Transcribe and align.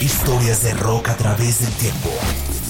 Historias 0.00 0.62
de 0.62 0.74
rock 0.74 1.08
a 1.08 1.16
través 1.16 1.60
del 1.60 1.72
tiempo. 1.72 2.08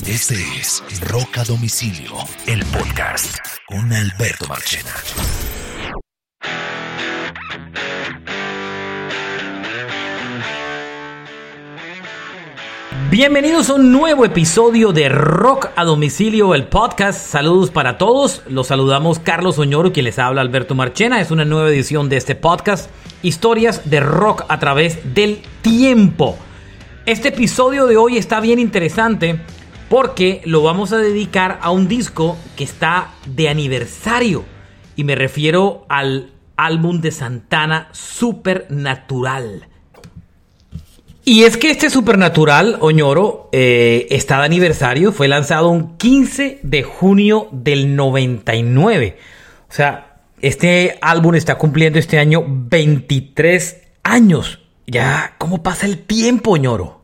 Este 0.06 0.34
es 0.58 0.82
Rock 1.10 1.36
a 1.36 1.44
Domicilio, 1.44 2.12
el 2.46 2.64
podcast 2.64 3.36
con 3.66 3.92
Alberto 3.92 4.46
Marchena. 4.48 4.90
Bienvenidos 13.10 13.68
a 13.68 13.74
un 13.74 13.92
nuevo 13.92 14.24
episodio 14.24 14.92
de 14.92 15.10
Rock 15.10 15.68
a 15.76 15.84
Domicilio, 15.84 16.54
el 16.54 16.66
podcast. 16.66 17.20
Saludos 17.20 17.70
para 17.70 17.98
todos. 17.98 18.42
Los 18.48 18.68
saludamos 18.68 19.18
Carlos 19.18 19.58
Oñoro, 19.58 19.92
quien 19.92 20.04
les 20.04 20.18
habla 20.18 20.40
Alberto 20.40 20.74
Marchena. 20.74 21.20
Es 21.20 21.30
una 21.30 21.44
nueva 21.44 21.68
edición 21.68 22.08
de 22.08 22.16
este 22.16 22.36
podcast. 22.36 22.88
Historias 23.20 23.90
de 23.90 24.00
rock 24.00 24.46
a 24.48 24.58
través 24.58 25.14
del 25.14 25.42
tiempo. 25.60 26.38
Este 27.08 27.28
episodio 27.28 27.86
de 27.86 27.96
hoy 27.96 28.18
está 28.18 28.38
bien 28.38 28.58
interesante 28.58 29.40
porque 29.88 30.42
lo 30.44 30.62
vamos 30.62 30.92
a 30.92 30.98
dedicar 30.98 31.58
a 31.62 31.70
un 31.70 31.88
disco 31.88 32.36
que 32.54 32.64
está 32.64 33.14
de 33.24 33.48
aniversario. 33.48 34.44
Y 34.94 35.04
me 35.04 35.14
refiero 35.14 35.86
al 35.88 36.32
álbum 36.58 37.00
de 37.00 37.10
Santana 37.10 37.88
Supernatural. 37.92 39.68
Y 41.24 41.44
es 41.44 41.56
que 41.56 41.70
este 41.70 41.88
Supernatural, 41.88 42.76
Oñoro, 42.80 43.48
eh, 43.52 44.06
está 44.10 44.40
de 44.40 44.44
aniversario. 44.44 45.10
Fue 45.10 45.28
lanzado 45.28 45.70
un 45.70 45.96
15 45.96 46.60
de 46.62 46.82
junio 46.82 47.48
del 47.52 47.96
99. 47.96 49.16
O 49.66 49.72
sea, 49.72 50.20
este 50.42 50.98
álbum 51.00 51.36
está 51.36 51.56
cumpliendo 51.56 51.98
este 51.98 52.18
año 52.18 52.44
23 52.46 53.80
años. 54.02 54.58
Ya, 54.86 55.36
¿cómo 55.38 55.62
pasa 55.62 55.86
el 55.86 56.00
tiempo, 56.00 56.50
Oñoro? 56.50 56.97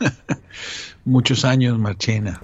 muchos 1.04 1.44
años, 1.44 1.78
Marchena. 1.78 2.40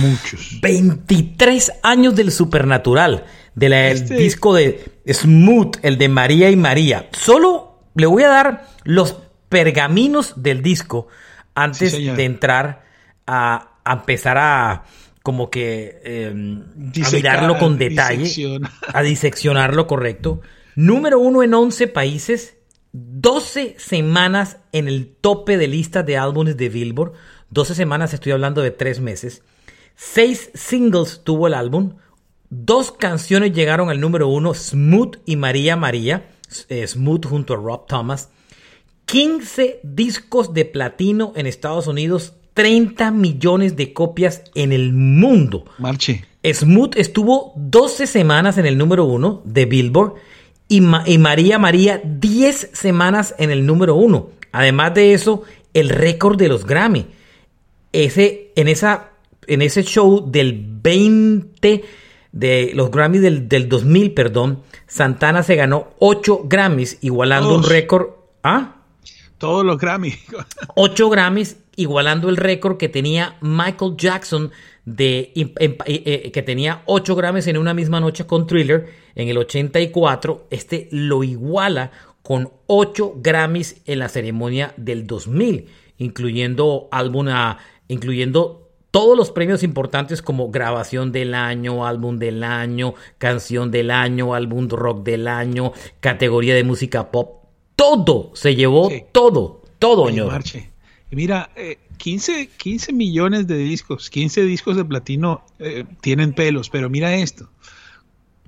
muchos. 0.00 0.60
23 0.60 1.72
años 1.82 2.14
del 2.14 2.30
Supernatural. 2.30 3.24
Del 3.54 3.72
este... 3.72 4.14
disco 4.14 4.54
de 4.54 4.84
Smooth, 5.06 5.76
el 5.82 5.98
de 5.98 6.08
María 6.08 6.50
y 6.50 6.56
María. 6.56 7.08
Solo 7.12 7.80
le 7.94 8.06
voy 8.06 8.22
a 8.22 8.28
dar 8.28 8.68
los 8.84 9.16
pergaminos 9.48 10.34
del 10.36 10.62
disco 10.62 11.08
antes 11.54 11.92
de 11.92 12.24
entrar 12.24 12.84
a, 13.26 13.78
empezar 13.84 14.38
a 14.38 14.84
como 15.22 15.50
que 15.50 16.00
em, 16.04 16.64
a 17.04 17.10
mirarlo 17.10 17.58
con 17.58 17.78
detalle, 17.78 18.60
a 18.92 19.02
diseccionarlo 19.02 19.86
correcto. 19.86 20.40
Número 20.74 21.18
uno 21.18 21.42
en 21.42 21.52
11 21.52 21.88
países, 21.88 22.56
12 22.92 23.76
semanas 23.78 24.58
en 24.72 24.86
el 24.86 25.08
tope 25.08 25.56
de 25.56 25.66
listas 25.66 26.04
de 26.04 26.18
álbumes 26.18 26.56
de 26.56 26.68
Billboard. 26.68 27.12
12 27.50 27.74
semanas, 27.74 28.12
estoy 28.12 28.32
hablando 28.32 28.60
de 28.60 28.70
3 28.70 29.00
meses. 29.00 29.42
6 29.96 30.50
singles 30.54 31.22
tuvo 31.24 31.46
el 31.46 31.54
álbum. 31.54 31.94
Dos 32.50 32.92
canciones 32.92 33.52
llegaron 33.54 33.88
al 33.88 34.00
número 34.00 34.28
uno, 34.28 34.52
Smooth 34.52 35.16
y 35.24 35.36
María 35.36 35.74
María. 35.76 36.28
Eh, 36.68 36.86
Smooth 36.86 37.26
junto 37.26 37.54
a 37.54 37.56
Rob 37.56 37.86
Thomas. 37.86 38.28
15 39.06 39.80
discos 39.82 40.52
de 40.52 40.64
platino 40.66 41.32
en 41.34 41.46
Estados 41.46 41.86
Unidos, 41.86 42.34
30 42.54 43.10
millones 43.10 43.74
de 43.76 43.94
copias 43.94 44.42
en 44.54 44.72
el 44.72 44.92
mundo. 44.92 45.64
Marche. 45.78 46.26
Smooth 46.44 46.96
estuvo 46.96 47.52
12 47.56 48.06
semanas 48.06 48.58
en 48.58 48.66
el 48.66 48.76
número 48.76 49.04
1 49.04 49.42
de 49.44 49.64
Billboard 49.64 50.14
y, 50.76 51.18
María 51.18 51.58
María 51.58 52.00
10 52.02 52.70
semanas 52.72 53.34
en 53.38 53.50
el 53.50 53.66
número 53.66 53.94
1. 53.94 54.30
Además 54.52 54.94
de 54.94 55.12
eso, 55.12 55.42
el 55.74 55.88
récord 55.88 56.38
de 56.38 56.48
los 56.48 56.66
Grammy. 56.66 57.06
Ese, 57.92 58.52
en, 58.56 58.68
esa, 58.68 59.10
en 59.46 59.62
ese 59.62 59.82
show 59.82 60.30
del 60.30 60.64
20 60.82 61.84
de 62.32 62.70
los 62.74 62.90
Grammy 62.90 63.18
del, 63.18 63.48
del 63.48 63.68
2000, 63.68 64.14
perdón, 64.14 64.62
Santana 64.86 65.42
se 65.42 65.56
ganó 65.56 65.90
8 65.98 66.42
Grammys, 66.44 66.98
igualando 67.02 67.54
un 67.54 67.64
récord. 67.64 68.08
¿Ah? 68.42 68.76
Todos 69.42 69.66
los 69.66 69.76
Grammys. 69.76 70.20
Ocho 70.76 71.10
Grammys, 71.10 71.56
igualando 71.74 72.28
el 72.28 72.36
récord 72.36 72.76
que 72.76 72.88
tenía 72.88 73.38
Michael 73.40 73.96
Jackson, 73.98 74.52
de, 74.84 75.32
eh, 75.34 75.78
eh, 75.86 76.30
que 76.32 76.42
tenía 76.42 76.82
ocho 76.86 77.14
Grammys 77.14 77.46
en 77.46 77.58
una 77.58 77.74
misma 77.74 78.00
noche 78.00 78.26
con 78.26 78.46
Thriller 78.46 78.88
en 79.14 79.28
el 79.28 79.38
84. 79.38 80.46
Este 80.50 80.88
lo 80.90 81.22
iguala 81.24 81.90
con 82.22 82.50
ocho 82.66 83.14
Grammys 83.16 83.82
en 83.86 83.98
la 83.98 84.08
ceremonia 84.08 84.74
del 84.76 85.06
2000, 85.06 85.66
incluyendo 85.98 86.88
álbum 86.90 87.28
incluyendo 87.88 88.70
todos 88.90 89.16
los 89.16 89.30
premios 89.30 89.62
importantes 89.62 90.20
como 90.20 90.50
grabación 90.50 91.12
del 91.12 91.34
año, 91.34 91.86
álbum 91.86 92.18
del 92.18 92.44
año, 92.44 92.94
canción 93.18 93.70
del 93.70 93.90
año, 93.90 94.34
álbum 94.34 94.68
rock 94.68 95.02
del 95.02 95.28
año, 95.28 95.72
categoría 96.00 96.54
de 96.54 96.64
música 96.64 97.10
pop 97.10 97.42
todo, 97.76 98.30
se 98.34 98.54
llevó 98.54 98.90
todo, 99.12 99.62
todo, 99.78 100.06
señor. 100.06 100.42
Mira, 101.12 101.50
15, 101.98 102.40
eh, 102.40 102.50
15 102.56 102.92
millones 102.92 103.46
de 103.46 103.56
discos, 103.58 104.10
15 104.10 104.42
discos 104.42 104.76
de 104.76 104.84
platino 104.84 105.44
eh, 105.58 105.84
tienen 106.00 106.32
pelos, 106.32 106.70
pero 106.70 106.90
mira 106.90 107.14
esto. 107.14 107.48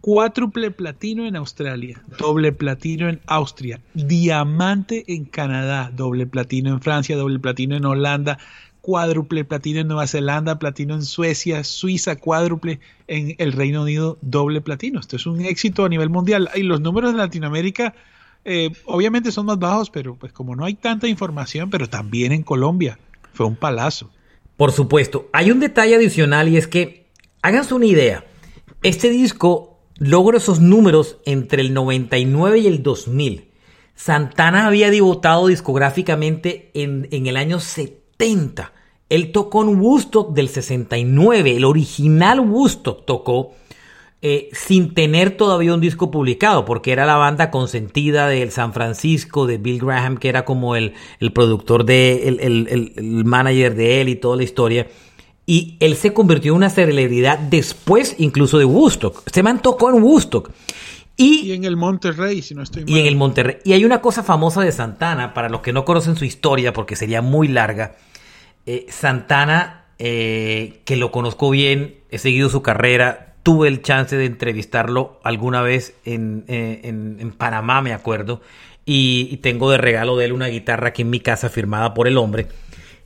Cuádruple 0.00 0.70
platino 0.70 1.26
en 1.26 1.34
Australia, 1.36 2.02
doble 2.18 2.52
platino 2.52 3.08
en 3.08 3.20
Austria, 3.26 3.80
diamante 3.94 5.04
en 5.08 5.24
Canadá, 5.24 5.90
doble 5.94 6.26
platino 6.26 6.70
en 6.70 6.82
Francia, 6.82 7.16
doble 7.16 7.38
platino 7.38 7.74
en 7.74 7.86
Holanda, 7.86 8.38
cuádruple 8.82 9.46
platino 9.46 9.80
en 9.80 9.88
Nueva 9.88 10.06
Zelanda, 10.06 10.58
platino 10.58 10.94
en 10.94 11.04
Suecia, 11.04 11.64
Suiza, 11.64 12.16
cuádruple 12.16 12.80
en 13.08 13.34
el 13.38 13.52
Reino 13.52 13.80
Unido, 13.80 14.18
doble 14.20 14.60
platino. 14.60 15.00
Esto 15.00 15.16
es 15.16 15.24
un 15.24 15.40
éxito 15.40 15.86
a 15.86 15.88
nivel 15.88 16.10
mundial. 16.10 16.50
Y 16.54 16.64
los 16.64 16.82
números 16.82 17.12
de 17.12 17.18
Latinoamérica 17.18 17.94
eh, 18.44 18.70
obviamente 18.84 19.32
son 19.32 19.46
más 19.46 19.58
bajos, 19.58 19.90
pero 19.90 20.16
pues 20.16 20.32
como 20.32 20.54
no 20.54 20.64
hay 20.64 20.74
tanta 20.74 21.08
información, 21.08 21.70
pero 21.70 21.88
también 21.88 22.32
en 22.32 22.42
Colombia 22.42 22.98
fue 23.32 23.46
un 23.46 23.56
palazo. 23.56 24.10
Por 24.56 24.72
supuesto, 24.72 25.28
hay 25.32 25.50
un 25.50 25.60
detalle 25.60 25.96
adicional 25.96 26.48
y 26.48 26.56
es 26.56 26.66
que, 26.66 27.08
háganse 27.42 27.74
una 27.74 27.86
idea, 27.86 28.24
este 28.82 29.10
disco 29.10 29.80
logró 29.96 30.36
esos 30.36 30.60
números 30.60 31.18
entre 31.24 31.62
el 31.62 31.72
99 31.72 32.58
y 32.58 32.66
el 32.66 32.82
2000. 32.82 33.48
Santana 33.94 34.66
había 34.66 34.90
debutado 34.90 35.46
discográficamente 35.46 36.70
en, 36.74 37.08
en 37.10 37.26
el 37.26 37.36
año 37.36 37.60
70. 37.60 38.72
Él 39.08 39.32
tocó 39.32 39.62
en 39.62 39.80
Woodstock 39.80 40.34
del 40.34 40.48
69, 40.48 41.56
el 41.56 41.64
original 41.64 42.40
Woodstock 42.40 43.04
tocó 43.04 43.52
eh, 44.26 44.48
sin 44.52 44.94
tener 44.94 45.36
todavía 45.36 45.74
un 45.74 45.82
disco 45.82 46.10
publicado, 46.10 46.64
porque 46.64 46.92
era 46.92 47.04
la 47.04 47.16
banda 47.16 47.50
consentida 47.50 48.26
del 48.26 48.52
San 48.52 48.72
Francisco, 48.72 49.46
de 49.46 49.58
Bill 49.58 49.80
Graham, 49.80 50.16
que 50.16 50.30
era 50.30 50.46
como 50.46 50.76
el, 50.76 50.94
productor 51.34 51.84
de, 51.84 52.26
el, 52.26 53.24
manager 53.26 53.74
de 53.74 54.00
él 54.00 54.08
y 54.08 54.16
toda 54.16 54.38
la 54.38 54.44
historia. 54.44 54.88
Y 55.44 55.76
él 55.78 55.94
se 55.94 56.14
convirtió 56.14 56.52
en 56.52 56.56
una 56.56 56.70
celebridad 56.70 57.38
después 57.38 58.16
incluso 58.16 58.56
de 58.56 58.64
Woodstock. 58.64 59.24
Este 59.26 59.42
man 59.42 59.60
tocó 59.60 59.90
en 59.90 60.02
Woodstock. 60.02 60.50
Y, 61.18 61.52
en 61.52 61.64
el 61.64 61.76
Monterrey, 61.76 62.40
si 62.40 62.54
no 62.54 62.62
estoy 62.62 62.84
mal. 62.84 62.90
Y 62.94 63.00
en 63.00 63.04
el 63.04 63.16
Monterrey. 63.16 63.58
Y 63.62 63.74
hay 63.74 63.84
una 63.84 64.00
cosa 64.00 64.22
famosa 64.22 64.62
de 64.62 64.72
Santana, 64.72 65.34
para 65.34 65.50
los 65.50 65.60
que 65.60 65.74
no 65.74 65.84
conocen 65.84 66.16
su 66.16 66.24
historia, 66.24 66.72
porque 66.72 66.96
sería 66.96 67.20
muy 67.20 67.48
larga. 67.48 67.96
Eh, 68.64 68.86
Santana, 68.88 69.84
eh, 69.98 70.80
que 70.86 70.96
lo 70.96 71.12
conozco 71.12 71.50
bien, 71.50 71.96
he 72.08 72.16
seguido 72.16 72.48
su 72.48 72.62
carrera, 72.62 73.33
tuve 73.44 73.68
el 73.68 73.82
chance 73.82 74.16
de 74.16 74.24
entrevistarlo 74.24 75.20
alguna 75.22 75.62
vez 75.62 75.94
en, 76.04 76.44
eh, 76.48 77.30
Panamá, 77.36 77.82
me 77.82 77.92
acuerdo, 77.92 78.40
y, 78.86 79.36
tengo 79.38 79.70
de 79.70 79.78
regalo 79.78 80.16
de 80.16 80.24
él 80.24 80.32
una 80.32 80.46
guitarra 80.48 80.88
aquí 80.88 81.02
en 81.02 81.10
mi 81.10 81.20
casa 81.20 81.50
firmada 81.50 81.94
por 81.94 82.08
el 82.08 82.16
hombre. 82.16 82.48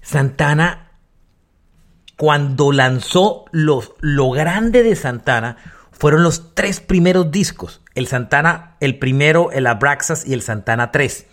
Santana, 0.00 0.92
cuando 2.16 2.72
lanzó 2.72 3.46
los, 3.50 3.92
lo 4.00 4.30
grande 4.30 4.82
de 4.84 4.94
Santana, 4.96 5.56
fueron 5.90 6.22
los 6.22 6.54
tres 6.54 6.80
primeros 6.80 7.32
discos. 7.32 7.80
El 7.96 8.06
Santana, 8.06 8.76
el 8.78 8.98
primero, 8.98 9.50
el 9.50 9.66
Abraxas 9.66 10.24
y 10.26 10.34
el 10.34 10.42
Santana 10.42 10.92
3. 10.92 11.26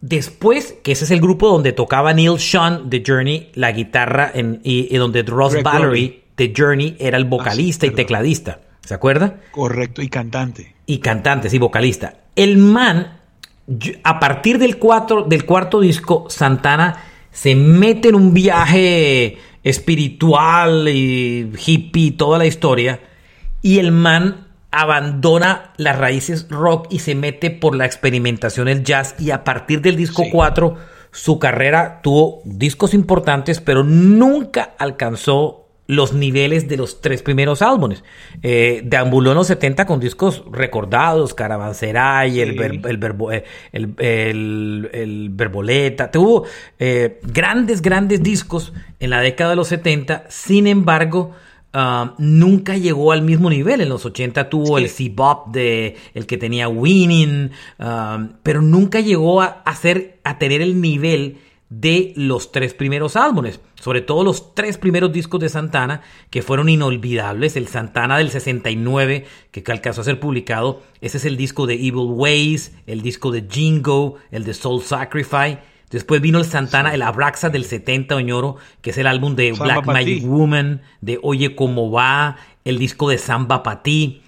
Después, 0.00 0.74
que 0.82 0.92
ese 0.92 1.04
es 1.04 1.12
el 1.12 1.20
grupo 1.20 1.48
donde 1.48 1.72
tocaba 1.72 2.12
Neil 2.12 2.40
Sean 2.40 2.90
de 2.90 3.02
Journey 3.06 3.52
la 3.54 3.70
guitarra 3.70 4.30
en, 4.34 4.60
y, 4.64 4.94
donde 4.96 5.22
Ross 5.22 5.62
Valerie 5.62 6.23
The 6.36 6.52
Journey 6.56 6.96
era 6.98 7.16
el 7.16 7.24
vocalista 7.24 7.86
y 7.86 7.90
tecladista. 7.90 8.60
¿Se 8.84 8.94
acuerda? 8.94 9.40
Correcto, 9.50 10.02
y 10.02 10.08
cantante. 10.08 10.74
Y 10.86 10.98
cantante, 10.98 11.48
sí, 11.48 11.58
vocalista. 11.58 12.14
El 12.36 12.58
man, 12.58 13.18
a 14.02 14.20
partir 14.20 14.58
del, 14.58 14.78
del 15.28 15.44
cuarto 15.46 15.80
disco, 15.80 16.26
Santana 16.28 17.02
se 17.30 17.54
mete 17.54 18.08
en 18.08 18.14
un 18.14 18.34
viaje 18.34 19.38
espiritual 19.62 20.88
y 20.88 21.50
hippie, 21.66 22.12
toda 22.12 22.38
la 22.38 22.46
historia, 22.46 23.00
y 23.62 23.78
el 23.78 23.92
man 23.92 24.48
abandona 24.70 25.72
las 25.76 25.98
raíces 25.98 26.48
rock 26.50 26.88
y 26.90 26.98
se 26.98 27.14
mete 27.14 27.50
por 27.50 27.76
la 27.76 27.86
experimentación 27.86 28.68
el 28.68 28.82
jazz 28.82 29.14
y 29.20 29.30
a 29.30 29.44
partir 29.44 29.80
del 29.80 29.96
disco 29.96 30.24
4 30.30 30.76
su 31.12 31.38
carrera 31.38 32.00
tuvo 32.02 32.42
discos 32.44 32.92
importantes, 32.92 33.60
pero 33.60 33.84
nunca 33.84 34.74
alcanzó 34.78 35.63
los 35.86 36.14
niveles 36.14 36.66
de 36.68 36.76
los 36.76 37.00
tres 37.00 37.22
primeros 37.22 37.60
álbumes. 37.62 38.04
Eh, 38.42 38.82
deambuló 38.84 39.32
en 39.32 39.36
los 39.36 39.46
70 39.48 39.86
con 39.86 40.00
discos 40.00 40.42
recordados, 40.50 41.34
Caravanserai, 41.34 42.40
el, 42.40 42.60
eh, 42.60 42.80
el, 43.72 43.94
el, 43.98 44.90
el, 44.92 45.28
Verboleta. 45.30 46.10
Tuvo 46.10 46.44
eh, 46.78 47.20
grandes, 47.22 47.82
grandes 47.82 48.22
discos 48.22 48.72
en 48.98 49.10
la 49.10 49.20
década 49.20 49.50
de 49.50 49.56
los 49.56 49.68
70. 49.68 50.24
Sin 50.28 50.66
embargo, 50.66 51.32
ah, 51.74 52.14
nunca 52.16 52.78
llegó 52.78 53.12
al 53.12 53.20
mismo 53.20 53.50
nivel. 53.50 53.82
En 53.82 53.90
los 53.90 54.06
80 54.06 54.48
tuvo 54.48 54.78
el 54.78 54.88
C-Bop 54.88 55.48
de 55.52 55.96
el 56.14 56.26
que 56.26 56.38
tenía 56.38 56.68
Winning, 56.68 57.50
ah, 57.78 58.28
pero 58.42 58.62
nunca 58.62 59.00
llegó 59.00 59.42
a, 59.42 59.62
hacer, 59.66 60.18
a 60.24 60.38
tener 60.38 60.62
el 60.62 60.80
nivel 60.80 61.38
de 61.68 62.12
los 62.16 62.52
tres 62.52 62.72
primeros 62.72 63.16
álbumes, 63.16 63.60
sobre 63.84 64.00
todo 64.00 64.24
los 64.24 64.54
tres 64.54 64.78
primeros 64.78 65.12
discos 65.12 65.40
de 65.40 65.50
Santana 65.50 66.00
que 66.30 66.40
fueron 66.40 66.70
inolvidables, 66.70 67.54
el 67.54 67.68
Santana 67.68 68.16
del 68.16 68.30
69 68.30 69.26
que 69.50 69.62
alcanzó 69.70 70.00
a 70.00 70.04
ser 70.04 70.18
publicado, 70.18 70.80
ese 71.02 71.18
es 71.18 71.26
el 71.26 71.36
disco 71.36 71.66
de 71.66 71.74
Evil 71.74 72.08
Ways, 72.08 72.72
el 72.86 73.02
disco 73.02 73.30
de 73.30 73.46
Jingo, 73.46 74.16
el 74.30 74.44
de 74.44 74.54
Soul 74.54 74.80
Sacrifice, 74.80 75.58
después 75.90 76.22
vino 76.22 76.38
el 76.38 76.46
Santana, 76.46 76.94
el 76.94 77.02
Abraxa 77.02 77.50
del 77.50 77.66
70 77.66 78.16
Oñoro, 78.16 78.56
que 78.80 78.88
es 78.88 78.96
el 78.96 79.06
álbum 79.06 79.36
de 79.36 79.52
Black 79.52 79.84
Magic 79.84 80.24
Woman, 80.24 80.80
de 81.02 81.20
Oye 81.22 81.54
Cómo 81.54 81.90
Va, 81.90 82.38
el 82.64 82.78
disco 82.78 83.10
de 83.10 83.18
Samba 83.18 83.62
Patí, 83.62 84.22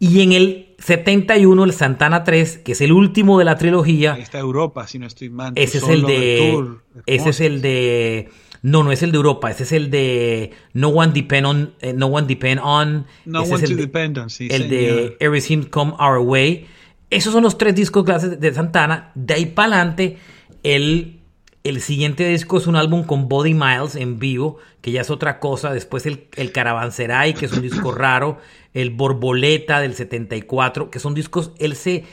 y 0.00 0.22
en 0.22 0.32
el 0.32 0.74
71, 0.78 1.62
el 1.62 1.72
Santana 1.74 2.24
3, 2.24 2.58
que 2.58 2.72
es 2.72 2.80
el 2.80 2.90
último 2.90 3.38
de 3.38 3.44
la 3.44 3.56
trilogía. 3.56 4.14
Ahí 4.14 4.22
está 4.22 4.38
Europa, 4.38 4.86
si 4.86 4.98
no 4.98 5.06
estoy 5.06 5.28
mal. 5.28 5.52
Ese 5.54 5.78
es 5.78 5.88
el 5.88 6.02
de. 6.02 6.58
ese 7.06 7.30
es 7.30 7.40
el 7.40 7.60
de. 7.60 8.30
No, 8.62 8.82
no 8.82 8.92
es 8.92 9.02
el 9.02 9.10
de 9.12 9.16
Europa, 9.16 9.50
ese 9.50 9.62
es 9.62 9.72
el 9.72 9.90
de 9.90 10.52
No 10.74 10.88
One 10.88 11.12
Depend 11.12 11.46
On. 11.46 11.74
Eh, 11.80 11.92
no 11.92 12.06
One 12.06 12.26
Depend 12.26 12.60
On. 12.62 13.06
No 13.24 13.42
ese 13.42 13.54
One 13.54 13.64
es 13.64 13.70
to 13.70 13.74
el 13.74 13.80
Depend 13.80 14.18
On, 14.18 14.30
sí. 14.30 14.48
El 14.50 14.68
de 14.68 15.16
Everything 15.20 15.62
Come 15.62 15.92
Our 15.98 16.18
Way. 16.18 16.66
Esos 17.08 17.32
son 17.32 17.42
los 17.42 17.58
tres 17.58 17.74
discos 17.74 18.04
clases 18.04 18.38
de 18.38 18.54
Santana. 18.54 19.12
De 19.14 19.34
ahí 19.34 19.46
para 19.46 19.76
adelante, 19.76 20.18
el, 20.62 21.20
el 21.64 21.80
siguiente 21.80 22.28
disco 22.28 22.58
es 22.58 22.66
un 22.66 22.76
álbum 22.76 23.04
con 23.04 23.28
Body 23.28 23.54
Miles 23.54 23.96
en 23.96 24.18
vivo, 24.18 24.58
que 24.80 24.92
ya 24.92 25.00
es 25.00 25.10
otra 25.10 25.40
cosa. 25.40 25.72
Después 25.72 26.06
el, 26.06 26.28
el 26.36 26.52
Caravanserai, 26.52 27.34
que 27.34 27.46
es 27.46 27.52
un 27.52 27.62
disco 27.62 27.92
raro 27.92 28.38
el 28.74 28.90
Borboleta 28.90 29.80
del 29.80 29.94
74, 29.94 30.90
que 30.90 30.98
son 30.98 31.14
discos, 31.14 31.52
él 31.58 31.74
se, 31.74 32.04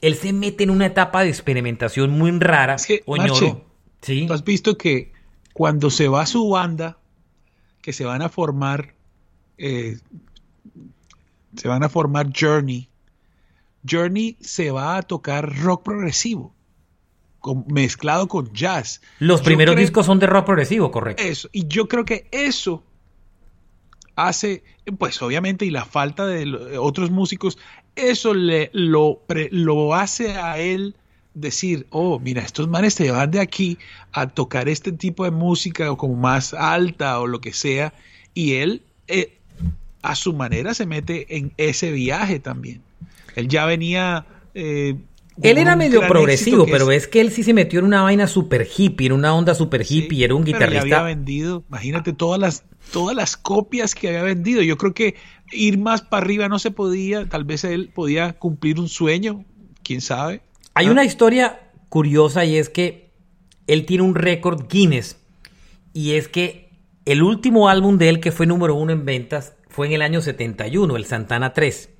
él 0.00 0.14
se 0.14 0.32
mete 0.32 0.64
en 0.64 0.70
una 0.70 0.86
etapa 0.86 1.22
de 1.22 1.28
experimentación 1.28 2.10
muy 2.10 2.30
rara. 2.38 2.74
Es 2.74 2.86
que, 2.86 3.02
¿sí? 4.00 4.26
¿tú 4.26 4.32
has 4.32 4.44
visto 4.44 4.78
que 4.78 5.12
cuando 5.58 5.90
se 5.90 6.06
va 6.06 6.24
su 6.24 6.48
banda, 6.48 6.98
que 7.82 7.92
se 7.92 8.04
van 8.04 8.22
a 8.22 8.28
formar, 8.28 8.94
eh, 9.58 9.98
se 11.56 11.66
van 11.66 11.82
a 11.82 11.88
formar 11.88 12.30
Journey, 12.32 12.88
Journey 13.84 14.36
se 14.40 14.70
va 14.70 14.96
a 14.96 15.02
tocar 15.02 15.52
rock 15.58 15.82
progresivo. 15.82 16.54
mezclado 17.66 18.28
con 18.28 18.52
jazz. 18.52 19.00
Los 19.18 19.40
primeros 19.40 19.74
discos 19.74 20.06
son 20.06 20.20
de 20.20 20.28
rock 20.28 20.46
progresivo, 20.46 20.92
correcto. 20.92 21.24
Eso, 21.24 21.48
y 21.50 21.66
yo 21.66 21.88
creo 21.88 22.04
que 22.04 22.28
eso 22.30 22.84
hace, 24.14 24.62
pues 24.96 25.20
obviamente, 25.22 25.64
y 25.64 25.70
la 25.70 25.84
falta 25.84 26.24
de 26.24 26.78
otros 26.78 27.10
músicos, 27.10 27.58
eso 27.96 28.32
le, 28.32 28.70
lo, 28.72 29.24
lo 29.50 29.94
hace 29.96 30.36
a 30.36 30.58
él 30.58 30.94
decir, 31.40 31.86
oh, 31.90 32.18
mira, 32.18 32.42
estos 32.42 32.68
manes 32.68 32.94
te 32.94 33.10
van 33.10 33.30
de 33.30 33.40
aquí 33.40 33.78
a 34.12 34.28
tocar 34.28 34.68
este 34.68 34.92
tipo 34.92 35.24
de 35.24 35.30
música 35.30 35.90
o 35.90 35.96
como 35.96 36.14
más 36.14 36.54
alta 36.54 37.20
o 37.20 37.26
lo 37.26 37.40
que 37.40 37.52
sea, 37.52 37.92
y 38.34 38.54
él 38.54 38.82
eh, 39.06 39.38
a 40.02 40.14
su 40.14 40.32
manera 40.32 40.74
se 40.74 40.86
mete 40.86 41.36
en 41.36 41.52
ese 41.56 41.92
viaje 41.92 42.38
también. 42.38 42.82
Él 43.36 43.48
ya 43.48 43.66
venía 43.66 44.26
eh, 44.54 44.96
él 45.42 45.58
era 45.58 45.76
medio 45.76 46.00
progresivo, 46.06 46.66
pero 46.66 46.90
es... 46.90 47.06
que 47.06 47.20
él 47.20 47.30
sí 47.30 47.44
se 47.44 47.54
metió 47.54 47.78
en 47.78 47.84
una 47.84 48.02
vaina 48.02 48.26
super 48.26 48.66
hippie, 48.76 49.06
en 49.06 49.12
una 49.12 49.34
onda 49.34 49.54
super 49.54 49.84
hippie, 49.88 50.24
era 50.24 50.34
un 50.34 50.44
guitarrista. 50.44 50.80
había 50.80 51.02
vendido, 51.02 51.64
imagínate 51.68 52.12
todas 52.12 52.40
las, 52.40 52.64
todas 52.92 53.14
las 53.14 53.36
copias 53.36 53.94
que 53.94 54.08
había 54.08 54.22
vendido. 54.22 54.62
Yo 54.62 54.76
creo 54.76 54.94
que 54.94 55.14
ir 55.52 55.78
más 55.78 56.02
para 56.02 56.24
arriba 56.24 56.48
no 56.48 56.58
se 56.58 56.70
podía, 56.70 57.28
tal 57.28 57.44
vez 57.44 57.64
él 57.64 57.90
podía 57.94 58.32
cumplir 58.32 58.80
un 58.80 58.88
sueño, 58.88 59.44
quién 59.82 60.00
sabe. 60.00 60.40
Hay 60.78 60.88
una 60.88 61.04
historia 61.04 61.58
curiosa 61.88 62.44
y 62.44 62.56
es 62.56 62.68
que 62.68 63.10
él 63.66 63.84
tiene 63.84 64.04
un 64.04 64.14
récord 64.14 64.68
Guinness 64.68 65.16
y 65.92 66.12
es 66.12 66.28
que 66.28 66.70
el 67.04 67.24
último 67.24 67.68
álbum 67.68 67.98
de 67.98 68.08
él 68.08 68.20
que 68.20 68.30
fue 68.30 68.46
número 68.46 68.76
uno 68.76 68.92
en 68.92 69.04
ventas 69.04 69.56
fue 69.68 69.88
en 69.88 69.94
el 69.94 70.02
año 70.02 70.20
71, 70.20 70.94
el 70.94 71.04
Santana 71.04 71.52
3 71.52 71.90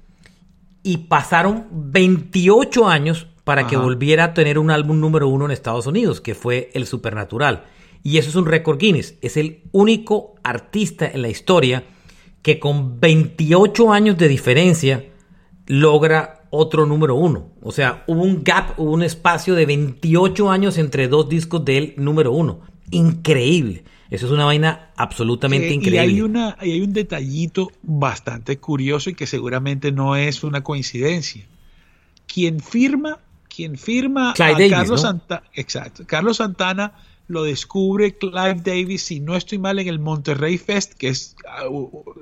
y 0.84 0.96
pasaron 0.98 1.66
28 1.72 2.86
años 2.86 3.26
para 3.42 3.66
que 3.66 3.76
volviera 3.76 4.22
a 4.22 4.34
tener 4.34 4.60
un 4.60 4.70
álbum 4.70 5.00
número 5.00 5.26
uno 5.26 5.46
en 5.46 5.50
Estados 5.50 5.88
Unidos, 5.88 6.20
que 6.20 6.36
fue 6.36 6.70
El 6.72 6.86
Supernatural. 6.86 7.64
Y 8.04 8.18
eso 8.18 8.28
es 8.30 8.36
un 8.36 8.46
récord 8.46 8.78
Guinness. 8.78 9.16
Es 9.22 9.36
el 9.36 9.64
único 9.72 10.36
artista 10.44 11.10
en 11.12 11.22
la 11.22 11.28
historia 11.28 11.82
que 12.42 12.60
con 12.60 13.00
28 13.00 13.92
años 13.92 14.16
de 14.18 14.28
diferencia 14.28 15.04
logra 15.66 16.37
otro 16.50 16.86
número 16.86 17.14
uno. 17.14 17.52
O 17.62 17.72
sea, 17.72 18.04
hubo 18.06 18.22
un 18.22 18.42
gap, 18.42 18.78
hubo 18.78 18.92
un 18.92 19.02
espacio 19.02 19.54
de 19.54 19.66
28 19.66 20.50
años 20.50 20.78
entre 20.78 21.08
dos 21.08 21.28
discos 21.28 21.64
del 21.64 21.94
número 21.96 22.32
uno. 22.32 22.60
Increíble. 22.90 23.84
Eso 24.10 24.26
es 24.26 24.32
una 24.32 24.46
vaina 24.46 24.90
absolutamente 24.96 25.68
increíble. 25.72 25.96
Y 25.96 26.14
hay, 26.14 26.20
una, 26.22 26.56
hay 26.58 26.80
un 26.80 26.92
detallito 26.92 27.70
bastante 27.82 28.58
curioso 28.58 29.10
y 29.10 29.14
que 29.14 29.26
seguramente 29.26 29.92
no 29.92 30.16
es 30.16 30.42
una 30.44 30.62
coincidencia. 30.62 31.46
Quien 32.26 32.60
firma, 32.60 33.18
quien 33.54 33.76
firma 33.76 34.30
a 34.30 34.34
Carlos 34.34 35.02
Santana, 35.02 35.42
exacto, 35.54 36.04
Carlos 36.06 36.38
Santana 36.38 36.94
lo 37.26 37.42
descubre 37.42 38.16
Clive 38.16 38.62
Davis, 38.64 39.02
si 39.02 39.20
no 39.20 39.36
estoy 39.36 39.58
mal, 39.58 39.78
en 39.78 39.88
el 39.88 39.98
Monterrey 39.98 40.56
Fest, 40.56 40.94
que 40.94 41.08
es 41.08 41.36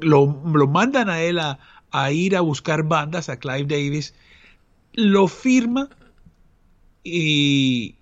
lo, 0.01 0.43
lo 0.53 0.67
mandan 0.67 1.09
a 1.09 1.23
él 1.23 1.39
a, 1.39 1.61
a 1.97 2.13
ir 2.13 2.37
a 2.37 2.43
buscar 2.43 2.83
bandas, 2.83 3.29
a 3.29 3.39
Clive 3.39 3.65
Davis, 3.65 4.15
lo 4.93 5.29
firma 5.29 5.89
y, 7.03 7.97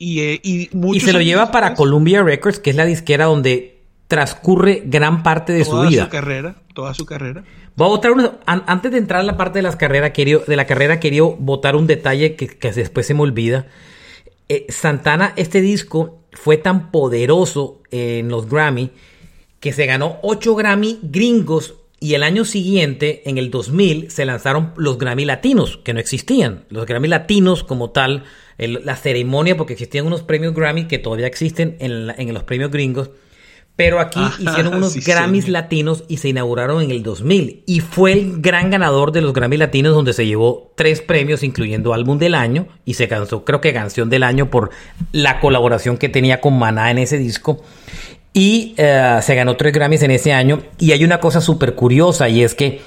eh, 0.00 0.40
y, 0.42 1.00
se 1.00 1.12
lo 1.12 1.20
lleva 1.20 1.50
para 1.50 1.74
Columbia 1.74 2.22
Records, 2.22 2.58
que 2.58 2.70
es 2.70 2.76
la 2.76 2.84
disquera 2.84 3.26
donde 3.26 3.78
transcurre 4.08 4.82
gran 4.84 5.22
parte 5.22 5.52
de 5.52 5.64
su 5.64 5.80
vida. 5.82 6.04
Su 6.04 6.10
carrera, 6.10 6.56
toda 6.74 6.94
su 6.94 7.06
carrera. 7.06 7.44
Voy 7.76 7.86
a 7.86 7.90
votar 7.90 8.40
antes 8.46 8.90
de 8.90 8.98
entrar 8.98 9.20
a 9.20 9.24
la 9.24 9.36
parte 9.36 9.60
de 9.60 9.62
las 9.62 9.76
carreras, 9.76 10.12
de 10.14 10.56
la 10.56 10.66
carrera 10.66 11.00
quería 11.00 11.22
votar 11.22 11.76
un 11.76 11.86
detalle 11.86 12.34
que, 12.34 12.72
después 12.72 13.06
se 13.06 13.14
me 13.14 13.20
olvida. 13.20 13.66
Eh, 14.48 14.66
Santana, 14.68 15.32
este 15.36 15.60
disco 15.60 16.20
fue 16.32 16.56
tan 16.56 16.90
poderoso 16.90 17.82
en 17.90 18.28
los 18.28 18.48
Grammy 18.48 18.90
que 19.60 19.72
se 19.72 19.86
ganó 19.86 20.18
8 20.22 20.54
Grammy 20.56 20.98
gringos 21.02 21.74
y 22.04 22.12
el 22.12 22.22
año 22.22 22.44
siguiente, 22.44 23.22
en 23.24 23.38
el 23.38 23.50
2000, 23.50 24.10
se 24.10 24.26
lanzaron 24.26 24.74
los 24.76 24.98
Grammy 24.98 25.24
Latinos, 25.24 25.78
que 25.82 25.94
no 25.94 26.00
existían. 26.00 26.66
Los 26.68 26.84
Grammy 26.84 27.08
Latinos 27.08 27.64
como 27.64 27.92
tal 27.92 28.24
la 28.58 28.94
ceremonia, 28.96 29.56
porque 29.56 29.72
existían 29.72 30.06
unos 30.06 30.22
premios 30.22 30.52
Grammy 30.52 30.84
que 30.84 30.98
todavía 30.98 31.26
existen 31.26 31.78
en, 31.80 32.34
los 32.34 32.42
premios 32.42 32.70
gringos. 32.70 33.08
Pero 33.74 34.00
aquí 34.00 34.20
ah, 34.22 34.34
hicieron 34.38 34.74
unos 34.76 35.02
Grammys 35.02 35.48
latinos 35.48 36.04
y 36.06 36.18
se 36.18 36.28
inauguraron 36.28 36.82
en 36.82 36.90
el 36.90 37.02
2000. 37.02 37.62
Y 37.64 37.80
fue 37.80 38.12
el 38.12 38.42
gran 38.42 38.68
ganador 38.68 39.10
de 39.10 39.22
los 39.22 39.32
Grammys 39.32 39.60
latinos 39.60 39.94
donde 39.94 40.12
se 40.12 40.26
llevó 40.26 40.74
tres 40.76 41.00
premios, 41.00 41.42
incluyendo 41.42 41.94
álbum 41.94 42.18
del 42.18 42.34
año. 42.34 42.68
Y 42.84 42.94
se 42.94 43.08
cansó, 43.08 43.46
creo 43.46 43.62
que 43.62 43.72
canción 43.72 44.10
del 44.10 44.24
año 44.24 44.50
por 44.50 44.72
la 45.12 45.40
colaboración 45.40 45.96
que 45.96 46.10
tenía 46.10 46.42
con 46.42 46.58
Maná 46.58 46.90
en 46.90 46.98
ese 46.98 47.16
disco. 47.16 47.62
Y 48.34 48.74
eh, 48.76 49.18
se 49.22 49.34
ganó 49.34 49.56
tres 49.56 49.72
Grammys 49.72 50.02
en 50.02 50.10
ese 50.10 50.32
año. 50.34 50.60
Y 50.78 50.92
hay 50.92 51.04
una 51.04 51.20
cosa 51.20 51.40
súper 51.40 51.74
curiosa 51.74 52.28
y 52.28 52.42
es 52.42 52.54
que 52.54 52.82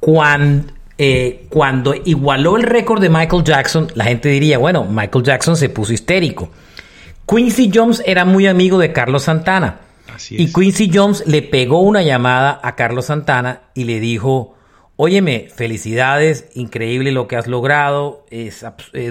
cuando, 0.00 0.72
eh, 0.98 1.46
cuando 1.50 1.94
igualó 1.94 2.56
el 2.56 2.64
récord 2.64 3.00
de 3.00 3.10
Michael 3.10 3.44
Jackson, 3.44 3.88
la 3.94 4.04
gente 4.04 4.30
diría, 4.30 4.58
bueno, 4.58 4.84
Michael 4.84 5.22
Jackson 5.24 5.56
se 5.56 5.68
puso 5.68 5.92
histérico. 5.92 6.50
Quincy 7.28 7.70
Jones 7.72 8.02
era 8.06 8.24
muy 8.24 8.46
amigo 8.46 8.78
de 8.78 8.92
Carlos 8.92 9.24
Santana. 9.24 9.80
Y 10.30 10.52
Quincy 10.52 10.90
Jones 10.92 11.24
le 11.26 11.42
pegó 11.42 11.80
una 11.80 12.02
llamada 12.02 12.58
a 12.62 12.74
Carlos 12.74 13.06
Santana 13.06 13.62
y 13.74 13.84
le 13.84 14.00
dijo, 14.00 14.54
óyeme, 14.96 15.48
felicidades, 15.54 16.48
increíble 16.54 17.12
lo 17.12 17.28
que 17.28 17.36
has 17.36 17.46
logrado, 17.46 18.24
es, 18.30 18.64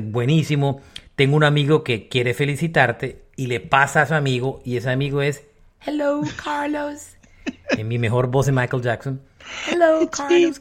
buenísimo. 0.03 0.81
Tengo 1.15 1.35
un 1.35 1.43
amigo 1.43 1.83
que 1.83 2.07
quiere 2.07 2.33
felicitarte 2.33 3.23
y 3.35 3.47
le 3.47 3.59
pasa 3.59 4.01
a 4.01 4.05
su 4.07 4.15
amigo 4.15 4.61
y 4.65 4.77
ese 4.77 4.89
amigo 4.89 5.21
es, 5.21 5.43
hello 5.85 6.21
Carlos. 6.43 7.15
en 7.77 7.87
mi 7.87 7.97
mejor 7.97 8.27
voz 8.27 8.47
de 8.47 8.51
Michael 8.51 8.81
Jackson. 8.81 9.21
Hello 9.69 10.09
Carlos, 10.09 10.59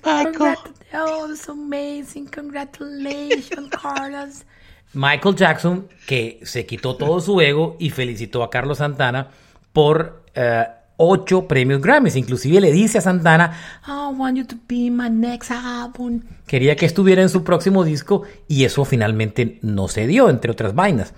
Oh, 0.92 1.26
it's 1.30 1.48
amazing. 1.48 2.26
Congratulations, 2.26 3.70
Carlos. 3.70 4.44
Michael 4.92 5.34
Jackson, 5.34 5.88
que 6.06 6.40
se 6.44 6.66
quitó 6.66 6.96
todo 6.96 7.20
su 7.20 7.40
ego 7.40 7.76
y 7.80 7.90
felicitó 7.90 8.44
a 8.44 8.50
Carlos 8.50 8.78
Santana 8.78 9.30
por 9.72 10.22
eh, 10.34 10.66
ocho 10.96 11.48
premios 11.48 11.82
Grammys. 11.82 12.14
Inclusive 12.14 12.60
le 12.60 12.70
dice 12.70 12.98
a 12.98 13.00
Santana, 13.00 13.58
I 13.86 14.14
want 14.16 14.36
you 14.36 14.46
to 14.46 14.56
be 14.68 14.90
my 14.90 15.10
next 15.10 15.50
album. 15.50 16.22
Quería 16.46 16.76
que 16.76 16.86
estuviera 16.86 17.22
en 17.22 17.28
su 17.28 17.42
próximo 17.42 17.82
disco 17.82 18.22
y 18.46 18.64
eso 18.64 18.84
finalmente 18.84 19.58
no 19.62 19.88
se 19.88 20.06
dio, 20.06 20.30
entre 20.30 20.52
otras 20.52 20.74
vainas. 20.74 21.12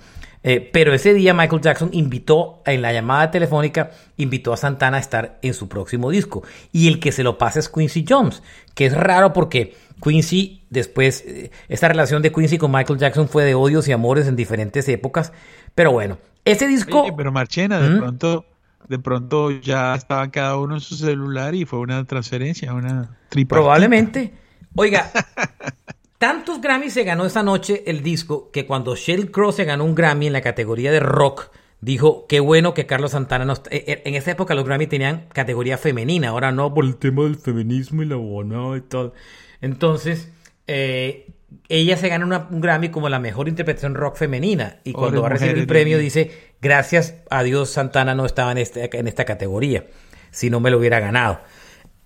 Eh, 0.49 0.71
pero 0.73 0.95
ese 0.95 1.13
día 1.13 1.35
Michael 1.35 1.61
Jackson 1.61 1.89
invitó, 1.93 2.63
en 2.67 2.81
la 2.81 2.93
llamada 2.93 3.33
telefónica, 3.33 3.91
invitó 4.17 4.53
a 4.53 4.57
Santana 4.57 4.97
a 4.97 5.01
estar 5.01 5.41
en 5.43 5.55
su 5.55 5.69
próximo 5.69 6.09
disco. 6.09 6.45
Y 6.71 6.87
el 6.87 7.01
que 7.01 7.11
se 7.11 7.25
lo 7.25 7.37
pasa 7.37 7.59
es 7.59 7.69
Quincy 7.69 8.05
Jones, 8.09 8.45
que 8.77 8.87
es 8.87 8.95
raro 8.95 9.33
porque 9.33 9.75
Quincy, 10.01 10.63
después, 10.71 11.25
eh, 11.27 11.51
esta 11.67 11.89
relación 11.89 12.23
de 12.23 12.31
Quincy 12.31 12.59
con 12.59 12.71
Michael 12.71 13.01
Jackson 13.01 13.29
fue 13.29 13.43
de 13.43 13.57
odios 13.57 13.89
y 13.89 13.93
amores 13.93 14.29
en 14.29 14.37
diferentes 14.37 14.89
épocas. 14.89 15.33
Pero 15.75 15.91
bueno, 15.91 16.19
ese 16.45 16.69
disco... 16.69 17.13
pero 17.17 17.33
Marchena, 17.33 17.81
de 17.81 17.99
pronto... 17.99 18.47
De 18.89 19.01
pronto 19.01 19.51
ya 19.51 19.97
estaban 19.97 20.31
cada 20.31 20.57
uno 20.59 20.77
en 20.77 20.81
su 20.81 20.95
celular 20.95 21.57
y 21.57 21.65
fue 21.65 21.81
una 21.81 22.05
transferencia, 22.05 22.73
una 22.73 23.17
tripa. 23.31 23.57
Probablemente. 23.57 24.33
Oiga, 24.77 25.11
Tantos 26.19 26.61
Grammys 26.61 26.95
se 26.95 27.05
ganó 27.05 27.27
esa 27.27 27.43
noche 27.43 27.85
el 27.87 28.03
disco 28.03 28.51
que 28.51 28.67
cuando 28.67 28.97
Sheryl 28.97 29.31
Crow 29.31 29.53
se 29.53 29.65
ganó 29.65 29.85
un 29.85 29.95
Grammy 29.95 30.29
en 30.29 30.33
la 30.33 30.41
categoría 30.41 30.91
de 30.91 31.01
rock, 31.01 31.51
dijo, 31.81 32.27
qué 32.27 32.41
bueno 32.41 32.73
que 32.73 32.87
Carlos 32.87 33.13
Santana 33.13 33.45
no... 33.45 33.55
Eh, 33.71 33.85
eh, 33.87 34.03
en 34.07 34.15
esa 34.15 34.31
época 34.31 34.55
los 34.55 34.65
Grammy 34.65 34.87
tenían 34.87 35.27
categoría 35.33 35.77
femenina, 35.77 36.29
ahora 36.29 36.53
no 36.53 36.73
por 36.73 36.85
el 36.85 36.97
tema 36.97 37.25
del 37.25 37.37
feminismo 37.37 38.03
y 38.03 38.07
la 38.07 38.17
buena 38.17 38.77
y 38.79 38.81
todo. 38.81 39.13
Entonces, 39.61 40.31
eh, 40.67 41.29
ella 41.69 41.97
se 41.97 42.09
gana 42.09 42.49
un 42.51 42.61
Grammy 42.61 42.89
como 42.89 43.09
la 43.09 43.19
mejor 43.19 43.49
interpretación 43.49 43.95
rock 43.95 44.17
femenina 44.17 44.79
y 44.85 44.93
cuando 44.93 45.21
va 45.21 45.29
a 45.29 45.31
recibir 45.31 45.59
el 45.59 45.67
premio 45.67 45.99
dice, 45.99 46.31
gracias 46.63 47.15
a 47.31 47.43
Dios 47.43 47.71
Santana 47.71 48.15
no 48.15 48.25
estaba 48.25 48.53
en, 48.53 48.59
este, 48.59 48.89
en 48.97 49.07
esta 49.07 49.25
categoría, 49.25 49.87
si 50.31 50.49
no 50.49 50.61
me 50.61 50.71
lo 50.71 50.79
hubiera 50.79 50.99
ganado. 50.99 51.41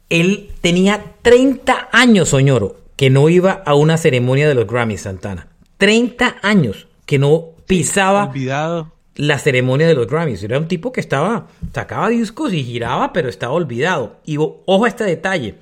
Él 0.08 0.50
tenía 0.60 1.04
30 1.22 1.90
años, 1.92 2.30
Soñoro, 2.30 2.76
que 3.00 3.08
no 3.08 3.30
iba 3.30 3.62
a 3.64 3.74
una 3.74 3.96
ceremonia 3.96 4.46
de 4.46 4.54
los 4.54 4.66
Grammys, 4.66 5.00
Santana. 5.00 5.48
30 5.78 6.36
años 6.42 6.86
que 7.06 7.18
no 7.18 7.52
pisaba 7.66 8.24
olvidado. 8.24 8.92
la 9.14 9.38
ceremonia 9.38 9.88
de 9.88 9.94
los 9.94 10.06
Grammys. 10.06 10.42
Era 10.42 10.58
un 10.58 10.68
tipo 10.68 10.92
que 10.92 11.00
estaba, 11.00 11.46
sacaba 11.72 12.10
discos 12.10 12.52
y 12.52 12.62
giraba, 12.62 13.14
pero 13.14 13.30
estaba 13.30 13.54
olvidado. 13.54 14.20
Y 14.26 14.36
ojo 14.36 14.84
a 14.84 14.88
este 14.88 15.04
detalle. 15.04 15.54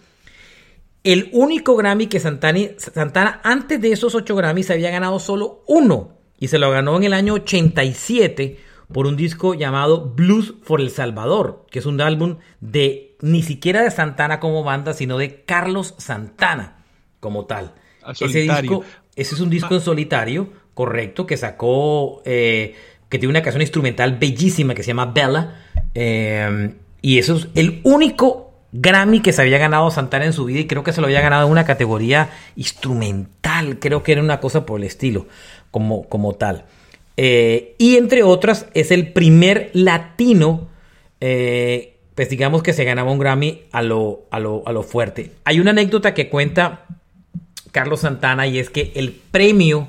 El 1.04 1.30
único 1.32 1.76
Grammy 1.76 2.08
que 2.08 2.18
Santana, 2.18 2.58
Santana 2.76 3.40
antes 3.44 3.80
de 3.80 3.92
esos 3.92 4.16
ocho 4.16 4.34
Grammys 4.34 4.72
había 4.72 4.90
ganado 4.90 5.20
solo 5.20 5.62
uno. 5.68 6.16
Y 6.40 6.48
se 6.48 6.58
lo 6.58 6.72
ganó 6.72 6.96
en 6.96 7.04
el 7.04 7.12
año 7.12 7.34
87 7.34 8.58
por 8.92 9.06
un 9.06 9.16
disco 9.16 9.54
llamado 9.54 10.06
Blues 10.06 10.54
for 10.64 10.80
El 10.80 10.90
Salvador, 10.90 11.66
que 11.70 11.78
es 11.78 11.86
un 11.86 12.00
álbum 12.00 12.38
de 12.60 13.16
ni 13.20 13.44
siquiera 13.44 13.82
de 13.82 13.92
Santana 13.92 14.40
como 14.40 14.64
banda, 14.64 14.92
sino 14.92 15.18
de 15.18 15.44
Carlos 15.44 15.94
Santana 15.98 16.77
como 17.20 17.46
tal. 17.46 17.74
Ese 18.08 18.40
disco, 18.40 18.84
ese 19.16 19.34
es 19.34 19.40
un 19.40 19.50
disco 19.50 19.74
en 19.74 19.80
solitario, 19.80 20.48
correcto, 20.74 21.26
que 21.26 21.36
sacó, 21.36 22.22
eh, 22.24 22.74
que 23.08 23.18
tiene 23.18 23.30
una 23.30 23.42
canción 23.42 23.62
instrumental 23.62 24.16
bellísima 24.18 24.74
que 24.74 24.82
se 24.82 24.88
llama 24.88 25.06
Bella. 25.06 25.56
Eh, 25.94 26.74
y 27.02 27.18
eso 27.18 27.36
es 27.36 27.48
el 27.54 27.80
único 27.84 28.52
Grammy 28.72 29.20
que 29.20 29.32
se 29.32 29.42
había 29.42 29.58
ganado 29.58 29.90
Santana 29.90 30.26
en 30.26 30.32
su 30.32 30.44
vida 30.44 30.60
y 30.60 30.66
creo 30.66 30.84
que 30.84 30.92
se 30.92 31.00
lo 31.00 31.06
había 31.06 31.20
ganado 31.20 31.46
en 31.46 31.52
una 31.52 31.64
categoría 31.64 32.30
instrumental, 32.56 33.78
creo 33.78 34.02
que 34.02 34.12
era 34.12 34.22
una 34.22 34.40
cosa 34.40 34.66
por 34.66 34.80
el 34.80 34.86
estilo, 34.86 35.26
como, 35.70 36.08
como 36.08 36.34
tal. 36.34 36.66
Eh, 37.16 37.74
y 37.78 37.96
entre 37.96 38.22
otras, 38.22 38.66
es 38.74 38.90
el 38.90 39.12
primer 39.12 39.70
latino, 39.74 40.68
pues 41.18 42.28
digamos 42.28 42.62
que 42.62 42.72
se 42.72 42.84
ganaba 42.84 43.10
un 43.10 43.18
Grammy 43.18 43.62
a 43.72 43.82
lo, 43.82 44.26
a 44.30 44.38
lo, 44.38 44.62
a 44.66 44.72
lo 44.72 44.82
fuerte. 44.82 45.32
Hay 45.44 45.60
una 45.60 45.72
anécdota 45.72 46.14
que 46.14 46.28
cuenta 46.28 46.86
Carlos 47.72 48.00
Santana 48.00 48.46
y 48.46 48.58
es 48.58 48.70
que 48.70 48.92
el 48.94 49.12
premio 49.12 49.88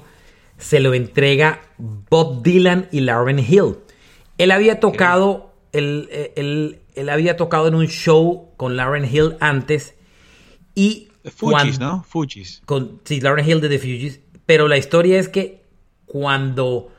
se 0.57 0.79
lo 0.79 0.93
entrega 0.93 1.61
Bob 1.77 2.43
Dylan 2.43 2.87
y 2.91 3.01
Lauren 3.01 3.39
Hill. 3.39 3.77
Él 4.37 4.51
había 4.51 4.79
tocado, 4.79 5.53
él, 5.71 6.79
había 7.09 7.37
tocado 7.37 7.67
en 7.67 7.75
un 7.75 7.87
show 7.87 8.49
con 8.57 8.75
Lauren 8.75 9.05
Hill 9.05 9.35
antes 9.39 9.95
y... 10.75 11.07
Fujis, 11.35 11.79
¿no? 11.79 12.03
Fujis. 12.07 12.61
Con, 12.65 13.01
sí, 13.03 13.19
Lauren 13.19 13.47
Hill 13.47 13.61
de 13.61 13.69
The 13.69 13.79
Fujis. 13.79 14.21
Pero 14.45 14.67
la 14.67 14.77
historia 14.77 15.19
es 15.19 15.29
que 15.29 15.63
cuando 16.05 16.91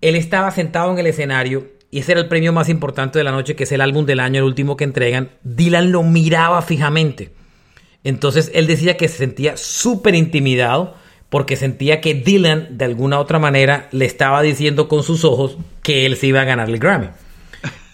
él 0.00 0.14
estaba 0.14 0.50
sentado 0.50 0.92
en 0.92 0.98
el 0.98 1.06
escenario, 1.06 1.66
y 1.90 2.00
ese 2.00 2.12
era 2.12 2.20
el 2.20 2.28
premio 2.28 2.52
más 2.52 2.68
importante 2.68 3.18
de 3.18 3.24
la 3.24 3.32
noche, 3.32 3.56
que 3.56 3.64
es 3.64 3.72
el 3.72 3.80
álbum 3.80 4.06
del 4.06 4.20
año, 4.20 4.38
el 4.38 4.44
último 4.44 4.76
que 4.76 4.84
entregan, 4.84 5.30
Dylan 5.42 5.92
lo 5.92 6.02
miraba 6.02 6.62
fijamente. 6.62 7.32
Entonces 8.06 8.52
él 8.54 8.68
decía 8.68 8.96
que 8.96 9.08
se 9.08 9.18
sentía 9.18 9.56
súper 9.56 10.14
intimidado 10.14 10.94
porque 11.28 11.56
sentía 11.56 12.00
que 12.00 12.14
Dylan 12.14 12.78
de 12.78 12.84
alguna 12.84 13.18
otra 13.18 13.40
manera 13.40 13.88
le 13.90 14.04
estaba 14.04 14.42
diciendo 14.42 14.86
con 14.86 15.02
sus 15.02 15.24
ojos 15.24 15.58
que 15.82 16.06
él 16.06 16.16
se 16.16 16.28
iba 16.28 16.40
a 16.40 16.44
ganar 16.44 16.68
el 16.68 16.78
Grammy. 16.78 17.08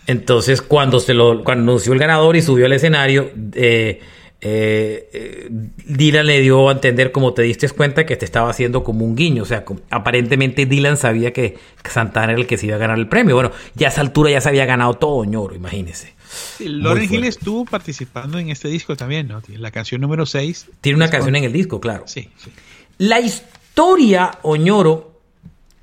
Entonces 0.06 0.60
cuando 0.60 1.00
se 1.00 1.14
lo 1.14 1.42
cuando 1.42 1.62
anunció 1.62 1.94
el 1.94 1.98
ganador 1.98 2.36
y 2.36 2.42
subió 2.42 2.66
al 2.66 2.74
escenario, 2.74 3.30
eh, 3.54 4.00
eh, 4.42 5.48
Dylan 5.86 6.26
le 6.26 6.40
dio 6.40 6.68
a 6.68 6.72
entender, 6.72 7.10
como 7.10 7.32
te 7.32 7.40
diste 7.40 7.66
cuenta, 7.70 8.04
que 8.04 8.16
te 8.16 8.26
estaba 8.26 8.50
haciendo 8.50 8.84
como 8.84 9.06
un 9.06 9.16
guiño. 9.16 9.44
O 9.44 9.46
sea, 9.46 9.64
aparentemente 9.88 10.66
Dylan 10.66 10.98
sabía 10.98 11.32
que 11.32 11.56
Santana 11.88 12.32
era 12.32 12.40
el 12.40 12.46
que 12.46 12.58
se 12.58 12.66
iba 12.66 12.76
a 12.76 12.78
ganar 12.78 12.98
el 12.98 13.08
premio. 13.08 13.34
Bueno, 13.34 13.52
ya 13.76 13.86
a 13.86 13.90
esa 13.90 14.02
altura 14.02 14.30
ya 14.30 14.42
se 14.42 14.50
había 14.50 14.66
ganado 14.66 14.92
todo, 14.92 15.24
ñoro, 15.24 15.54
imagínese. 15.54 16.12
Sí, 16.56 16.68
Lauren 16.68 17.12
Hill 17.12 17.24
estuvo 17.24 17.64
participando 17.64 18.38
en 18.38 18.50
este 18.50 18.68
disco 18.68 18.96
también, 18.96 19.28
¿no? 19.28 19.42
La 19.58 19.70
canción 19.70 20.00
número 20.00 20.24
6. 20.26 20.68
Tiene 20.80 20.96
una 20.96 21.10
canción 21.10 21.36
en 21.36 21.44
el 21.44 21.52
disco, 21.52 21.80
claro. 21.80 22.04
Sí, 22.06 22.30
La 22.98 23.20
historia, 23.20 24.38
Oñoro, 24.42 25.20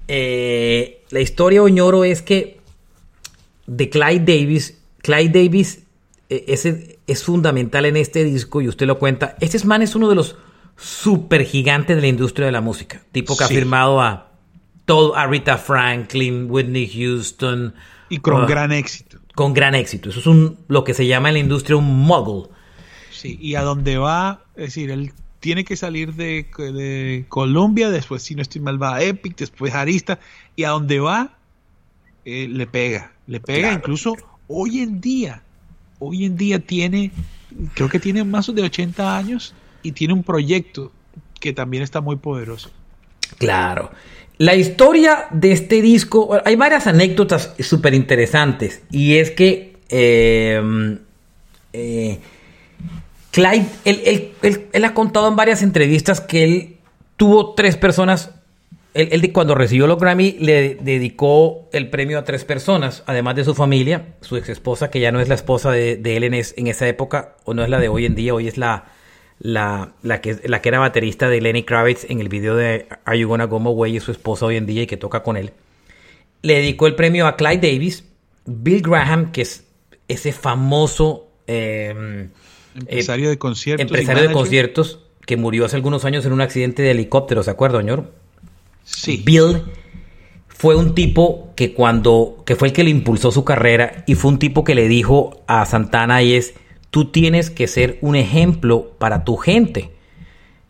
eh, 0.07 1.03
la 1.11 1.19
historia, 1.19 1.61
Oñoro, 1.61 2.03
es 2.03 2.21
que 2.21 2.59
de 3.67 3.89
Clyde 3.89 4.25
Davis, 4.25 4.77
Clyde 5.01 5.43
Davis 5.43 5.83
eh, 6.29 6.97
es, 7.05 7.23
fundamental 7.23 7.85
en 7.85 7.97
este 7.97 8.23
disco 8.23 8.61
y 8.61 8.67
usted 8.67 8.87
lo 8.87 8.97
cuenta. 8.97 9.35
Este 9.39 9.63
man 9.65 9.81
es 9.81 9.95
uno 9.95 10.09
de 10.09 10.15
los 10.15 10.35
super 10.77 11.43
gigantes 11.45 11.95
de 11.95 12.01
la 12.01 12.07
industria 12.07 12.47
de 12.47 12.51
la 12.51 12.61
música. 12.61 13.03
Tipo 13.11 13.37
que 13.37 13.43
ha 13.43 13.47
firmado 13.47 14.01
a 14.01 14.31
todo, 14.85 15.15
a 15.15 15.27
Rita 15.27 15.57
Franklin, 15.57 16.47
Whitney 16.49 16.87
Houston. 16.87 17.75
Y 18.09 18.17
con 18.17 18.43
uh, 18.43 18.47
gran 18.47 18.71
éxito 18.71 19.18
con 19.35 19.53
gran 19.53 19.75
éxito. 19.75 20.09
Eso 20.09 20.19
es 20.19 20.27
un, 20.27 20.57
lo 20.67 20.83
que 20.83 20.93
se 20.93 21.07
llama 21.07 21.29
en 21.29 21.33
la 21.33 21.39
industria 21.39 21.77
un 21.77 22.05
mogul. 22.05 22.49
Sí, 23.11 23.37
y 23.41 23.55
a 23.55 23.61
dónde 23.61 23.97
va, 23.97 24.43
es 24.55 24.67
decir, 24.67 24.91
él 24.91 25.11
tiene 25.39 25.63
que 25.63 25.75
salir 25.75 26.13
de, 26.13 27.25
Colombia, 27.29 27.89
después, 27.89 28.23
si 28.23 28.35
no 28.35 28.41
estoy 28.41 28.61
mal, 28.61 28.81
va 28.81 28.95
a 28.95 29.03
Epic, 29.03 29.37
después 29.37 29.73
Arista, 29.73 30.19
y 30.55 30.63
a 30.63 30.69
dónde 30.69 30.99
va, 30.99 31.37
eh, 32.25 32.47
le 32.49 32.67
pega. 32.67 33.13
Le 33.27 33.39
pega 33.39 33.71
incluso 33.73 34.15
hoy 34.47 34.79
en 34.79 35.01
día. 35.01 35.43
Hoy 35.99 36.25
en 36.25 36.35
día 36.35 36.59
tiene, 36.59 37.11
creo 37.73 37.89
que 37.89 37.99
tiene 37.99 38.23
más 38.23 38.53
de 38.53 38.61
80 38.61 39.17
años 39.17 39.53
y 39.83 39.91
tiene 39.91 40.13
un 40.13 40.23
proyecto 40.23 40.91
que 41.39 41.53
también 41.53 41.83
está 41.83 42.01
muy 42.01 42.17
poderoso. 42.17 42.69
Claro. 43.37 43.91
La 44.39 44.55
historia 44.55 45.27
de 45.31 45.51
este 45.51 45.81
disco, 45.81 46.39
hay 46.45 46.55
varias 46.55 46.87
anécdotas 46.87 47.53
súper 47.59 47.93
interesantes. 47.93 48.81
Y 48.89 49.17
es 49.17 49.31
que 49.31 49.73
eh, 49.89 50.97
eh, 51.73 52.19
Clyde, 53.31 53.65
él, 53.83 54.85
ha 54.85 54.93
contado 54.93 55.27
en 55.27 55.35
varias 55.35 55.61
entrevistas 55.61 56.21
que 56.21 56.45
él 56.45 56.77
tuvo 57.17 57.53
tres 57.53 57.75
personas. 57.75 58.31
Él, 58.93 59.29
cuando 59.33 59.55
recibió 59.55 59.87
los 59.87 59.99
Grammy 59.99 60.37
le 60.39 60.75
dedicó 60.75 61.67
el 61.73 61.89
premio 61.89 62.17
a 62.17 62.23
tres 62.23 62.45
personas, 62.45 63.03
además 63.07 63.35
de 63.35 63.43
su 63.43 63.55
familia, 63.55 64.15
su 64.21 64.37
ex 64.37 64.47
esposa, 64.47 64.89
que 64.89 65.01
ya 65.01 65.11
no 65.11 65.19
es 65.19 65.27
la 65.27 65.35
esposa 65.35 65.71
de, 65.71 65.99
él 66.01 66.23
en 66.23 66.67
esa 66.67 66.87
época, 66.87 67.35
o 67.43 67.53
no 67.53 67.61
es 67.61 67.69
la 67.69 67.77
de 67.77 67.89
hoy 67.89 68.05
en 68.05 68.15
día, 68.15 68.33
hoy 68.33 68.47
es 68.47 68.57
la, 68.57 68.85
la, 69.39 69.93
la, 70.03 70.21
que, 70.21 70.39
la 70.45 70.61
que 70.61 70.69
era 70.69 70.79
baterista 70.79 71.29
de 71.29 71.41
Lenny 71.41 71.63
Kravitz 71.63 72.05
en 72.09 72.19
el 72.19 72.29
video 72.29 72.55
de 72.55 72.87
Are 73.05 73.17
You 73.17 73.27
Gonna 73.27 73.45
Go 73.45 73.59
My 73.59 73.69
Way 73.69 73.97
y 73.97 73.99
su 73.99 74.11
esposa 74.11 74.45
hoy 74.45 74.57
en 74.57 74.65
día 74.65 74.83
y 74.83 74.87
que 74.87 74.97
toca 74.97 75.23
con 75.23 75.37
él. 75.37 75.53
Le 76.41 76.55
dedicó 76.55 76.87
el 76.87 76.95
premio 76.95 77.27
a 77.27 77.35
Clyde 77.35 77.71
Davis, 77.71 78.03
Bill 78.45 78.81
Graham, 78.81 79.31
que 79.31 79.41
es 79.41 79.65
ese 80.07 80.31
famoso 80.31 81.27
em, 81.47 82.29
empresario 82.75 83.29
de 83.29 83.37
conciertos. 83.37 83.85
Empresario 83.85 84.27
de 84.27 84.33
conciertos 84.33 84.99
que 85.25 85.37
murió 85.37 85.65
hace 85.65 85.75
algunos 85.75 86.05
años 86.05 86.25
en 86.25 86.33
un 86.33 86.41
accidente 86.41 86.81
de 86.81 86.91
helicóptero, 86.91 87.43
¿se 87.43 87.51
acuerda, 87.51 87.79
señor? 87.79 88.11
Sí. 88.83 89.21
Bill 89.23 89.63
fue 90.47 90.75
un 90.75 90.95
tipo 90.95 91.53
que 91.55 91.73
cuando, 91.73 92.43
que 92.45 92.55
fue 92.55 92.69
el 92.69 92.73
que 92.73 92.83
le 92.83 92.89
impulsó 92.89 93.31
su 93.31 93.45
carrera 93.45 94.03
y 94.07 94.15
fue 94.15 94.31
un 94.31 94.39
tipo 94.39 94.63
que 94.63 94.75
le 94.75 94.87
dijo 94.87 95.43
a 95.47 95.65
Santana 95.65 96.23
y 96.23 96.33
es, 96.33 96.55
tú 96.89 97.05
tienes 97.05 97.49
que 97.49 97.67
ser 97.67 97.97
un 98.01 98.15
ejemplo 98.15 98.91
para 98.97 99.23
tu 99.23 99.37
gente. 99.37 99.91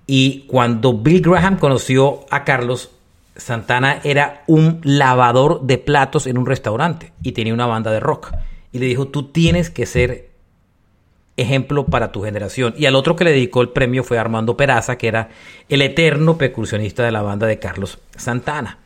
Y 0.05 0.45
cuando 0.47 0.93
Bill 0.93 1.21
Graham 1.21 1.57
conoció 1.57 2.25
a 2.29 2.43
Carlos, 2.43 2.91
Santana 3.35 4.01
era 4.03 4.43
un 4.47 4.81
lavador 4.83 5.61
de 5.61 5.77
platos 5.77 6.27
en 6.27 6.37
un 6.37 6.45
restaurante 6.45 7.13
y 7.23 7.31
tenía 7.31 7.53
una 7.53 7.67
banda 7.67 7.91
de 7.91 7.99
rock. 7.99 8.33
Y 8.71 8.79
le 8.79 8.85
dijo, 8.85 9.07
tú 9.07 9.31
tienes 9.31 9.69
que 9.69 9.85
ser 9.85 10.29
ejemplo 11.37 11.85
para 11.85 12.11
tu 12.11 12.21
generación. 12.23 12.73
Y 12.77 12.85
al 12.85 12.95
otro 12.95 13.15
que 13.15 13.23
le 13.23 13.31
dedicó 13.31 13.61
el 13.61 13.69
premio 13.69 14.03
fue 14.03 14.17
Armando 14.17 14.57
Peraza, 14.57 14.97
que 14.97 15.07
era 15.07 15.29
el 15.69 15.81
eterno 15.81 16.37
percusionista 16.37 17.03
de 17.03 17.11
la 17.11 17.21
banda 17.21 17.47
de 17.47 17.59
Carlos 17.59 17.99
Santana. 18.17 18.79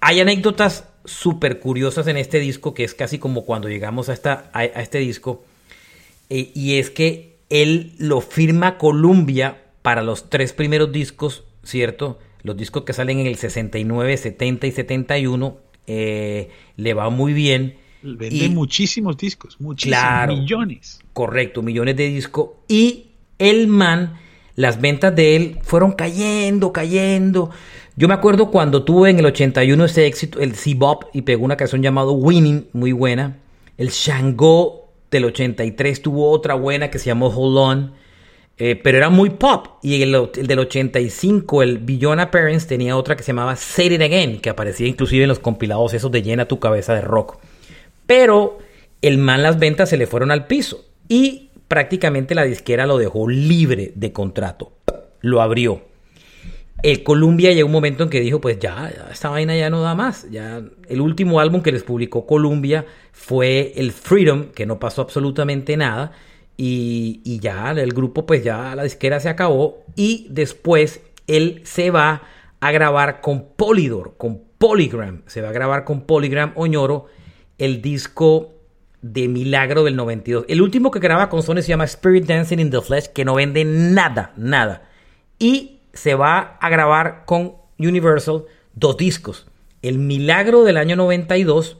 Hay 0.00 0.20
anécdotas 0.20 0.84
súper 1.04 1.60
curiosas 1.60 2.06
en 2.06 2.16
este 2.16 2.38
disco, 2.38 2.74
que 2.74 2.84
es 2.84 2.94
casi 2.94 3.18
como 3.18 3.44
cuando 3.44 3.68
llegamos 3.68 4.08
a, 4.08 4.14
esta, 4.14 4.50
a, 4.52 4.64
este 4.64 4.98
disco, 4.98 5.44
eh, 6.36 6.50
y 6.52 6.78
es 6.78 6.90
que 6.90 7.36
él 7.48 7.92
lo 7.98 8.20
firma 8.20 8.76
Columbia 8.76 9.62
para 9.82 10.02
los 10.02 10.30
tres 10.30 10.52
primeros 10.52 10.90
discos, 10.90 11.44
¿cierto? 11.62 12.18
Los 12.42 12.56
discos 12.56 12.82
que 12.82 12.92
salen 12.92 13.20
en 13.20 13.28
el 13.28 13.36
69, 13.36 14.16
70 14.16 14.66
y 14.66 14.72
71 14.72 15.56
eh, 15.86 16.50
le 16.76 16.92
va 16.92 17.08
muy 17.10 17.34
bien. 17.34 17.76
Vende 18.02 18.48
muchísimos 18.48 19.16
discos, 19.16 19.60
muchísimos, 19.60 20.26
millones. 20.26 20.98
Correcto, 21.12 21.62
millones 21.62 21.94
de 21.94 22.08
discos. 22.08 22.50
Y 22.66 23.12
el 23.38 23.68
man, 23.68 24.18
las 24.56 24.80
ventas 24.80 25.14
de 25.14 25.36
él 25.36 25.58
fueron 25.62 25.92
cayendo, 25.92 26.72
cayendo. 26.72 27.50
Yo 27.94 28.08
me 28.08 28.14
acuerdo 28.14 28.50
cuando 28.50 28.82
tuve 28.82 29.10
en 29.10 29.20
el 29.20 29.26
81 29.26 29.84
ese 29.84 30.06
éxito, 30.06 30.40
el 30.40 30.56
C-Bop, 30.56 31.04
y 31.12 31.22
pegó 31.22 31.44
una 31.44 31.56
canción 31.56 31.80
llamada 31.80 32.10
Winning, 32.10 32.66
muy 32.72 32.90
buena. 32.90 33.38
El 33.78 33.90
Shango 33.90 34.83
del 35.10 35.26
83 35.26 36.02
tuvo 36.02 36.30
otra 36.30 36.54
buena 36.54 36.90
que 36.90 36.98
se 36.98 37.06
llamó 37.06 37.28
Hold 37.28 37.58
On. 37.58 37.92
Eh, 38.56 38.76
pero 38.76 38.98
era 38.98 39.10
muy 39.10 39.30
pop. 39.30 39.78
Y 39.82 40.02
el, 40.02 40.30
del 40.32 40.58
85, 40.58 41.62
el 41.62 41.78
Beyond 41.78 42.30
Parents, 42.30 42.66
tenía 42.66 42.96
otra 42.96 43.16
que 43.16 43.22
se 43.22 43.32
llamaba 43.32 43.56
Say 43.56 43.94
It 43.94 44.00
Again, 44.00 44.40
que 44.40 44.50
aparecía 44.50 44.86
inclusive 44.86 45.24
en 45.24 45.28
los 45.28 45.40
compilados 45.40 45.94
esos 45.94 46.10
de 46.10 46.22
Llena 46.22 46.46
tu 46.46 46.60
cabeza 46.60 46.94
de 46.94 47.00
rock. 47.00 47.38
Pero 48.06 48.58
el 49.02 49.18
man 49.18 49.42
las 49.42 49.58
ventas 49.58 49.88
se 49.90 49.96
le 49.96 50.06
fueron 50.06 50.30
al 50.30 50.46
piso. 50.46 50.84
Y 51.08 51.50
prácticamente 51.68 52.34
la 52.34 52.44
disquera 52.44 52.86
lo 52.86 52.98
dejó 52.98 53.28
libre 53.28 53.92
de 53.94 54.12
contrato. 54.12 54.72
Lo 55.20 55.42
abrió. 55.42 55.82
El 56.84 57.02
Columbia 57.02 57.50
llegó 57.54 57.64
un 57.64 57.72
momento 57.72 58.04
en 58.04 58.10
que 58.10 58.20
dijo, 58.20 58.42
pues 58.42 58.58
ya, 58.58 58.92
esta 59.10 59.30
vaina 59.30 59.56
ya 59.56 59.70
no 59.70 59.80
da 59.80 59.94
más. 59.94 60.30
Ya 60.30 60.62
el 60.86 61.00
último 61.00 61.40
álbum 61.40 61.62
que 61.62 61.72
les 61.72 61.82
publicó 61.82 62.26
Columbia 62.26 62.84
fue 63.10 63.72
el 63.76 63.90
Freedom, 63.90 64.50
que 64.54 64.66
no 64.66 64.78
pasó 64.78 65.00
absolutamente 65.00 65.78
nada. 65.78 66.12
Y, 66.58 67.38
ya 67.40 67.70
el 67.70 67.94
grupo, 67.94 68.26
pues 68.26 68.44
ya 68.44 68.74
la 68.74 68.82
disquera 68.82 69.18
se 69.18 69.30
acabó. 69.30 69.82
Y 69.96 70.26
después 70.28 71.00
él 71.26 71.62
se 71.64 71.90
va 71.90 72.20
a 72.60 72.70
grabar 72.70 73.22
con 73.22 73.46
Polydor, 73.56 74.18
con 74.18 74.42
Polygram. 74.58 75.22
Se 75.24 75.40
va 75.40 75.48
a 75.48 75.52
grabar 75.52 75.84
con 75.84 76.02
Polygram 76.02 76.52
Oñoro 76.54 77.06
el 77.56 77.80
disco 77.80 78.52
de 79.00 79.28
Milagro 79.28 79.84
del 79.84 79.96
92. 79.96 80.44
El 80.48 80.60
último 80.60 80.90
que 80.90 80.98
graba 80.98 81.30
con 81.30 81.42
Sony 81.42 81.62
se 81.62 81.68
llama 81.68 81.84
Spirit 81.84 82.26
Dancing 82.26 82.58
in 82.58 82.68
the 82.68 82.82
Flesh, 82.82 83.06
que 83.06 83.24
no 83.24 83.36
vende 83.36 83.64
nada, 83.64 84.34
nada. 84.36 84.90
Y 85.38 85.73
se 85.94 86.14
va 86.14 86.58
a 86.60 86.68
grabar 86.68 87.24
con 87.26 87.54
Universal 87.78 88.44
dos 88.74 88.96
discos. 88.96 89.46
El 89.82 89.98
Milagro 89.98 90.64
del 90.64 90.76
año 90.76 90.96
92, 90.96 91.78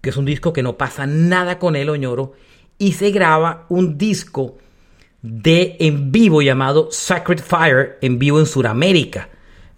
que 0.00 0.10
es 0.10 0.16
un 0.16 0.24
disco 0.24 0.52
que 0.52 0.62
no 0.62 0.76
pasa 0.76 1.06
nada 1.06 1.58
con 1.58 1.76
él, 1.76 1.88
Oñoro 1.88 2.32
y 2.78 2.92
se 2.92 3.10
graba 3.10 3.66
un 3.68 3.98
disco 3.98 4.58
de 5.22 5.76
en 5.80 6.12
vivo 6.12 6.42
llamado 6.42 6.88
Sacred 6.90 7.40
Fire 7.40 7.98
en 8.02 8.18
vivo 8.18 8.40
en 8.40 8.46
Sudamérica. 8.46 9.28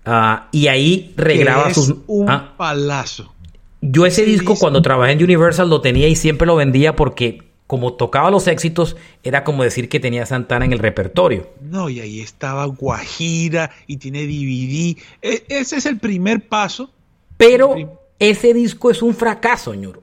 Ah, 0.05 0.49
y 0.53 0.69
ahí 0.69 1.13
regraba 1.17 1.73
sus. 1.73 1.95
Un 2.07 2.31
¿ah? 2.31 2.55
palazo. 2.57 3.33
Yo 3.81 4.07
ese 4.07 4.25
disco 4.25 4.57
cuando 4.57 4.83
trabajé 4.83 5.13
en 5.13 5.23
Universal 5.23 5.69
lo 5.69 5.81
tenía 5.81 6.09
y 6.09 6.17
siempre 6.17 6.47
lo 6.47 6.57
vendía 6.57 6.97
porque 6.97 7.46
como 7.67 7.95
tocaba 7.95 8.31
los 8.31 8.47
éxitos, 8.47 8.97
era 9.23 9.43
como 9.45 9.63
decir 9.63 9.89
que 9.89 9.99
tenía 10.01 10.27
Santana 10.27 10.65
en 10.65 10.73
el 10.73 10.79
repertorio. 10.79 11.49
No, 11.61 11.89
y 11.89 12.01
ahí 12.01 12.21
estaba 12.21 12.65
Guajira 12.67 13.71
y 13.87 13.97
tiene 13.97 14.25
DVD. 14.25 14.97
E, 15.23 15.45
ese 15.49 15.77
es 15.77 15.87
el 15.87 15.99
primer 15.99 16.49
paso. 16.49 16.91
Pero 17.37 18.01
ese 18.19 18.55
disco 18.55 18.91
es 18.91 19.03
un 19.03 19.15
fracaso, 19.15 19.73
señor. 19.73 20.03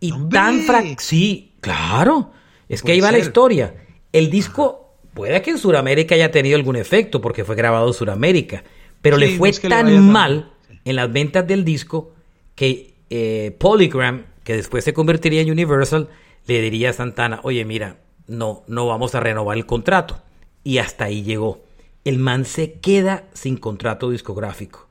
Y 0.00 0.12
tan 0.28 0.60
fracaso. 0.60 0.96
Sí, 0.98 1.54
Claro, 1.64 2.30
es 2.68 2.82
que 2.82 2.92
ahí 2.92 3.00
va 3.00 3.10
la 3.10 3.18
historia. 3.18 3.74
El 4.12 4.30
disco 4.30 4.96
puede 5.14 5.40
que 5.40 5.50
en 5.50 5.58
Sudamérica 5.58 6.14
haya 6.14 6.30
tenido 6.30 6.56
algún 6.56 6.76
efecto 6.76 7.22
porque 7.22 7.42
fue 7.42 7.56
grabado 7.56 7.86
en 7.86 7.94
Sudamérica, 7.94 8.64
pero 9.00 9.16
le 9.16 9.38
fue 9.38 9.50
tan 9.52 10.12
mal 10.12 10.52
en 10.84 10.96
las 10.96 11.10
ventas 11.10 11.46
del 11.46 11.64
disco 11.64 12.12
que 12.54 12.92
eh, 13.08 13.56
Polygram, 13.58 14.26
que 14.44 14.56
después 14.56 14.84
se 14.84 14.92
convertiría 14.92 15.40
en 15.40 15.50
Universal, 15.50 16.10
le 16.46 16.60
diría 16.60 16.90
a 16.90 16.92
Santana, 16.92 17.40
oye, 17.42 17.64
mira, 17.64 17.98
no, 18.26 18.62
no 18.66 18.86
vamos 18.86 19.14
a 19.14 19.20
renovar 19.20 19.56
el 19.56 19.66
contrato. 19.66 20.20
Y 20.62 20.78
hasta 20.78 21.04
ahí 21.04 21.22
llegó. 21.22 21.62
El 22.04 22.18
man 22.18 22.44
se 22.44 22.72
queda 22.74 23.24
sin 23.32 23.56
contrato 23.56 24.10
discográfico. 24.10 24.88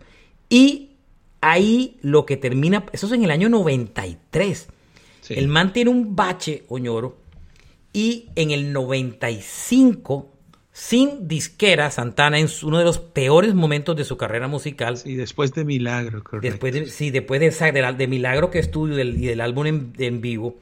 Y 0.50 0.92
ahí 1.42 1.98
lo 2.02 2.26
que 2.26 2.38
termina, 2.38 2.86
eso 2.92 3.08
es 3.08 3.14
en 3.14 3.24
el 3.24 3.32
año 3.32 3.50
93. 3.50 4.68
El 5.30 5.48
man 5.48 5.74
tiene 5.74 5.90
un 5.90 6.16
bache, 6.16 6.64
Oñoro, 6.70 7.18
y 7.94 8.30
en 8.36 8.52
el 8.52 8.74
95, 8.74 10.30
sin 10.72 11.28
disquera, 11.28 11.92
Santana 11.92 12.40
en 12.40 12.48
uno 12.64 12.80
de 12.80 12.84
los 12.84 12.98
peores 12.98 13.54
momentos 13.54 13.96
de 13.96 14.04
su 14.04 14.18
carrera 14.18 14.48
musical. 14.48 14.98
Sí, 14.98 15.16
después 15.16 15.54
de 15.54 15.64
Milagro, 15.64 16.24
correcto. 16.24 16.50
Después 16.50 16.74
de, 16.74 16.88
sí, 16.88 17.12
después 17.12 17.40
de, 17.40 17.94
de, 17.98 18.08
Milagro 18.08 18.50
que 18.50 18.60
estudio 18.60 19.00
y 19.00 19.28
del 19.28 19.42
álbum 19.42 19.94
en, 19.98 20.22
vivo, 20.22 20.56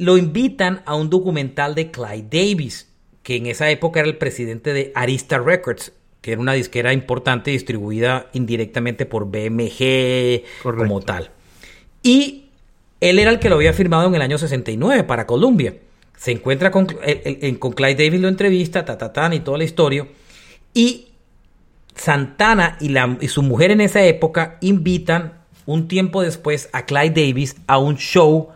lo 0.00 0.16
invitan 0.16 0.82
a 0.86 0.94
un 0.94 1.10
documental 1.10 1.74
de 1.74 1.90
Clyde 1.90 2.28
Davis, 2.30 2.88
que 3.22 3.36
en 3.36 3.46
esa 3.46 3.68
época 3.70 4.00
era 4.00 4.08
el 4.08 4.16
presidente 4.16 4.72
de 4.72 4.92
Arista 4.94 5.38
Records, 5.38 5.92
que 6.22 6.32
era 6.32 6.40
una 6.40 6.54
disquera 6.54 6.94
importante 6.94 7.50
distribuida 7.50 8.28
indirectamente 8.32 9.04
por 9.04 9.26
BMG 9.26 10.42
como 10.62 11.00
tal. 11.02 11.30
Y 12.02 12.46
él 13.00 13.18
era 13.18 13.30
el 13.30 13.38
que 13.38 13.50
lo 13.50 13.56
había 13.56 13.74
firmado 13.74 14.08
en 14.08 14.14
el 14.14 14.22
año 14.22 14.38
69 14.38 15.04
para 15.04 15.26
Columbia. 15.26 15.76
Se 16.16 16.32
encuentra 16.32 16.70
con, 16.70 16.86
con 17.58 17.72
Clyde 17.72 18.04
Davis, 18.04 18.20
lo 18.20 18.28
entrevista, 18.28 18.84
ta, 18.86 19.34
y 19.34 19.40
toda 19.40 19.58
la 19.58 19.64
historia. 19.64 20.08
Y 20.72 21.08
Santana 21.94 22.78
y, 22.80 22.88
la, 22.88 23.18
y 23.20 23.28
su 23.28 23.42
mujer 23.42 23.70
en 23.70 23.82
esa 23.82 24.02
época 24.02 24.56
invitan 24.62 25.40
un 25.66 25.88
tiempo 25.88 26.22
después 26.22 26.70
a 26.72 26.86
Clyde 26.86 27.26
Davis 27.26 27.56
a 27.66 27.76
un 27.76 27.96
show 27.96 28.48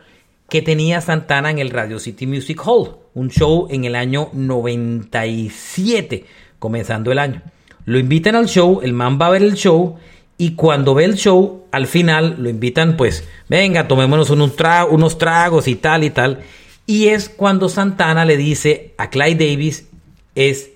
que 0.48 0.62
tenía 0.62 1.00
Santana 1.00 1.50
en 1.50 1.58
el 1.58 1.70
Radio 1.70 1.98
City 1.98 2.26
Music 2.26 2.60
Hall. 2.64 2.96
Un 3.14 3.30
show 3.30 3.68
en 3.70 3.84
el 3.84 3.94
año 3.94 4.30
97, 4.32 6.24
comenzando 6.58 7.12
el 7.12 7.18
año. 7.18 7.42
Lo 7.86 7.98
invitan 7.98 8.34
al 8.34 8.46
show, 8.46 8.80
el 8.82 8.92
man 8.92 9.18
va 9.20 9.26
a 9.26 9.30
ver 9.30 9.42
el 9.42 9.54
show 9.54 9.98
y 10.36 10.52
cuando 10.52 10.94
ve 10.94 11.04
el 11.04 11.14
show, 11.14 11.66
al 11.70 11.86
final 11.86 12.36
lo 12.38 12.48
invitan, 12.48 12.96
pues, 12.96 13.28
venga, 13.48 13.86
tomémonos 13.86 14.30
unos, 14.30 14.52
unos 14.90 15.18
tragos 15.18 15.68
y 15.68 15.76
tal 15.76 16.02
y 16.02 16.10
tal. 16.10 16.40
Y 16.86 17.06
es 17.06 17.28
cuando 17.28 17.68
Santana 17.68 18.24
le 18.24 18.36
dice 18.36 18.94
a 18.98 19.10
Clyde 19.10 19.50
Davis, 19.50 19.88
es, 20.34 20.70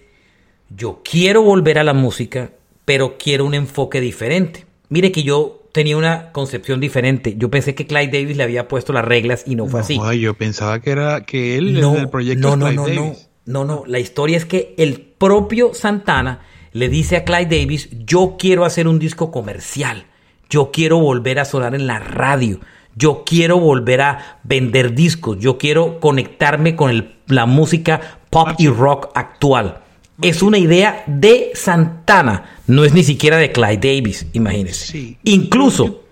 yo 0.70 1.02
quiero 1.02 1.42
volver 1.42 1.78
a 1.78 1.85
la 1.85 1.92
música, 1.92 2.52
pero 2.85 3.16
quiero 3.18 3.44
un 3.44 3.54
enfoque 3.54 4.00
diferente. 4.00 4.64
Mire 4.88 5.12
que 5.12 5.22
yo 5.22 5.58
tenía 5.72 5.96
una 5.96 6.33
concepción 6.33 6.81
diferente. 6.81 7.35
Yo 7.37 7.50
pensé 7.50 7.74
que 7.74 7.87
Clyde 7.87 8.18
Davis 8.18 8.37
le 8.37 8.42
había 8.42 8.68
puesto 8.68 8.92
las 8.92 9.04
reglas 9.04 9.44
y 9.46 9.54
no 9.54 9.66
fue 9.66 9.81
así. 9.81 9.98
yo 10.20 10.35
pensaba 10.35 10.81
que 10.81 10.90
era 10.90 11.24
que 11.24 11.57
él 11.57 11.81
no, 11.81 11.96
el 11.96 12.09
proyecto 12.09 12.57
no, 12.57 12.57
no, 12.57 12.72
no, 12.72 12.88
no, 12.88 13.16
no, 13.44 13.64
no. 13.64 13.85
La 13.87 13.98
historia 13.98 14.37
es 14.37 14.44
que 14.44 14.74
el 14.78 15.00
propio 15.00 15.74
Santana 15.74 16.40
le 16.72 16.88
dice 16.88 17.16
a 17.16 17.24
Clyde 17.24 17.59
Davis, 17.59 17.88
yo 18.04 18.37
quiero 18.38 18.64
hacer 18.64 18.88
un 18.88 18.98
disco 18.98 19.31
comercial, 19.31 20.07
yo 20.50 20.70
quiero 20.72 20.98
volver 20.98 21.38
a 21.38 21.44
sonar 21.44 21.74
en 21.74 21.87
la 21.87 21.98
radio, 21.98 22.61
yo 22.94 23.22
quiero 23.24 23.59
volver 23.59 24.00
a 24.02 24.40
vender 24.44 24.94
discos, 24.94 25.38
yo 25.38 25.59
quiero 25.59 26.00
conectarme 26.00 26.76
con 26.76 27.14
la 27.26 27.46
música 27.46 28.20
pop 28.31 28.48
y 28.59 28.68
rock 28.68 29.11
actual. 29.14 29.83
Es 30.20 30.42
una 30.42 30.59
idea 30.59 31.04
de 31.07 31.50
Santana, 31.54 32.44
no 32.66 32.85
es 32.85 32.92
ni 32.92 33.04
siquiera 33.04 33.37
de 33.37 33.52
Clyde 33.52 33.94
Davis, 33.94 34.26
imagínense. 34.33 35.16
Incluso 35.24 36.02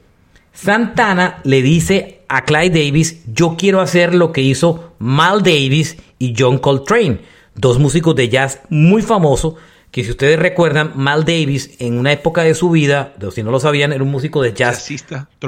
Santana 0.52 1.40
le 1.44 1.60
dice 1.60 2.20
a 2.28 2.44
Clyde 2.44 2.84
Davis, 2.84 3.22
yo 3.32 3.56
quiero 3.58 3.80
hacer 3.80 4.14
lo 4.14 4.32
que 4.32 4.42
hizo 4.42 4.92
Mal 4.98 5.42
Davis 5.42 5.96
y 6.18 6.34
John 6.38 6.58
Coltrane, 6.58 7.20
dos 7.54 7.78
músicos 7.78 8.14
de 8.14 8.28
jazz 8.28 8.60
muy 8.70 9.02
famosos 9.02 9.54
que 9.96 10.04
si 10.04 10.10
ustedes 10.10 10.38
recuerdan, 10.38 10.92
Mal 10.94 11.24
Davis 11.24 11.70
en 11.78 11.98
una 11.98 12.12
época 12.12 12.42
de 12.42 12.52
su 12.52 12.68
vida, 12.68 13.14
si 13.32 13.42
no 13.42 13.50
lo 13.50 13.58
sabían, 13.58 13.94
era 13.94 14.04
un 14.04 14.10
músico 14.10 14.42
de 14.42 14.52
jazz 14.52 14.90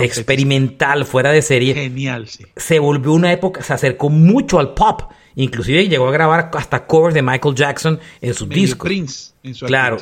experimental, 0.01 1.05
fuera 1.05 1.33
de 1.33 1.43
serie. 1.43 1.75
Genial, 1.75 2.29
sí. 2.29 2.47
Se 2.57 2.79
volvió 2.79 3.13
una 3.13 3.31
época, 3.31 3.63
se 3.63 3.75
acercó 3.75 4.09
mucho 4.09 4.59
al 4.59 4.73
pop. 4.73 5.13
Inclusive 5.35 5.87
llegó 5.87 6.09
a 6.09 6.13
grabar 6.13 6.51
hasta 6.55 6.87
covers 6.87 7.13
de 7.15 7.21
Michael 7.21 7.55
Jackson 7.55 8.01
en 8.23 8.33
sus 8.33 8.49
discos. 8.49 8.89
Prince, 8.89 9.33
en 9.43 9.55
su 9.55 9.67
claro, 9.67 9.99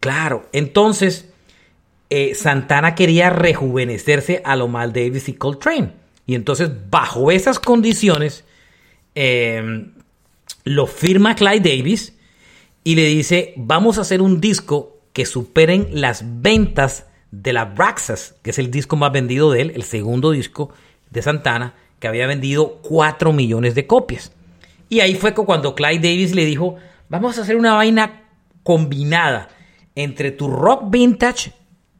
claro. 0.00 0.48
Entonces, 0.52 1.28
eh, 2.10 2.34
Santana 2.34 2.96
quería 2.96 3.30
rejuvenecerse 3.30 4.42
a 4.44 4.56
lo 4.56 4.66
mal 4.66 4.92
Davis 4.92 5.28
y 5.28 5.34
Coltrane. 5.34 5.92
Y 6.26 6.34
entonces, 6.34 6.68
bajo 6.90 7.30
esas 7.30 7.60
condiciones, 7.60 8.42
em, 9.14 9.92
lo 10.64 10.88
firma 10.88 11.36
Clyde 11.36 11.76
Davis 11.76 12.13
y 12.84 12.94
le 12.94 13.06
dice, 13.06 13.54
vamos 13.56 13.96
a 13.96 14.02
hacer 14.02 14.20
un 14.20 14.40
disco 14.40 14.98
que 15.14 15.24
superen 15.24 15.88
las 15.90 16.22
ventas 16.42 17.06
de 17.30 17.52
la 17.52 17.64
Braxas, 17.64 18.36
que 18.42 18.50
es 18.50 18.58
el 18.58 18.70
disco 18.70 18.96
más 18.96 19.10
vendido 19.10 19.50
de 19.50 19.62
él, 19.62 19.72
el 19.74 19.82
segundo 19.82 20.30
disco 20.30 20.70
de 21.10 21.22
Santana, 21.22 21.74
que 21.98 22.06
había 22.06 22.26
vendido 22.26 22.80
4 22.82 23.32
millones 23.32 23.74
de 23.74 23.86
copias. 23.86 24.32
Y 24.90 25.00
ahí 25.00 25.14
fue 25.14 25.34
cuando 25.34 25.74
Clyde 25.74 26.08
Davis 26.08 26.34
le 26.34 26.44
dijo, 26.44 26.76
vamos 27.08 27.38
a 27.38 27.42
hacer 27.42 27.56
una 27.56 27.74
vaina 27.74 28.24
combinada 28.62 29.48
entre 29.94 30.30
tu 30.30 30.48
rock 30.48 30.90
vintage 30.90 31.52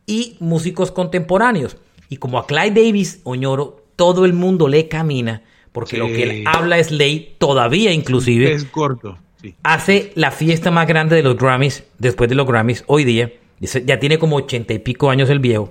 y 0.06 0.36
músicos 0.40 0.92
contemporáneos. 0.92 1.78
Y 2.10 2.18
como 2.18 2.38
a 2.38 2.46
Clyde 2.46 2.82
Davis, 2.82 3.20
Oñoro, 3.24 3.86
todo 3.96 4.24
el 4.24 4.34
mundo 4.34 4.68
le 4.68 4.88
camina, 4.88 5.42
porque 5.72 5.96
lo 5.96 6.06
que 6.08 6.22
él 6.22 6.44
habla 6.46 6.78
es 6.78 6.90
ley, 6.90 7.36
todavía 7.38 7.92
inclusive. 7.92 8.52
Es 8.52 8.64
corto. 8.64 9.18
Hace 9.62 10.12
la 10.14 10.30
fiesta 10.30 10.70
más 10.70 10.86
grande 10.86 11.16
de 11.16 11.22
los 11.22 11.36
Grammys, 11.36 11.84
después 11.98 12.28
de 12.30 12.36
los 12.36 12.46
Grammys, 12.46 12.84
hoy 12.86 13.04
día. 13.04 13.32
Ya 13.60 13.98
tiene 13.98 14.18
como 14.18 14.36
ochenta 14.36 14.72
y 14.72 14.78
pico 14.78 15.10
años 15.10 15.30
el 15.30 15.38
viejo. 15.38 15.70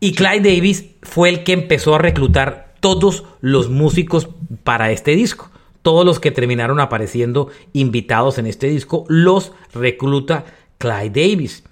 Y 0.00 0.12
Clyde 0.14 0.54
Davis 0.54 0.86
fue 1.02 1.28
el 1.28 1.44
que 1.44 1.52
empezó 1.52 1.94
a 1.94 1.98
reclutar 1.98 2.74
todos 2.80 3.24
los 3.40 3.68
músicos 3.68 4.28
para 4.62 4.90
este 4.92 5.12
disco. 5.12 5.50
Todos 5.82 6.04
los 6.04 6.20
que 6.20 6.30
terminaron 6.30 6.80
apareciendo 6.80 7.48
invitados 7.72 8.38
en 8.38 8.46
este 8.46 8.68
disco 8.68 9.04
los 9.08 9.52
recluta 9.72 10.44
Clyde 10.78 11.10
Davis. 11.10 11.64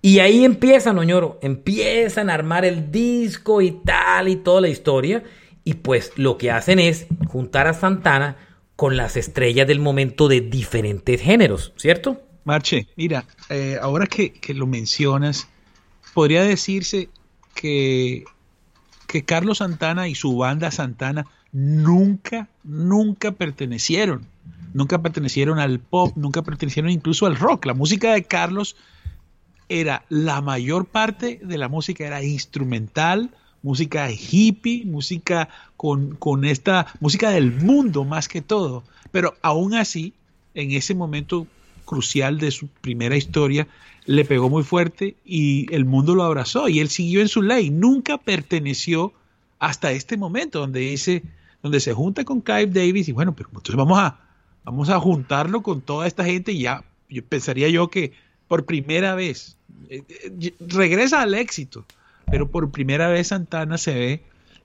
Y 0.00 0.20
ahí 0.20 0.44
empiezan, 0.44 0.98
Oñoro, 0.98 1.38
empiezan 1.42 2.30
a 2.30 2.34
armar 2.34 2.64
el 2.64 2.90
disco 2.90 3.60
y 3.60 3.72
tal 3.84 4.28
y 4.28 4.36
toda 4.36 4.60
la 4.60 4.68
historia. 4.68 5.24
Y 5.64 5.74
pues 5.74 6.12
lo 6.16 6.38
que 6.38 6.50
hacen 6.50 6.78
es 6.78 7.06
juntar 7.26 7.66
a 7.66 7.74
Santana 7.74 8.36
con 8.78 8.96
las 8.96 9.16
estrellas 9.16 9.66
del 9.66 9.80
momento 9.80 10.28
de 10.28 10.40
diferentes 10.40 11.20
géneros, 11.20 11.72
¿cierto? 11.74 12.22
Marche, 12.44 12.86
mira, 12.94 13.24
eh, 13.50 13.76
ahora 13.82 14.06
que, 14.06 14.32
lo 14.54 14.68
mencionas, 14.68 15.48
podría 16.14 16.44
decirse 16.44 17.08
que, 17.56 18.22
que 19.08 19.24
Carlos 19.24 19.58
Santana 19.58 20.06
y 20.06 20.14
su 20.14 20.36
banda 20.36 20.70
Santana 20.70 21.26
nunca, 21.50 22.46
nunca 22.62 23.32
pertenecieron. 23.32 24.24
Nunca 24.72 25.02
pertenecieron 25.02 25.58
al 25.58 25.80
pop, 25.80 26.12
nunca 26.14 26.42
pertenecieron 26.42 26.92
incluso 26.92 27.26
al 27.26 27.34
rock. 27.34 27.66
La 27.66 27.74
música 27.74 28.12
de 28.12 28.22
Carlos 28.22 28.76
era 29.68 30.04
la 30.08 30.40
mayor 30.40 30.84
parte 30.86 31.40
de 31.42 31.58
la 31.58 31.68
música 31.68 32.06
era 32.06 32.22
instrumental, 32.22 33.34
música 33.68 34.10
hippie, 34.10 34.86
música 34.86 35.50
con, 35.76 36.16
con, 36.16 36.46
esta 36.46 36.86
música 37.00 37.28
del 37.28 37.52
mundo 37.52 38.04
más 38.04 38.26
que 38.26 38.40
todo. 38.40 38.82
Pero 39.10 39.34
aún 39.42 39.74
así, 39.74 40.14
en 40.54 40.72
ese 40.72 40.94
momento 40.94 41.46
crucial 41.84 42.38
de 42.38 42.50
su 42.50 42.68
primera 42.68 43.14
historia, 43.14 43.68
le 44.06 44.24
pegó 44.24 44.48
muy 44.48 44.62
fuerte 44.62 45.16
y 45.22 45.66
el 45.74 45.84
mundo 45.84 46.14
lo 46.14 46.24
abrazó 46.24 46.70
y 46.70 46.80
él 46.80 46.88
siguió 46.88 47.20
en 47.20 47.28
su 47.28 47.42
ley. 47.42 47.68
Nunca 47.68 48.16
perteneció 48.16 49.12
hasta 49.58 49.92
este 49.92 50.16
momento 50.16 50.60
donde 50.60 50.80
dice, 50.80 51.22
donde 51.62 51.80
se 51.80 51.92
junta 51.92 52.24
con 52.24 52.40
Clive 52.40 52.72
Davis 52.72 53.08
y 53.08 53.12
bueno, 53.12 53.34
pero 53.34 53.50
entonces 53.50 53.76
vamos 53.76 53.98
a, 53.98 54.18
vamos 54.64 54.88
a 54.88 54.98
juntarlo 54.98 55.62
con 55.62 55.82
toda 55.82 56.06
esta 56.06 56.24
gente 56.24 56.52
y 56.52 56.60
ya, 56.62 56.84
yo 57.10 57.22
pensaría 57.22 57.68
yo 57.68 57.88
que 57.88 58.12
por 58.48 58.64
primera 58.64 59.14
vez 59.14 59.58
eh, 59.90 60.02
eh, 60.08 60.54
regresa 60.58 61.20
al 61.20 61.34
éxito, 61.34 61.84
pero 62.30 62.50
por 62.50 62.70
primera 62.70 63.08
vez 63.08 63.28
Santana 63.28 63.78
se 63.78 63.94
ve 63.94 64.22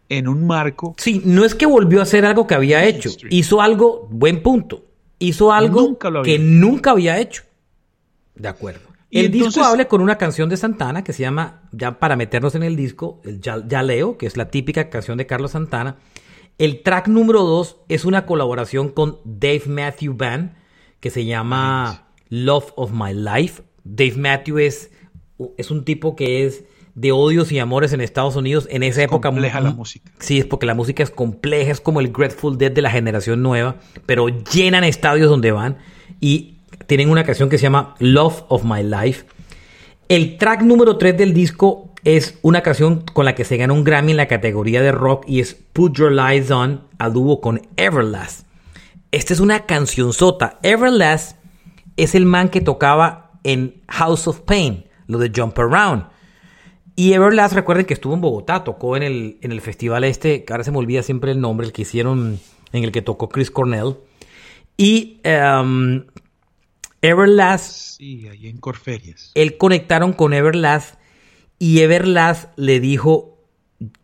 en 0.10 0.28
un 0.28 0.46
marco. 0.46 0.96
Sí, 0.98 1.22
no 1.26 1.46
es 1.46 1.56
que 1.56 1.66
volvió 1.66 2.00
a 2.00 2.04
hacer 2.04 2.26
algo 2.26 2.48
que 2.48 2.56
había 2.56 2.86
hecho, 2.86 3.10
hizo 3.30 3.62
algo, 3.62 4.08
buen 4.12 4.42
punto, 4.42 4.86
hizo 5.20 5.52
algo 5.52 5.98
que 6.24 6.40
nunca 6.40 6.92
había 6.92 7.20
hecho. 7.20 7.44
De 8.36 8.48
acuerdo. 8.48 8.82
el 9.12 9.32
disco 9.32 9.64
habla 9.64 9.86
con 9.86 10.02
una 10.02 10.18
canción 10.18 10.50
de 10.50 10.58
Santana 10.58 11.04
que 11.04 11.14
se 11.14 11.22
llama, 11.22 11.62
ya 11.72 12.00
para 12.00 12.16
meternos 12.16 12.56
en 12.56 12.64
el 12.64 12.76
disco, 12.76 13.22
el 13.24 13.40
ya, 13.42 13.84
Leo, 13.84 14.18
que 14.18 14.26
es 14.26 14.38
la 14.38 14.50
típica 14.50 14.90
canción 14.90 15.18
de 15.18 15.26
Carlos 15.26 15.52
Santana. 15.52 15.98
El 16.58 16.84
track 16.84 17.08
número 17.08 17.44
dos 17.44 17.78
es 17.90 18.06
una 18.06 18.26
colaboración 18.26 18.90
con 18.90 19.18
Dave 19.24 19.64
Matthew 19.68 20.16
Band 20.16 20.56
que 21.00 21.10
se 21.10 21.26
llama 21.26 22.10
Love 22.30 22.74
of 22.76 22.92
My 22.92 23.14
Life. 23.14 23.64
Dave 23.84 24.16
Matthew 24.18 24.60
es 24.60 24.92
es 25.58 25.72
un 25.72 25.84
tipo 25.84 26.16
que 26.16 26.46
es 26.46 26.64
de 26.96 27.12
odios 27.12 27.52
y 27.52 27.60
amores 27.60 27.94
en 27.94 28.02
Estados 28.02 28.36
Unidos 28.36 28.68
en 28.70 28.84
esa 28.84 29.04
época. 29.04 29.30
Compleja 29.30 29.60
la 29.60 29.72
música. 29.72 30.12
Sí, 30.20 30.40
es 30.40 30.46
porque 30.46 30.66
la 30.66 30.76
música 30.76 31.04
es 31.04 31.10
compleja, 31.10 31.72
es 31.72 31.82
como 31.82 32.00
el 32.00 32.12
Grateful 32.12 32.58
Dead 32.58 32.72
de 32.72 32.82
la 32.82 32.92
generación 32.92 33.42
nueva, 33.42 33.78
pero 34.06 34.28
llenan 34.28 34.84
estadios 34.84 35.30
donde 35.30 35.52
van 35.52 35.78
y 36.20 36.58
tienen 36.88 37.10
una 37.10 37.24
canción 37.24 37.50
que 37.50 37.58
se 37.58 37.64
llama 37.64 37.96
Love 38.00 38.44
of 38.50 38.64
My 38.64 38.84
Life. 38.84 39.26
El 40.10 40.38
track 40.38 40.62
número 40.62 40.98
3 40.98 41.18
del 41.18 41.34
disco 41.34 41.94
es 42.04 42.38
una 42.42 42.62
canción 42.62 43.02
con 43.02 43.26
la 43.26 43.34
que 43.34 43.46
se 43.46 43.58
gana 43.58 43.74
un 43.74 43.84
Grammy 43.84 44.12
en 44.12 44.18
la 44.18 44.28
categoría 44.28 44.82
de 44.82 44.92
rock 44.92 45.24
y 45.28 45.40
es 45.40 45.56
Put 45.56 45.98
Your 45.98 46.12
Lies 46.12 46.52
On 46.52 46.82
a 47.00 47.10
dúo 47.10 47.40
con 47.40 47.62
Everlast. 47.78 48.46
Esta 49.12 49.34
es 49.34 49.40
una 49.40 49.66
canción 49.66 50.12
sota. 50.12 50.60
Everlast 50.64 51.38
es 51.98 52.16
el 52.16 52.26
man 52.26 52.50
que 52.50 52.62
tocaba 52.62 53.32
en 53.44 53.82
House 53.88 54.28
of 54.28 54.42
Pain 54.42 54.86
lo 55.08 55.18
de 55.18 55.32
Jump 55.34 55.58
Around. 55.58 56.08
Y 56.96 57.14
Everlast, 57.14 57.54
recuerden 57.54 57.86
que 57.86 57.94
estuvo 57.94 58.14
en 58.14 58.22
Bogotá, 58.22 58.64
tocó 58.64 58.96
en 58.96 59.04
el, 59.04 59.38
en 59.42 59.52
el 59.52 59.62
festival 59.62 60.04
este, 60.04 60.44
que 60.44 60.54
ahora 60.54 60.64
se 60.64 60.72
me 60.72 60.78
olvida 60.78 61.02
siempre 61.02 61.32
el 61.32 61.42
nombre, 61.42 61.66
el 61.66 61.74
que 61.74 61.82
hicieron, 61.82 62.40
en 62.72 62.84
el 62.84 62.92
que 62.92 63.02
tocó 63.02 63.30
Chris 63.30 63.50
Cornell. 63.50 63.98
Y 64.78 65.20
um, 65.26 66.04
Everlast. 67.02 67.98
Sí, 67.98 68.28
ahí 68.28 68.48
en 68.48 68.58
Corferias. 68.58 69.32
Él 69.36 69.58
conectaron 69.58 70.14
con 70.14 70.34
Everlast 70.34 70.96
y 71.60 71.80
Everlast 71.80 72.50
le 72.58 72.80
dijo 72.80 73.40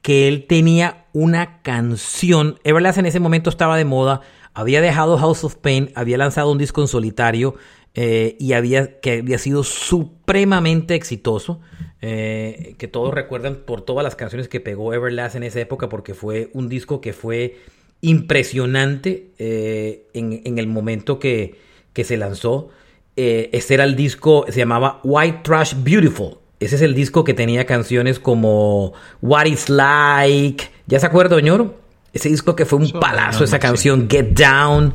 que 0.01 0.27
él 0.27 0.45
tenía 0.47 1.05
una 1.13 1.61
canción. 1.61 2.59
Everlast 2.63 2.97
en 2.97 3.05
ese 3.05 3.19
momento 3.19 3.49
estaba 3.49 3.77
de 3.77 3.85
moda, 3.85 4.21
había 4.53 4.81
dejado 4.81 5.17
House 5.17 5.43
of 5.43 5.55
Pain, 5.55 5.91
había 5.95 6.17
lanzado 6.17 6.51
un 6.51 6.57
disco 6.57 6.81
en 6.81 6.87
solitario 6.87 7.55
eh, 7.95 8.35
y 8.39 8.53
había, 8.53 8.99
que 8.99 9.19
había 9.19 9.37
sido 9.37 9.63
supremamente 9.63 10.95
exitoso. 10.95 11.59
Eh, 12.01 12.75
que 12.77 12.87
todos 12.87 13.13
recuerdan 13.13 13.57
por 13.65 13.81
todas 13.81 14.05
las 14.05 14.15
canciones 14.15 14.47
que 14.47 14.61
pegó 14.61 14.93
Everlast 14.93 15.35
en 15.35 15.43
esa 15.43 15.59
época, 15.59 15.89
porque 15.89 16.13
fue 16.13 16.49
un 16.53 16.69
disco 16.69 17.01
que 17.01 17.13
fue 17.13 17.57
impresionante 18.01 19.31
eh, 19.37 20.07
en, 20.13 20.57
el 20.57 20.67
momento 20.67 21.19
que, 21.19 21.55
que 21.91 22.05
se 22.05 22.15
lanzó. 22.15 22.69
ese 23.15 23.73
era 23.73 23.83
el 23.83 23.97
disco, 23.97 24.45
se 24.47 24.59
llamaba 24.59 25.01
White 25.03 25.41
Trash 25.43 25.73
Beautiful. 25.83 26.37
Ese 26.59 26.75
es 26.75 26.81
el 26.81 26.93
disco 26.93 27.23
que 27.23 27.33
tenía 27.33 27.65
canciones 27.65 28.19
como 28.19 28.93
What 29.21 29.45
It's 29.45 29.69
Like. 29.69 30.65
¿Ya 30.87 30.99
se 30.99 31.05
acuerda, 31.05 31.39
ñoro? 31.39 31.75
Ese 32.13 32.29
disco 32.29 32.55
que 32.55 32.65
fue 32.65 32.79
un 32.79 32.91
palazo, 32.91 33.43
esa 33.43 33.59
canción 33.59 34.09
Get 34.09 34.29
Down. 34.31 34.93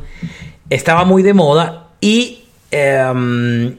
Estaba 0.69 1.05
muy 1.05 1.23
de 1.23 1.33
moda 1.33 1.95
y 2.01 2.44
Em, 2.71 3.77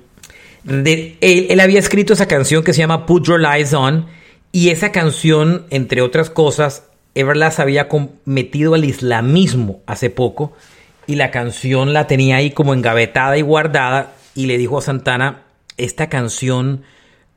él, 0.66 1.60
había 1.60 1.78
escrito 1.78 2.12
esa 2.12 2.26
canción 2.26 2.64
que 2.64 2.72
se 2.72 2.80
llama 2.80 3.06
Put 3.06 3.26
Your 3.26 3.40
Lies 3.40 3.72
On 3.72 4.06
y 4.52 4.70
esa 4.70 4.90
canción, 4.92 5.66
entre 5.70 6.02
otras 6.02 6.30
cosas, 6.30 6.84
Everlast 7.14 7.60
había 7.60 7.88
cometido 7.88 8.74
el 8.74 8.84
islamismo 8.84 9.80
hace 9.86 10.10
poco 10.10 10.52
y 11.06 11.14
la 11.14 11.30
canción 11.30 11.92
la 11.92 12.06
tenía 12.06 12.36
ahí 12.36 12.50
como 12.50 12.74
engavetada 12.74 13.38
y 13.38 13.42
guardada 13.42 14.14
y 14.34 14.46
le 14.46 14.58
dijo 14.58 14.78
a 14.78 14.82
Santana, 14.82 15.44
esta 15.76 16.08
canción 16.08 16.82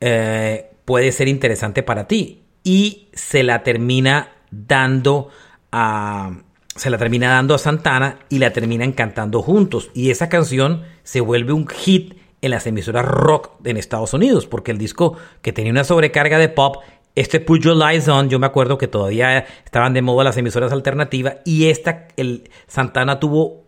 eh, 0.00 0.70
puede 0.84 1.12
ser 1.12 1.28
interesante 1.28 1.82
para 1.82 2.06
ti 2.08 2.42
y 2.64 3.08
se 3.12 3.42
la 3.42 3.62
termina 3.62 4.32
dando 4.50 5.28
a 5.72 6.32
se 6.80 6.88
la 6.88 6.96
termina 6.96 7.28
dando 7.28 7.54
a 7.54 7.58
Santana 7.58 8.20
y 8.30 8.38
la 8.38 8.54
terminan 8.54 8.92
cantando 8.92 9.42
juntos. 9.42 9.90
Y 9.92 10.10
esa 10.10 10.30
canción 10.30 10.84
se 11.02 11.20
vuelve 11.20 11.52
un 11.52 11.68
hit 11.68 12.14
en 12.40 12.52
las 12.52 12.66
emisoras 12.66 13.04
rock 13.04 13.50
en 13.64 13.76
Estados 13.76 14.14
Unidos, 14.14 14.46
porque 14.46 14.70
el 14.70 14.78
disco 14.78 15.18
que 15.42 15.52
tenía 15.52 15.72
una 15.72 15.84
sobrecarga 15.84 16.38
de 16.38 16.48
pop, 16.48 16.76
este 17.16 17.38
Put 17.38 17.64
Your 17.64 17.76
Lies 17.76 18.08
On, 18.08 18.30
yo 18.30 18.38
me 18.38 18.46
acuerdo 18.46 18.78
que 18.78 18.88
todavía 18.88 19.44
estaban 19.62 19.92
de 19.92 20.00
moda 20.00 20.24
las 20.24 20.38
emisoras 20.38 20.72
alternativas 20.72 21.36
y 21.44 21.68
esta, 21.68 22.08
el 22.16 22.48
Santana 22.66 23.20
tuvo, 23.20 23.66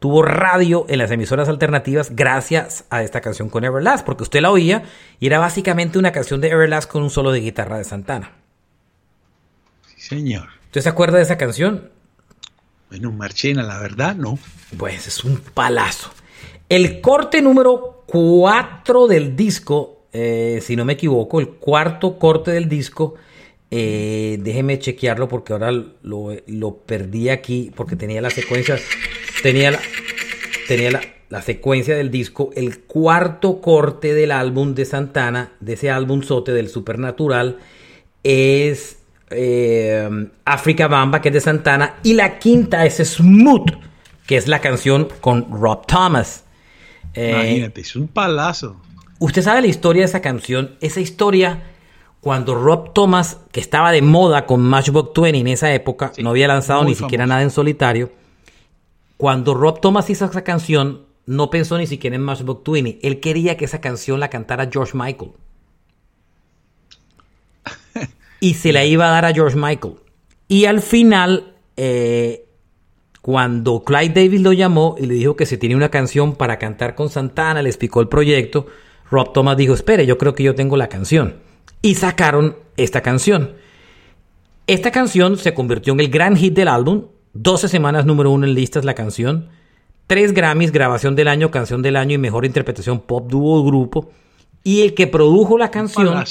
tuvo 0.00 0.22
radio 0.22 0.86
en 0.88 0.98
las 0.98 1.12
emisoras 1.12 1.48
alternativas 1.48 2.16
gracias 2.16 2.84
a 2.90 3.04
esta 3.04 3.20
canción 3.20 3.48
con 3.48 3.62
Everlast, 3.62 4.04
porque 4.04 4.24
usted 4.24 4.40
la 4.40 4.50
oía 4.50 4.82
y 5.20 5.28
era 5.28 5.38
básicamente 5.38 6.00
una 6.00 6.10
canción 6.10 6.40
de 6.40 6.48
Everlast 6.48 6.90
con 6.90 7.04
un 7.04 7.10
solo 7.10 7.30
de 7.30 7.42
guitarra 7.42 7.78
de 7.78 7.84
Santana. 7.84 8.32
Sí, 9.86 10.00
señor. 10.00 10.48
¿Usted 10.64 10.80
se 10.80 10.88
acuerda 10.88 11.18
de 11.18 11.22
esa 11.22 11.38
canción? 11.38 11.99
Bueno, 12.90 13.10
Marchena, 13.12 13.62
la 13.62 13.78
verdad, 13.78 14.14
no. 14.14 14.38
Pues 14.76 15.06
es 15.06 15.24
un 15.24 15.38
palazo. 15.38 16.10
El 16.68 17.00
corte 17.00 17.40
número 17.40 18.04
4 18.06 19.06
del 19.06 19.34
disco 19.34 20.00
eh, 20.12 20.58
si 20.62 20.76
no 20.76 20.84
me 20.84 20.94
equivoco, 20.94 21.40
el 21.40 21.48
cuarto 21.48 22.18
corte 22.18 22.50
del 22.50 22.68
disco. 22.68 23.14
Eh, 23.70 24.38
déjeme 24.40 24.80
chequearlo 24.80 25.28
porque 25.28 25.52
ahora 25.52 25.70
lo, 25.70 26.76
perdí 26.86 27.28
aquí 27.28 27.70
porque 27.74 27.96
tenía 27.96 28.20
la 28.20 28.30
secuencia. 28.30 28.78
Tenía 29.42 29.70
la, 29.70 29.80
tenía 30.66 30.90
la, 30.90 31.00
la, 31.28 31.42
secuencia 31.42 31.96
del 31.96 32.10
disco. 32.10 32.50
El 32.56 32.80
cuarto 32.80 33.60
corte 33.60 34.14
del 34.14 34.32
álbum 34.32 34.74
de 34.74 34.84
Santana, 34.84 35.52
de 35.60 35.74
ese 35.74 35.90
álbum 35.90 36.22
sote 36.22 36.52
del 36.52 36.68
Supernatural, 36.68 37.58
es 38.24 38.98
eh, 39.30 40.28
Africa 40.44 40.88
Bamba, 40.88 41.20
que 41.20 41.28
es 41.28 41.34
de 41.34 41.40
Santana. 41.40 41.96
Y 42.02 42.14
la 42.14 42.38
quinta 42.38 42.84
es 42.84 42.96
Smooth, 42.96 43.70
que 44.26 44.36
es 44.36 44.48
la 44.48 44.60
canción 44.60 45.08
con 45.20 45.50
Rob 45.50 45.86
Thomas. 45.86 46.44
Eh, 47.14 47.30
Imagínate, 47.30 47.80
es 47.80 47.96
un 47.96 48.08
palazo. 48.08 48.80
Usted 49.18 49.42
sabe 49.42 49.62
la 49.62 49.66
historia 49.66 50.02
de 50.02 50.06
esa 50.06 50.20
canción. 50.20 50.76
Esa 50.80 51.00
historia, 51.00 51.62
cuando 52.20 52.54
Rob 52.54 52.92
Thomas, 52.92 53.38
que 53.52 53.60
estaba 53.60 53.92
de 53.92 54.02
moda 54.02 54.46
con 54.46 54.62
Matchbox 54.62 55.20
20 55.20 55.38
en 55.40 55.48
esa 55.48 55.72
época, 55.72 56.12
no 56.18 56.30
había 56.30 56.48
lanzado 56.48 56.84
ni 56.84 56.94
siquiera 56.94 57.26
nada 57.26 57.42
en 57.42 57.50
solitario. 57.50 58.12
Cuando 59.16 59.54
Rob 59.54 59.80
Thomas 59.80 60.08
hizo 60.08 60.24
esa 60.24 60.42
canción, 60.42 61.02
no 61.26 61.50
pensó 61.50 61.76
ni 61.76 61.86
siquiera 61.86 62.16
en 62.16 62.22
Matchbox 62.22 62.62
20. 62.70 63.06
Él 63.06 63.20
quería 63.20 63.56
que 63.56 63.66
esa 63.66 63.80
canción 63.80 64.18
la 64.18 64.30
cantara 64.30 64.68
George 64.72 64.96
Michael. 64.96 65.32
Y 68.40 68.54
se 68.54 68.72
la 68.72 68.84
iba 68.84 69.06
a 69.06 69.10
dar 69.12 69.26
a 69.26 69.32
George 69.32 69.56
Michael. 69.56 69.94
Y 70.48 70.64
al 70.64 70.80
final, 70.80 71.54
eh, 71.76 72.46
cuando 73.20 73.84
Clyde 73.84 74.24
Davis 74.24 74.40
lo 74.40 74.52
llamó 74.52 74.96
y 74.98 75.06
le 75.06 75.14
dijo 75.14 75.36
que 75.36 75.46
se 75.46 75.58
tiene 75.58 75.76
una 75.76 75.90
canción 75.90 76.34
para 76.34 76.58
cantar 76.58 76.94
con 76.94 77.10
Santana, 77.10 77.62
le 77.62 77.68
explicó 77.68 78.00
el 78.00 78.08
proyecto, 78.08 78.66
Rob 79.10 79.32
Thomas 79.32 79.56
dijo, 79.56 79.74
espere, 79.74 80.06
yo 80.06 80.18
creo 80.18 80.34
que 80.34 80.42
yo 80.42 80.54
tengo 80.54 80.76
la 80.76 80.88
canción. 80.88 81.36
Y 81.82 81.94
sacaron 81.94 82.56
esta 82.76 83.02
canción. 83.02 83.52
Esta 84.66 84.90
canción 84.90 85.36
se 85.36 85.52
convirtió 85.52 85.92
en 85.92 86.00
el 86.00 86.08
gran 86.08 86.36
hit 86.36 86.54
del 86.54 86.68
álbum, 86.68 87.06
12 87.34 87.68
semanas 87.68 88.06
número 88.06 88.30
uno 88.30 88.46
en 88.46 88.54
listas 88.54 88.84
la 88.84 88.94
canción, 88.94 89.48
3 90.06 90.32
Grammys, 90.32 90.72
grabación 90.72 91.14
del 91.14 91.28
año, 91.28 91.50
canción 91.50 91.82
del 91.82 91.96
año 91.96 92.14
y 92.14 92.18
mejor 92.18 92.44
interpretación 92.44 93.00
pop 93.00 93.28
dúo 93.28 93.64
grupo. 93.64 94.10
Y 94.64 94.82
el 94.82 94.94
que 94.94 95.06
produjo 95.06 95.58
la 95.58 95.70
canción 95.70 96.24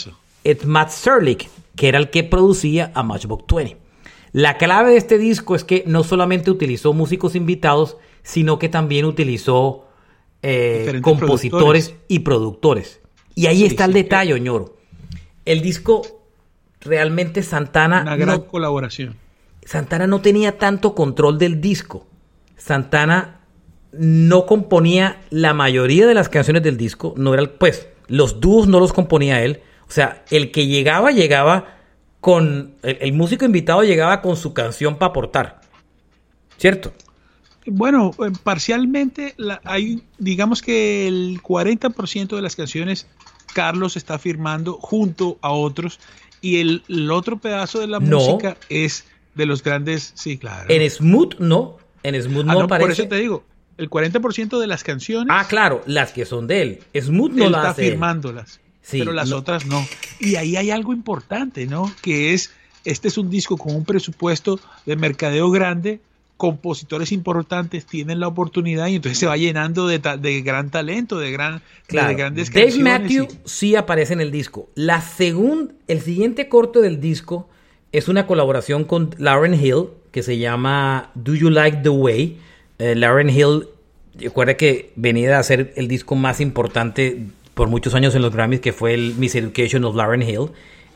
es 0.44 0.66
Matt 0.66 0.90
Serlich, 0.90 1.50
que 1.80 1.88
era 1.88 1.98
el 1.98 2.10
que 2.10 2.26
producía 2.26 2.92
a 2.94 3.04
Matchbox 3.04 3.46
20. 3.56 3.78
La 4.34 4.58
clave 4.58 4.92
de 4.92 4.98
este 4.98 5.18
disco 5.18 5.56
es 5.56 5.64
que 5.64 5.86
no 5.88 6.04
solamente 6.04 6.52
utilizó 6.52 6.92
músicos 6.92 7.36
invitados, 7.36 7.96
sino 8.22 8.60
que 8.60 8.68
también 8.68 9.06
utilizó 9.06 9.88
eh, 10.42 11.00
compositores 11.02 11.96
y 12.10 12.20
productores. 12.20 13.00
Y 13.34 13.46
ahí 13.46 13.64
está 13.64 13.86
el 13.86 13.94
detalle, 13.94 14.34
Oñoro. 14.34 14.76
El 15.46 15.62
disco 15.62 16.02
realmente 16.82 17.44
Santana. 17.44 18.02
Una 18.02 18.18
gran 18.18 18.42
colaboración. 18.42 19.16
Santana 19.64 20.06
no 20.06 20.20
tenía 20.20 20.58
tanto 20.58 20.94
control 20.94 21.38
del 21.38 21.62
disco. 21.62 22.06
Santana 22.58 23.40
no 23.94 24.46
componía 24.46 25.22
la 25.30 25.54
mayoría 25.54 26.08
de 26.08 26.14
las 26.14 26.28
canciones 26.28 26.62
del 26.62 26.76
disco. 26.76 27.14
No 27.16 27.34
era, 27.34 27.50
pues, 27.58 27.88
los 28.08 28.42
dúos 28.42 28.68
no 28.68 28.82
los 28.82 28.92
componía 28.92 29.42
él. 29.46 29.62
O 29.90 29.92
sea, 29.92 30.24
el 30.30 30.52
que 30.52 30.68
llegaba, 30.68 31.12
llegaba 31.12 31.78
con. 32.22 32.76
El, 32.84 33.14
músico 33.14 33.46
invitado 33.46 33.84
llegaba 33.84 34.22
con 34.22 34.38
su 34.38 34.54
canción 34.54 34.98
para 34.98 35.10
aportar. 35.10 35.62
¿Cierto? 36.58 36.94
Bueno, 37.66 38.12
eh, 38.20 38.32
parcialmente 38.44 39.36
hay, 39.64 40.04
digamos 40.18 40.62
que 40.62 41.08
el 41.08 41.42
40% 41.42 42.36
de 42.36 42.42
las 42.42 42.56
canciones 42.56 43.08
Carlos 43.54 43.98
está 43.98 44.20
firmando 44.20 44.74
junto 44.74 45.38
a 45.42 45.52
otros 45.52 46.00
y 46.42 46.60
el, 46.60 46.84
otro 47.12 47.38
pedazo 47.38 47.80
de 47.80 47.88
la 47.88 48.00
música 48.00 48.58
es 48.70 49.06
de 49.36 49.46
los 49.46 49.64
grandes, 49.64 50.12
sí, 50.16 50.38
claro. 50.38 50.70
En 50.70 50.88
Smooth 50.90 51.40
no, 51.40 51.78
en 52.04 52.22
Smooth 52.22 52.46
ah, 52.48 52.54
no, 52.54 52.60
aparece. 52.62 52.86
Por 52.86 52.92
eso 52.92 53.08
te 53.08 53.16
digo, 53.16 53.44
el 53.78 53.90
40% 53.90 54.60
de 54.60 54.68
las 54.68 54.84
canciones. 54.84 55.28
Ah, 55.30 55.46
claro, 55.48 55.82
las 55.86 56.12
que 56.12 56.26
son 56.26 56.48
de 56.48 56.62
él. 56.62 56.80
Smooth 57.00 57.32
no 57.32 57.50
las 57.50 57.62
está 57.62 57.74
firmándolas 57.74 58.60
pero 58.92 59.12
las 59.12 59.32
otras 59.32 59.66
no. 59.66 59.86
Y 60.20 60.36
ahí 60.36 60.56
hay 60.56 60.72
algo 60.72 60.94
importante, 60.94 61.66
¿no? 61.66 61.92
Que 62.02 62.34
es, 62.34 62.52
este 62.86 63.08
es 63.08 63.18
un 63.18 63.30
disco 63.30 63.58
con 63.58 63.76
un 63.76 63.86
presupuesto 63.86 64.60
de 64.86 64.96
mercadeo 64.96 65.50
grande, 65.52 66.00
compositores 66.40 67.12
importantes 67.12 67.86
tienen 67.86 68.22
la 68.22 68.30
oportunidad 68.30 68.88
y 68.88 68.96
entonces 68.96 69.20
se 69.20 69.26
va 69.26 69.36
llenando 69.36 69.88
de, 69.88 70.00
de 70.00 70.42
gran 70.42 70.70
talento, 70.70 71.20
de, 71.20 71.32
gran, 71.32 71.62
de 71.90 72.16
grandes 72.16 72.50
Dave 72.54 72.80
Matthew 72.80 73.28
sí 73.44 73.76
aparece 73.76 74.14
en 74.14 74.22
el 74.22 74.32
disco. 74.32 74.70
La 74.74 75.02
segunda, 75.02 75.74
el 75.90 76.00
siguiente 76.00 76.48
corte 76.48 76.80
del 76.80 77.02
disco 77.02 77.50
es 77.92 78.08
una 78.08 78.26
colaboración 78.26 78.86
con 78.86 79.14
Lauren 79.18 79.54
Hill 79.54 79.88
que 80.12 80.24
se 80.24 80.38
llama 80.38 81.12
Do 81.14 81.36
You 81.36 81.50
Like 81.50 81.80
the 81.84 81.90
Way. 81.90 82.38
Eh, 82.80 82.96
Lauren 82.96 83.30
Hill, 83.30 83.68
recuerda 84.16 84.56
que 84.56 84.94
venía 84.96 85.38
a 85.38 85.44
ser 85.44 85.74
el 85.76 85.90
disco 85.90 86.16
más 86.16 86.40
importante 86.40 87.22
por 87.60 87.68
muchos 87.68 87.94
años 87.94 88.16
en 88.16 88.22
los 88.22 88.34
Grammys, 88.34 88.62
que 88.62 88.72
fue 88.72 88.94
el 88.94 89.16
Miss 89.16 89.36
Education 89.36 89.84
of 89.84 89.94
Lauren 89.94 90.22
Hill. 90.22 90.48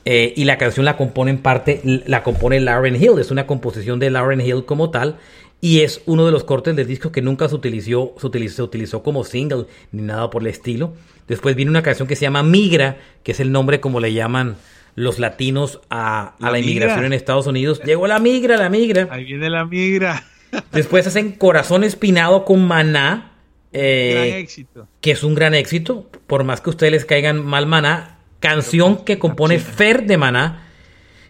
Eh, 0.06 0.34
y 0.38 0.46
la 0.46 0.58
canción 0.58 0.86
la 0.86 0.96
compone 0.96 1.32
en 1.32 1.40
parte, 1.40 1.82
la 1.84 2.24
compone 2.24 2.62
Lauren 2.62 2.96
Hill, 2.96 3.20
es 3.20 3.32
una 3.32 3.46
composición 3.46 4.00
de 4.00 4.10
Lauren 4.10 4.40
Hill 4.40 4.64
como 4.64 4.90
tal, 4.90 5.18
y 5.60 5.82
es 5.82 6.02
uno 6.06 6.26
de 6.26 6.32
los 6.32 6.46
cortes 6.46 6.74
del 6.74 6.88
disco 6.88 7.12
que 7.12 7.22
nunca 7.22 7.50
se 7.50 7.56
utilizó, 7.56 8.16
se 8.18 8.28
utilizó, 8.28 8.56
se 8.56 8.64
utilizó 8.64 9.04
como 9.04 9.26
single 9.26 9.66
ni 9.92 10.04
nada 10.04 10.30
por 10.30 10.42
el 10.42 10.48
estilo. 10.48 10.94
Después 11.28 11.58
viene 11.58 11.70
una 11.70 11.84
canción 11.84 12.08
que 12.08 12.16
se 12.16 12.22
llama 12.22 12.44
Migra, 12.44 12.96
que 13.24 13.34
es 13.34 13.42
el 13.42 13.52
nombre 13.52 13.82
como 13.82 14.00
le 14.00 14.14
llaman 14.14 14.56
los 14.96 15.20
latinos 15.20 15.82
a, 15.90 16.36
la, 16.40 16.58
inmigración 16.58 17.04
en 17.04 17.12
Estados 17.12 17.46
Unidos. 17.46 17.82
Llegó 17.84 18.08
la 18.08 18.20
migra, 18.20 18.56
la 18.56 18.70
migra. 18.70 19.10
Ahí 19.12 19.26
viene 19.26 19.50
la 19.50 19.66
migra. 19.66 20.24
Después 20.72 21.08
hacen 21.08 21.34
Corazón 21.34 21.84
Espinado 21.84 22.46
con 22.46 22.66
Maná, 22.66 23.33
eh, 23.74 24.40
éxito. 24.40 24.88
Que 25.02 25.12
es 25.12 25.24
un 25.24 25.36
gran 25.36 25.54
éxito, 25.54 26.10
por 26.28 26.44
más 26.44 26.62
que 26.62 26.70
ustedes 26.70 26.92
les 26.92 27.06
caigan 27.06 27.44
mal 27.44 27.66
Maná. 27.66 28.20
Canción 28.40 29.04
que 29.06 29.20
compone 29.20 29.60
Fer 29.60 30.06
de 30.06 30.18
Maná. 30.18 30.68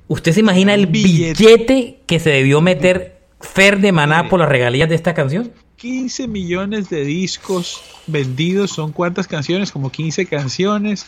¿Usted 0.07 0.33
se 0.33 0.39
imagina 0.41 0.73
el 0.73 0.87
billete. 0.87 2.01
que 2.05 2.19
se 2.19 2.29
debió 2.29 2.59
meter 2.61 3.21
Fer 3.39 3.79
de 3.79 3.91
Maná 3.91 4.29
por 4.29 4.39
las 4.39 4.49
regalías 4.49 4.89
de 4.89 4.95
esta 4.95 5.13
canción? 5.13 5.51
15 5.77 6.27
millones 6.27 6.89
de 6.89 7.03
discos 7.03 7.83
vendidos. 8.07 8.71
¿Son 8.71 8.91
cuántas 8.91 9.27
canciones? 9.27 9.71
Como 9.71 9.91
15 9.91 10.25
canciones. 10.25 11.05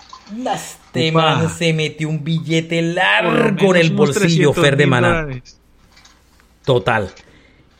Este 0.54 1.12
man 1.12 1.50
se 1.50 1.74
metió 1.74 2.10
un 2.10 2.24
billete 2.24 2.82
largo 2.82 3.76
en 3.76 3.82
el 3.82 3.91
bolsillo, 3.91 4.54
Fer 4.54 4.78
de 4.78 4.86
Maná. 4.86 5.28
Total. 6.63 7.12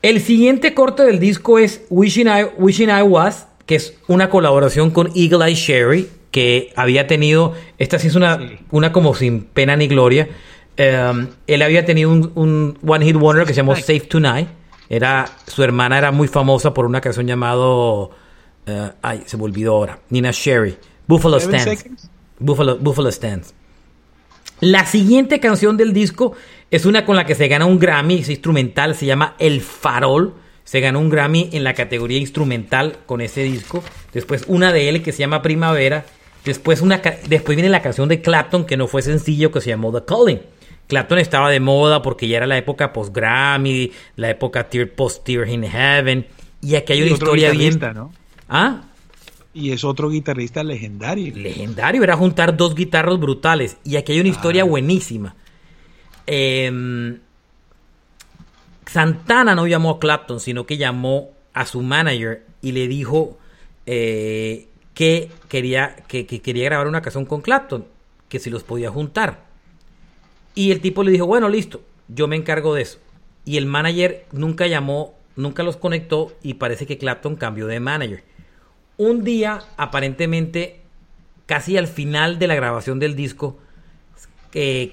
El 0.06 0.22
siguiente 0.22 0.76
corte 0.76 1.02
del 1.02 1.20
disco 1.20 1.58
es 1.58 1.82
Wishing 1.90 2.28
I, 2.28 2.44
Wishing 2.60 2.90
I 2.90 3.02
Was, 3.02 3.48
que 3.66 3.74
es 3.74 3.98
una 4.08 4.30
colaboración 4.30 4.92
con 4.92 5.10
Eagle 5.16 5.48
Eye 5.48 5.56
Sherry, 5.56 6.08
que 6.30 6.72
había 6.76 7.08
tenido, 7.08 7.54
esta 7.80 7.98
sí 7.98 8.10
es 8.10 8.16
una, 8.16 8.40
una 8.70 8.92
como 8.92 9.16
sin 9.16 9.46
pena 9.46 9.76
ni 9.76 9.88
gloria. 9.88 10.30
Um, 10.78 11.30
él 11.48 11.64
había 11.64 11.86
tenido 11.86 12.12
un, 12.12 12.78
One 12.86 13.04
Hit 13.04 13.16
Wonder 13.16 13.48
que 13.48 13.56
se 13.56 13.62
llamó 13.62 13.76
Safe 13.76 14.02
Tonight. 14.02 14.48
Era, 14.90 15.26
su 15.48 15.64
hermana 15.64 15.98
era 15.98 16.12
muy 16.12 16.28
famosa 16.28 16.72
por 16.72 16.86
una 16.86 17.02
canción 17.02 17.26
llamado, 17.26 18.12
uh, 18.68 18.90
ay, 19.02 19.24
se 19.26 19.38
me 19.38 19.44
olvidó 19.44 19.74
ahora, 19.74 19.98
Nina 20.12 20.30
Sherry, 20.32 20.78
Buffalo 21.08 21.40
Stands. 21.40 21.84
Buffalo, 22.38 22.78
Buffalo 22.78 23.12
Stands. 23.12 23.56
La 24.60 24.86
siguiente 24.86 25.40
canción 25.40 25.78
del 25.78 25.94
disco 25.94 26.34
es 26.76 26.86
una 26.86 27.06
con 27.06 27.16
la 27.16 27.26
que 27.26 27.36
se 27.36 27.48
gana 27.48 27.66
un 27.66 27.80
Grammy, 27.80 28.20
es 28.20 28.30
instrumental, 28.30 28.96
se 28.96 29.06
llama 29.06 29.36
El 29.40 29.62
Farol. 29.62 30.34
Se 30.64 30.80
ganó 30.80 31.00
un 31.00 31.10
Grammy 31.10 31.50
en 31.54 31.64
la 31.64 31.74
categoría 31.74 32.18
instrumental 32.18 32.98
con 33.06 33.22
ese 33.22 33.44
disco. 33.44 33.84
Después 34.14 34.46
una 34.48 34.74
de 34.74 34.90
él 34.90 35.04
que 35.04 35.12
se 35.12 35.20
llama 35.20 35.42
Primavera. 35.42 36.06
Después, 36.44 36.82
una, 36.82 37.02
después 37.28 37.56
viene 37.56 37.70
la 37.70 37.82
canción 37.82 38.10
de 38.10 38.22
Clapton 38.22 38.66
que 38.66 38.76
no 38.76 38.88
fue 38.88 39.04
sencillo 39.04 39.52
que 39.52 39.62
se 39.62 39.70
llamó 39.70 39.94
The 39.94 40.06
Calling. 40.06 40.42
Clapton 40.88 41.20
estaba 41.20 41.50
de 41.50 41.60
moda 41.60 42.02
porque 42.02 42.28
ya 42.28 42.38
era 42.38 42.48
la 42.48 42.58
época 42.58 42.94
post-Grammy, 42.94 43.92
la 44.16 44.32
época 44.32 44.68
post-Tear 44.96 45.48
in 45.48 45.64
Heaven. 45.64 46.28
Y 46.62 46.76
aquí 46.76 46.94
hay 46.94 47.04
una 47.04 47.12
historia 47.12 47.52
bien... 47.52 47.80
¿no? 47.94 48.12
¿Ah? 48.50 48.82
Y 49.54 49.72
es 49.72 49.84
otro 49.84 50.10
guitarrista 50.10 50.64
legendario. 50.64 51.34
Legendario, 51.36 52.04
era 52.04 52.18
juntar 52.18 52.58
dos 52.58 52.76
guitarras 52.76 53.20
brutales. 53.20 53.78
Y 53.84 53.96
aquí 53.96 54.12
hay 54.14 54.20
una 54.20 54.30
historia 54.30 54.64
buenísima. 54.64 55.36
Em, 56.28 57.20
Santana 58.86 59.56
no 59.56 59.68
llamó 59.68 59.92
a 59.92 60.00
Clapton, 60.00 60.40
sino 60.40 60.66
que 60.66 60.78
llamó 60.78 61.32
a 61.54 61.66
su 61.66 61.82
manager 61.82 62.46
y 62.62 62.72
le 62.72 62.88
dijo 62.88 63.38
eh, 63.86 64.68
que, 64.94 65.32
quería, 65.50 65.96
que, 66.08 66.26
quería 66.26 66.66
grabar 66.66 66.88
una 66.88 67.02
canción 67.02 67.26
con 67.26 67.42
Clapton, 67.42 67.86
que 68.30 68.40
si 68.40 68.50
los 68.50 68.64
podía 68.64 68.90
juntar. 68.90 69.46
Y 70.56 70.72
el 70.72 70.82
tipo 70.82 71.04
le 71.04 71.12
dijo, 71.12 71.26
bueno, 71.26 71.50
listo, 71.50 71.82
yo 72.08 72.28
me 72.28 72.36
encargo 72.36 72.74
de 72.74 72.84
eso. 72.84 73.00
Y 73.44 73.58
el 73.58 73.66
manager 73.66 74.26
nunca 74.32 74.68
llamó, 74.68 75.16
nunca 75.36 75.64
los 75.64 75.78
conectó 75.78 76.34
y 76.42 76.56
parece 76.56 76.86
que 76.86 76.98
Clapton 76.98 77.36
cambió 77.36 77.68
de 77.68 77.80
manager. 77.80 78.24
Un 78.98 79.24
día, 79.24 79.62
aparentemente, 79.78 80.80
casi 81.46 81.78
al 81.78 81.88
final 81.88 82.40
de 82.40 82.48
la 82.48 82.56
grabación 82.56 83.00
del 83.00 83.16
disco, 83.16 83.60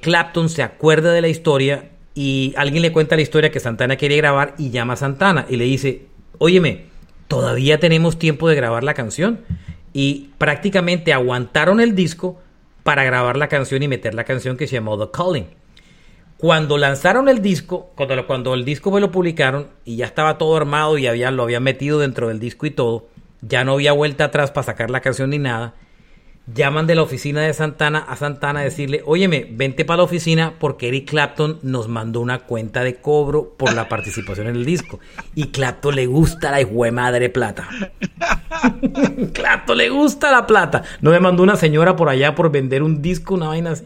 Clapton 0.00 0.48
se 0.48 0.62
acuerda 0.62 1.12
de 1.12 1.20
la 1.20 1.28
historia 1.28 1.90
y 2.14 2.52
alguien 2.56 2.82
le 2.82 2.92
cuenta 2.92 3.16
la 3.16 3.22
historia 3.22 3.50
que 3.50 3.60
Santana 3.60 3.96
quería 3.96 4.16
grabar 4.16 4.54
y 4.58 4.70
llama 4.70 4.94
a 4.94 4.96
Santana 4.96 5.46
y 5.48 5.56
le 5.56 5.64
dice, 5.64 6.06
óyeme, 6.38 6.86
todavía 7.28 7.78
tenemos 7.78 8.18
tiempo 8.18 8.48
de 8.48 8.56
grabar 8.56 8.84
la 8.84 8.94
canción. 8.94 9.40
Y 9.92 10.30
prácticamente 10.38 11.12
aguantaron 11.12 11.80
el 11.80 11.94
disco 11.94 12.40
para 12.82 13.04
grabar 13.04 13.36
la 13.36 13.48
canción 13.48 13.82
y 13.82 13.88
meter 13.88 14.14
la 14.14 14.24
canción 14.24 14.56
que 14.56 14.66
se 14.66 14.74
llamó 14.74 14.98
The 14.98 15.12
Calling. 15.12 15.46
Cuando 16.38 16.76
lanzaron 16.76 17.28
el 17.28 17.40
disco, 17.40 17.92
cuando, 17.94 18.26
cuando 18.26 18.54
el 18.54 18.64
disco 18.64 18.98
lo 18.98 19.12
publicaron 19.12 19.68
y 19.84 19.96
ya 19.96 20.06
estaba 20.06 20.38
todo 20.38 20.56
armado 20.56 20.98
y 20.98 21.06
había, 21.06 21.30
lo 21.30 21.44
habían 21.44 21.62
metido 21.62 22.00
dentro 22.00 22.28
del 22.28 22.40
disco 22.40 22.66
y 22.66 22.72
todo, 22.72 23.06
ya 23.42 23.64
no 23.64 23.74
había 23.74 23.92
vuelta 23.92 24.24
atrás 24.24 24.50
para 24.50 24.64
sacar 24.64 24.90
la 24.90 25.00
canción 25.00 25.30
ni 25.30 25.38
nada 25.38 25.74
llaman 26.46 26.86
de 26.86 26.94
la 26.94 27.02
oficina 27.02 27.40
de 27.40 27.54
Santana 27.54 28.00
a 28.00 28.16
Santana 28.16 28.60
a 28.60 28.64
decirle, 28.64 29.02
óyeme, 29.06 29.46
vente 29.50 29.84
para 29.84 29.98
la 29.98 30.02
oficina 30.02 30.54
porque 30.58 30.88
Eric 30.88 31.10
Clapton 31.10 31.60
nos 31.62 31.88
mandó 31.88 32.20
una 32.20 32.40
cuenta 32.40 32.82
de 32.82 32.96
cobro 32.96 33.54
por 33.56 33.74
la 33.74 33.88
participación 33.88 34.48
en 34.48 34.56
el 34.56 34.64
disco. 34.64 34.98
Y 35.34 35.48
Clapton 35.48 35.94
le 35.94 36.06
gusta 36.06 36.50
la 36.50 36.60
hijo 36.60 36.90
madre 36.90 37.30
plata. 37.30 37.68
Clapton 39.32 39.78
le 39.78 39.88
gusta 39.88 40.30
la 40.30 40.46
plata. 40.46 40.82
No 41.00 41.10
me 41.10 41.20
mandó 41.20 41.42
una 41.42 41.56
señora 41.56 41.94
por 41.94 42.08
allá 42.08 42.34
por 42.34 42.50
vender 42.50 42.82
un 42.82 43.00
disco, 43.00 43.34
una 43.34 43.48
vaina 43.48 43.72
así. 43.72 43.84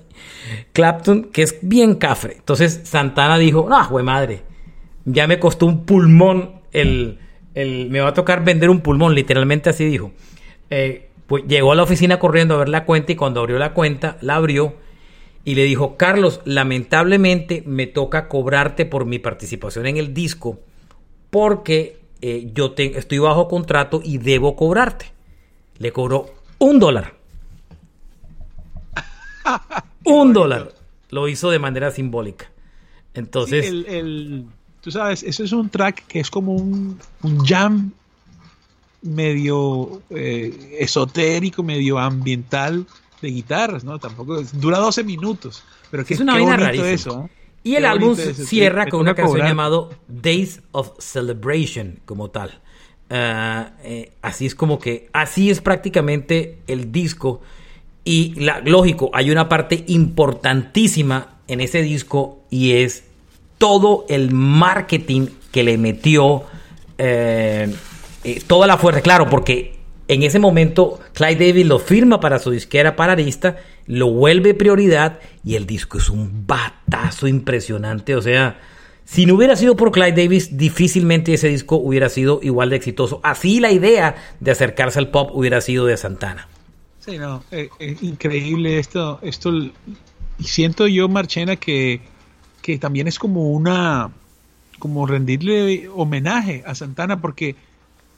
Clapton, 0.73 1.25
que 1.25 1.43
es 1.43 1.59
bien 1.63 1.97
cafre. 1.97 2.35
Entonces 2.39 2.81
Santana 2.85 3.37
dijo, 3.39 3.67
no, 3.69 3.83
jue 3.85 4.03
madre, 4.03 4.43
ya 5.05 5.27
me 5.27 5.39
costó 5.39 5.67
un 5.67 5.85
pulmón 5.85 6.61
el, 6.73 7.19
el, 7.55 7.91
me 7.91 8.01
va 8.01 8.09
a 8.09 8.15
tocar 8.15 8.45
vender 8.45 8.71
un 8.71 8.81
pulmón, 8.81 9.15
literalmente 9.15 9.71
así 9.71 9.85
dijo. 9.85 10.13
Eh, 10.71 11.06
pues 11.27 11.45
llegó 11.47 11.73
a 11.73 11.75
la 11.75 11.83
oficina 11.83 12.19
corriendo 12.19 12.55
a 12.55 12.59
ver 12.59 12.69
la 12.69 12.85
cuenta 12.85 13.13
y 13.13 13.17
cuando 13.17 13.41
abrió 13.41 13.59
la 13.59 13.75
cuenta, 13.75 14.17
la 14.21 14.37
abrió 14.37 14.75
y 15.45 15.55
le 15.55 15.65
dijo, 15.65 15.97
Carlos, 15.97 16.41
lamentablemente 16.45 17.63
me 17.67 17.87
toca 17.87 18.29
cobrarte 18.29 18.85
por 18.85 19.07
mi 19.07 19.19
participación 19.19 19.87
en 19.87 19.97
el 19.97 20.15
disco 20.15 20.59
porque 21.31 22.01
eh, 22.21 22.51
yo 22.53 22.75
estoy 22.77 23.19
bajo 23.19 23.49
contrato 23.49 24.01
y 24.03 24.19
debo 24.19 24.57
cobrarte. 24.57 25.13
Le 25.79 25.93
cobró 25.93 26.27
un 26.59 26.79
dólar. 26.79 27.15
un 30.05 30.33
dólar. 30.33 30.73
Lo 31.11 31.29
hizo 31.29 31.51
de 31.51 31.59
manera 31.59 31.91
simbólica. 31.91 32.51
Entonces... 33.15 33.67
el, 33.67 34.47
tú 34.81 34.91
sabes, 34.91 35.23
eso 35.23 35.45
es 35.45 35.53
un 35.53 35.69
track 35.69 36.07
que 36.07 36.21
es 36.21 36.31
como 36.31 36.55
un, 36.55 36.99
un 37.23 37.45
jam 37.45 37.93
medio 39.03 40.03
eh, 40.11 40.79
esotérico, 40.81 41.63
medio 41.63 41.99
ambiental 41.99 42.87
de 43.23 43.29
guitarras, 43.29 43.85
¿no? 43.85 43.99
Tampoco 43.99 44.43
dura 44.55 44.79
12 44.79 45.05
minutos, 45.05 45.65
pero 45.91 46.05
que 46.05 46.15
es 46.15 46.21
una 46.21 46.35
vaina 46.35 46.57
rarísima. 46.57 46.91
Eso, 46.91 47.31
Y 47.63 47.75
el 47.75 47.85
álbum 47.85 48.17
cierra 48.17 48.87
con 48.89 49.01
una 49.01 49.15
canción 49.15 49.47
llamada 49.47 49.89
Days 50.09 50.61
of 50.73 50.93
Celebration 50.99 52.01
como 52.05 52.31
tal. 52.31 52.61
Ah, 53.09 53.71
eh, 53.85 54.13
así 54.21 54.47
es 54.47 54.57
como 54.57 54.81
que 54.81 55.09
así 55.13 55.49
es 55.49 55.61
prácticamente 55.61 56.59
el 56.67 56.91
disco 56.91 57.41
y 58.03 58.35
la, 58.35 58.59
lógico 58.61 59.11
hay 59.13 59.31
una 59.31 59.49
parte 59.49 59.85
importantísima 59.87 61.37
en 61.47 61.61
ese 61.61 61.83
disco 61.83 62.41
y 62.51 62.73
es 62.73 63.05
todo 63.59 64.07
el 64.09 64.33
marketing 64.33 65.29
que 65.53 65.63
le 65.63 65.79
metió 65.79 66.45
eh, 66.99 67.73
eh, 68.27 68.43
toda 68.45 68.67
la 68.67 68.77
fuerza, 68.77 69.03
claro, 69.03 69.31
porque 69.31 69.77
en 70.09 70.25
ese 70.25 70.41
momento 70.41 70.99
Clyde 71.15 71.47
Davis 71.47 71.65
lo 71.65 71.79
firma 71.79 72.19
para 72.19 72.41
su 72.41 72.51
disquera 72.51 72.97
paradista, 72.97 73.59
lo 73.87 74.11
vuelve 74.11 74.53
prioridad 74.53 75.21
y 75.45 75.55
el 75.55 75.65
disco 75.65 75.99
es 75.99 76.11
un 76.11 76.45
batazo 76.45 77.29
impresionante. 77.29 78.17
O 78.17 78.23
sea, 78.23 78.59
si 79.05 79.27
no 79.27 79.37
hubiera 79.37 79.55
sido 79.55 79.77
por 79.77 79.93
Clyde 79.93 80.25
Davis, 80.25 80.57
difícilmente 80.57 81.35
ese 81.35 81.47
disco 81.47 81.77
hubiera 81.77 82.09
sido 82.09 82.41
igual 82.43 82.71
de 82.71 82.75
exitoso. 82.75 83.21
Así 83.23 83.61
la 83.61 83.71
idea 83.71 84.17
de 84.41 84.51
acercarse 84.51 84.99
al 84.99 85.11
pop 85.11 85.31
hubiera 85.33 85.61
sido 85.61 85.87
de 85.87 85.97
Santana. 85.97 86.49
Sí, 86.99 87.19
no, 87.19 87.45
es 87.53 87.71
eh, 87.79 87.97
increíble 88.01 88.81
esto. 88.81 89.21
esto 89.23 89.53
siento 90.41 90.89
yo, 90.89 91.09
Marchena, 91.09 91.55
que, 91.55 92.01
que 92.61 92.77
también 92.79 93.07
es 93.07 93.21
como 93.21 93.53
una, 93.53 94.11
como 94.81 95.07
rendirle 95.07 95.89
homenaje 95.95 96.65
a 96.67 96.75
Santana, 96.75 97.21
porque 97.21 97.55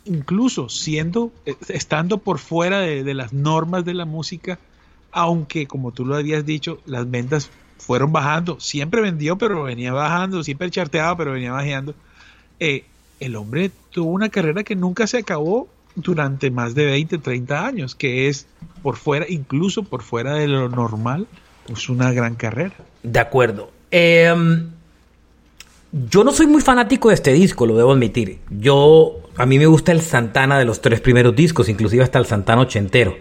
incluso 0.08 0.68
siendo, 0.68 1.32
eh, 1.46 1.54
estando 1.68 2.18
por 2.18 2.38
fuera 2.38 2.80
de, 2.80 3.14
las 3.14 3.32
normas 3.32 3.84
de 3.84 3.94
la 3.94 4.04
música, 4.04 4.58
aunque 5.12 5.66
como 5.66 5.92
tú 5.92 6.04
lo 6.04 6.16
habías 6.16 6.44
dicho, 6.44 6.80
las 6.86 7.10
ventas 7.10 7.50
fueron 7.78 8.12
bajando, 8.12 8.58
siempre 8.60 9.00
vendió, 9.00 9.38
pero 9.38 9.62
venía 9.62 9.92
bajando, 9.92 10.42
siempre 10.42 10.70
charteaba, 10.70 11.16
pero 11.16 11.32
venía 11.32 11.52
bajando. 11.52 11.94
Eh, 12.60 12.84
el 13.20 13.36
hombre 13.36 13.70
tuvo 13.90 14.10
una 14.10 14.28
carrera 14.28 14.64
que 14.64 14.74
nunca 14.74 15.06
se 15.06 15.18
acabó 15.18 15.68
durante 15.94 16.50
más 16.50 16.74
de 16.74 16.86
20, 16.86 17.18
30 17.18 17.66
años, 17.66 17.94
que 17.94 18.28
es 18.28 18.46
por 18.82 18.96
fuera, 18.96 19.26
incluso 19.28 19.82
por 19.82 20.02
fuera 20.02 20.34
de 20.34 20.48
lo 20.48 20.68
normal, 20.68 21.26
pues 21.66 21.88
una 21.88 22.12
gran 22.12 22.34
carrera. 22.34 22.74
De 23.02 23.18
acuerdo. 23.18 23.70
Em, 23.90 24.70
yo 25.92 26.24
no 26.24 26.32
soy 26.32 26.46
muy 26.46 26.60
fanático 26.60 27.08
de 27.08 27.14
este 27.14 27.32
disco, 27.32 27.66
lo 27.66 27.76
debo 27.76 27.92
admitir. 27.92 28.40
Yo 28.50 29.20
a 29.36 29.46
mí 29.46 29.58
me 29.58 29.66
gusta 29.66 29.92
el 29.92 30.00
Santana 30.00 30.58
de 30.58 30.64
los 30.64 30.80
tres 30.80 31.00
primeros 31.00 31.34
discos, 31.34 31.68
inclusive 31.68 32.02
hasta 32.02 32.18
el 32.18 32.26
Santana 32.26 32.62
ochentero. 32.62 33.16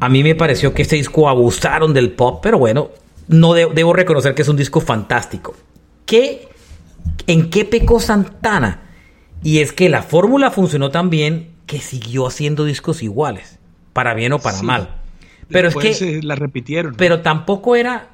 A 0.00 0.08
mí 0.08 0.22
me 0.22 0.34
pareció 0.34 0.72
que 0.72 0.82
este 0.82 0.96
disco 0.96 1.28
abusaron 1.28 1.92
del 1.92 2.12
pop, 2.12 2.40
pero 2.42 2.58
bueno, 2.58 2.90
no 3.26 3.52
debo 3.52 3.92
reconocer 3.92 4.34
que 4.34 4.42
es 4.42 4.48
un 4.48 4.56
disco 4.56 4.80
fantástico. 4.80 5.54
¿Qué, 6.06 6.48
¿En 7.26 7.50
qué 7.50 7.64
pecó 7.64 8.00
Santana? 8.00 8.82
Y 9.42 9.58
es 9.58 9.72
que 9.72 9.88
la 9.88 10.02
fórmula 10.02 10.50
funcionó 10.50 10.90
tan 10.90 11.10
bien 11.10 11.50
que 11.66 11.80
siguió 11.80 12.26
haciendo 12.26 12.64
discos 12.64 13.02
iguales, 13.02 13.58
para 13.92 14.14
bien 14.14 14.32
o 14.32 14.38
para 14.38 14.62
mal. 14.62 15.00
Pero 15.48 15.68
es 15.68 15.76
que 15.76 16.20
la 16.22 16.34
repitieron. 16.34 16.94
Pero 16.96 17.20
tampoco 17.20 17.76
era 17.76 18.08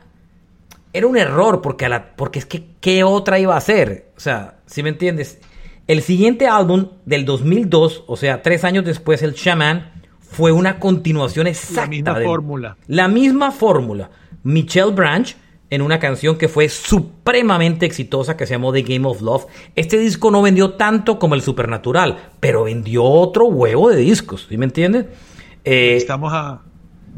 era 0.94 1.08
un 1.08 1.18
error 1.18 1.60
porque 1.60 1.88
la, 1.88 2.14
porque 2.16 2.38
es 2.38 2.46
que 2.46 2.64
qué 2.80 3.04
otra 3.04 3.38
iba 3.38 3.54
a 3.54 3.58
hacer, 3.58 4.12
o 4.16 4.20
sea, 4.20 4.60
si 4.66 4.82
me 4.82 4.88
entiendes. 4.88 5.40
El 5.86 6.00
siguiente 6.00 6.46
álbum 6.46 6.88
del 7.04 7.26
2002, 7.26 8.04
o 8.06 8.16
sea, 8.16 8.40
tres 8.40 8.64
años 8.64 8.86
después, 8.86 9.22
el 9.22 9.34
Shaman, 9.34 9.92
fue 10.20 10.50
una 10.50 10.78
continuación 10.78 11.46
exacta. 11.46 11.82
La 11.82 11.88
misma 11.88 12.14
fórmula. 12.22 12.76
La 12.86 13.08
misma 13.08 13.50
fórmula. 13.52 14.10
Michelle 14.44 14.92
Branch, 14.92 15.36
en 15.68 15.82
una 15.82 15.98
canción 15.98 16.38
que 16.38 16.48
fue 16.48 16.68
supremamente 16.68 17.84
exitosa, 17.84 18.36
que 18.36 18.46
se 18.46 18.54
llamó 18.54 18.72
The 18.72 18.82
Game 18.82 19.06
of 19.06 19.20
Love. 19.20 19.46
Este 19.74 19.98
disco 19.98 20.30
no 20.30 20.40
vendió 20.42 20.74
tanto 20.74 21.18
como 21.18 21.34
el 21.34 21.42
Supernatural, 21.42 22.30
pero 22.40 22.64
vendió 22.64 23.04
otro 23.04 23.46
huevo 23.46 23.90
de 23.90 23.96
discos, 23.96 24.46
¿sí 24.48 24.56
me 24.56 24.64
entiendes? 24.64 25.06
Eh, 25.64 25.96
estamos 25.96 26.32
a... 26.32 26.62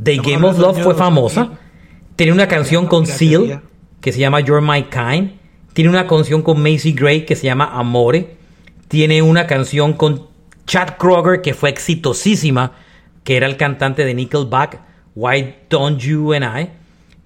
The 0.02 0.16
Game 0.16 0.46
of 0.46 0.58
Love 0.58 0.82
fue 0.82 0.94
famosa. 0.94 1.58
Tiene 2.16 2.32
una 2.32 2.48
canción 2.48 2.86
con 2.86 3.06
Seal, 3.06 3.62
que 4.00 4.12
se 4.12 4.18
llama 4.18 4.40
You're 4.40 4.66
My 4.66 4.84
Kind. 4.84 5.32
Tiene 5.72 5.90
una 5.90 6.06
canción 6.06 6.42
con 6.42 6.62
Macy 6.62 6.92
Gray 6.92 7.24
que 7.24 7.36
se 7.36 7.46
llama 7.46 7.70
Amore 7.72 8.36
tiene 8.88 9.22
una 9.22 9.46
canción 9.46 9.94
con 9.94 10.28
Chad 10.66 10.96
Kroger 10.98 11.42
que 11.42 11.54
fue 11.54 11.70
exitosísima, 11.70 12.72
que 13.24 13.36
era 13.36 13.46
el 13.46 13.56
cantante 13.56 14.04
de 14.04 14.14
Nickelback, 14.14 14.80
Why 15.14 15.54
Don't 15.68 15.98
You 16.00 16.32
and 16.34 16.44
I. 16.44 16.70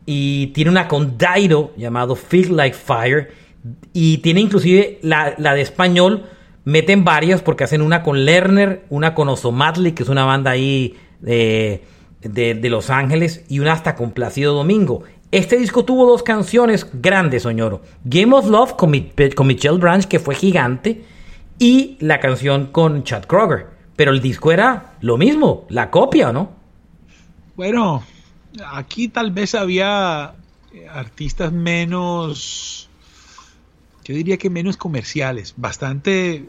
Y 0.07 0.47
tiene 0.49 0.71
una 0.71 0.89
con 0.89 1.19
Dairo 1.19 1.73
llamado 1.77 2.17
Feel 2.17 2.57
Like 2.57 2.77
Fire. 2.77 3.33
Y 3.93 4.19
tiene 4.19 4.41
inclusive 4.41 4.99
la, 5.03 5.35
de 5.37 5.61
español, 5.61 6.25
meten 6.65 7.05
varias 7.05 7.43
porque 7.43 7.65
hacen 7.65 7.83
una 7.83 8.03
con 8.03 8.25
Lerner, 8.25 8.85
una 8.89 9.15
con 9.15 9.29
Osomatli, 9.29 9.93
que 9.93 10.03
es 10.03 10.09
una 10.09 10.25
banda 10.25 10.53
ahí 10.53 10.97
de, 11.21 11.83
de, 12.23 12.55
Los 12.69 12.91
Ángeles, 12.91 13.45
y 13.49 13.61
una 13.61 13.73
hasta 13.73 13.95
con 13.95 14.13
Plácido 14.13 14.55
Domingo. 14.55 15.03
Este 15.31 15.57
disco 15.57 15.85
tuvo 15.85 16.07
dos 16.07 16.23
canciones 16.23 16.87
grandes, 16.93 17.45
Soñoro. 17.45 17.83
Game 18.05 18.35
of 18.35 18.49
Love 18.49 18.75
con, 18.75 18.93
con 19.35 19.47
Michelle 19.47 19.79
Branch, 19.79 20.05
que 20.05 20.19
fue 20.19 20.35
gigante 20.35 21.05
y 21.59 21.97
la 22.01 22.19
canción 22.21 22.67
con 22.67 23.05
Chad 23.05 23.25
Kroger. 23.25 23.69
Pero 23.97 24.13
el 24.13 24.21
disco 24.21 24.51
era 24.51 24.95
lo 25.01 25.19
mismo, 25.19 25.67
la 25.69 25.91
copia, 25.91 26.33
¿no? 26.33 26.51
Bueno, 27.55 28.03
aquí 28.73 29.09
tal 29.09 29.31
vez 29.31 29.55
había 29.55 30.33
eh, 30.73 30.89
artistas 30.89 31.53
menos, 31.53 32.89
yo 34.05 34.15
diría 34.15 34.39
que 34.39 34.49
menos 34.49 34.77
comerciales, 34.77 35.55
bastante, 35.57 36.47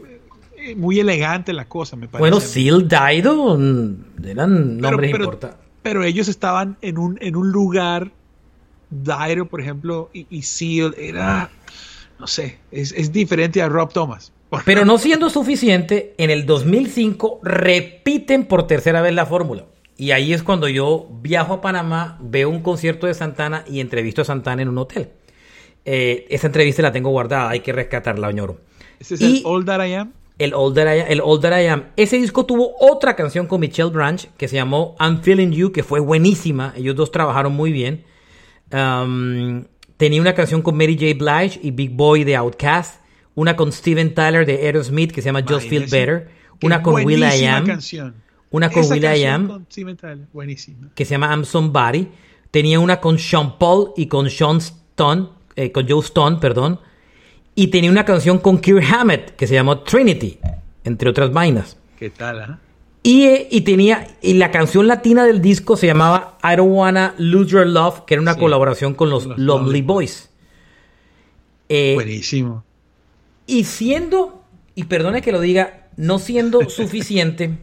eh, 0.56 0.74
muy 0.76 0.98
elegante 1.00 1.52
la 1.52 1.66
cosa, 1.66 1.96
me 1.96 2.08
parece. 2.08 2.20
Bueno, 2.20 2.40
Seal 2.40 2.88
Dido 2.88 3.58
mm, 3.58 4.24
eran 4.24 4.78
nombres 4.78 5.10
importantes. 5.10 5.61
Pero 5.82 6.04
ellos 6.04 6.28
estaban 6.28 6.76
en 6.80 6.98
un, 6.98 7.18
en 7.20 7.36
un 7.36 7.50
lugar, 7.50 8.12
Dido, 8.90 9.46
por 9.46 9.60
ejemplo, 9.60 10.10
y, 10.12 10.42
Seal 10.42 10.94
era, 10.98 11.50
no 12.18 12.26
sé, 12.26 12.58
es, 12.70 12.92
es 12.92 13.10
diferente 13.12 13.62
a 13.62 13.68
Rob 13.68 13.92
Thomas. 13.92 14.32
Pero 14.64 14.84
no 14.84 14.98
siendo 14.98 15.30
suficiente, 15.30 16.14
en 16.18 16.30
el 16.30 16.44
2005 16.44 17.40
repiten 17.42 18.44
por 18.44 18.66
tercera 18.66 19.00
vez 19.00 19.14
la 19.14 19.24
fórmula. 19.24 19.64
Y 19.96 20.10
ahí 20.10 20.32
es 20.32 20.42
cuando 20.42 20.68
yo 20.68 21.08
viajo 21.22 21.54
a 21.54 21.60
Panamá, 21.60 22.18
veo 22.20 22.50
un 22.50 22.60
concierto 22.60 23.06
de 23.06 23.14
Santana 23.14 23.64
y 23.68 23.80
entrevisto 23.80 24.22
a 24.22 24.24
Santana 24.24 24.62
en 24.62 24.68
un 24.68 24.78
hotel. 24.78 25.10
Eh, 25.84 26.26
esa 26.28 26.48
entrevista 26.48 26.82
la 26.82 26.92
tengo 26.92 27.10
guardada, 27.10 27.50
hay 27.50 27.60
que 27.60 27.72
rescatarla, 27.72 28.30
ñoro. 28.32 28.60
¿Ese 29.00 29.14
es 29.14 29.20
el 29.20 29.42
All 29.44 29.64
That 29.64 29.86
I 29.86 29.94
Am? 29.94 30.12
El 30.38 30.52
That 30.74 30.96
I 30.96 31.00
Am, 31.00 31.06
el 31.08 31.40
That 31.40 31.60
I 31.60 31.66
Am. 31.66 31.84
Ese 31.96 32.16
disco 32.16 32.46
tuvo 32.46 32.74
otra 32.80 33.14
canción 33.14 33.46
con 33.46 33.60
Michelle 33.60 33.90
Branch 33.90 34.28
que 34.36 34.48
se 34.48 34.56
llamó 34.56 34.96
I'm 34.98 35.22
Feeling 35.22 35.50
You, 35.50 35.72
que 35.72 35.82
fue 35.82 36.00
buenísima. 36.00 36.72
Ellos 36.76 36.96
dos 36.96 37.12
trabajaron 37.12 37.52
muy 37.52 37.72
bien. 37.72 38.04
Um, 38.72 39.64
tenía 39.96 40.20
una 40.20 40.34
canción 40.34 40.62
con 40.62 40.76
Mary 40.76 40.94
J. 40.94 41.22
Blige 41.22 41.60
y 41.62 41.70
Big 41.70 41.90
Boy 41.90 42.24
de 42.24 42.36
Outkast. 42.36 43.00
Una 43.34 43.56
con 43.56 43.72
Steven 43.72 44.14
Tyler 44.14 44.44
de 44.44 44.54
Aerosmith 44.66 45.12
que 45.12 45.22
se 45.22 45.26
llama 45.26 45.44
Just 45.46 45.68
Feel 45.68 45.86
Better. 45.90 46.30
Una 46.62 46.82
con 46.82 47.04
Will 47.04 47.20
I 47.20 47.44
Am. 47.44 47.64
Una 48.50 48.70
con 48.70 48.90
Will 48.90 49.04
I 49.04 49.24
Am. 49.24 49.66
Que 50.94 51.04
se 51.04 51.10
llama 51.14 51.28
I'm 51.30 51.44
Somebody. 51.44 52.08
Tenía 52.50 52.80
una 52.80 53.00
con 53.00 53.18
Sean 53.18 53.58
Paul 53.58 53.92
y 53.96 54.06
con 54.06 54.28
Sean 54.28 54.58
Stone, 54.58 55.28
eh, 55.56 55.72
con 55.72 55.88
Joe 55.88 56.00
Stone, 56.00 56.36
perdón. 56.36 56.78
Y 57.54 57.68
tenía 57.68 57.90
una 57.90 58.04
canción 58.04 58.38
con 58.38 58.58
Kirk 58.58 58.84
Hammett 58.92 59.36
que 59.36 59.46
se 59.46 59.54
llamó 59.54 59.80
Trinity, 59.80 60.38
entre 60.84 61.10
otras 61.10 61.32
vainas. 61.32 61.76
¿Qué 61.98 62.10
tal, 62.10 62.40
ah? 62.40 62.58
Y, 63.02 63.24
eh, 63.24 63.48
y, 63.50 63.62
tenía, 63.62 64.06
y 64.22 64.34
la 64.34 64.52
canción 64.52 64.86
latina 64.86 65.24
del 65.24 65.42
disco 65.42 65.76
se 65.76 65.88
llamaba 65.88 66.38
I 66.44 66.56
Don't 66.56 66.72
Wanna 66.72 67.14
Lose 67.18 67.50
Your 67.50 67.66
Love, 67.66 68.04
que 68.06 68.14
era 68.14 68.22
una 68.22 68.36
colaboración 68.36 68.94
con 68.94 69.10
los, 69.10 69.26
Lonely 69.26 69.82
Boys. 69.82 70.30
Eh, 71.68 71.94
Buenísimo. 71.94 72.64
Y 73.46 73.64
siendo, 73.64 74.44
y 74.76 74.84
perdone 74.84 75.20
que 75.20 75.32
lo 75.32 75.40
diga, 75.40 75.88
no 75.96 76.20
siendo 76.20 76.60
suficiente, 76.70 77.58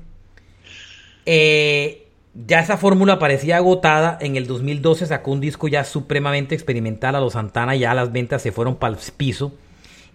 eh, 1.26 2.08
ya 2.34 2.60
esa 2.60 2.78
fórmula 2.78 3.18
parecía 3.18 3.58
agotada. 3.58 4.18
En 4.20 4.36
el 4.36 4.46
2012 4.46 5.06
sacó 5.06 5.32
un 5.32 5.40
disco 5.40 5.70
ya 5.70 5.86
supremamente 5.86 6.54
experimental 6.54 7.16
a 7.16 7.22
los 7.22 7.34
Santana, 7.34 7.78
ya 7.78 7.94
las 7.94 8.12
ventas 8.12 8.42
se 8.42 8.52
fueron 8.52 8.76
para 8.76 8.96
el 8.96 9.00
piso. 9.16 9.54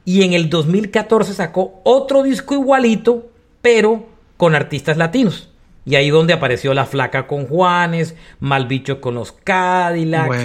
Y 0.05 0.22
en 0.22 0.32
el 0.32 0.50
2014 0.50 1.34
sacó 1.34 1.80
otro 1.84 2.22
disco 2.22 2.55
igualito, 2.55 3.30
pero 3.62 4.07
con 4.36 4.55
artistas 4.55 4.96
latinos. 4.96 5.48
Y 5.86 5.96
ahí 5.96 6.11
donde 6.11 6.32
apareció 6.32 6.72
La 6.72 6.86
Flaca 6.86 7.26
con 7.26 7.46
Juanes, 7.46 8.14
Malbicho 8.40 9.00
con 9.00 9.14
los 9.14 9.32
Cadillacs, 9.32 10.36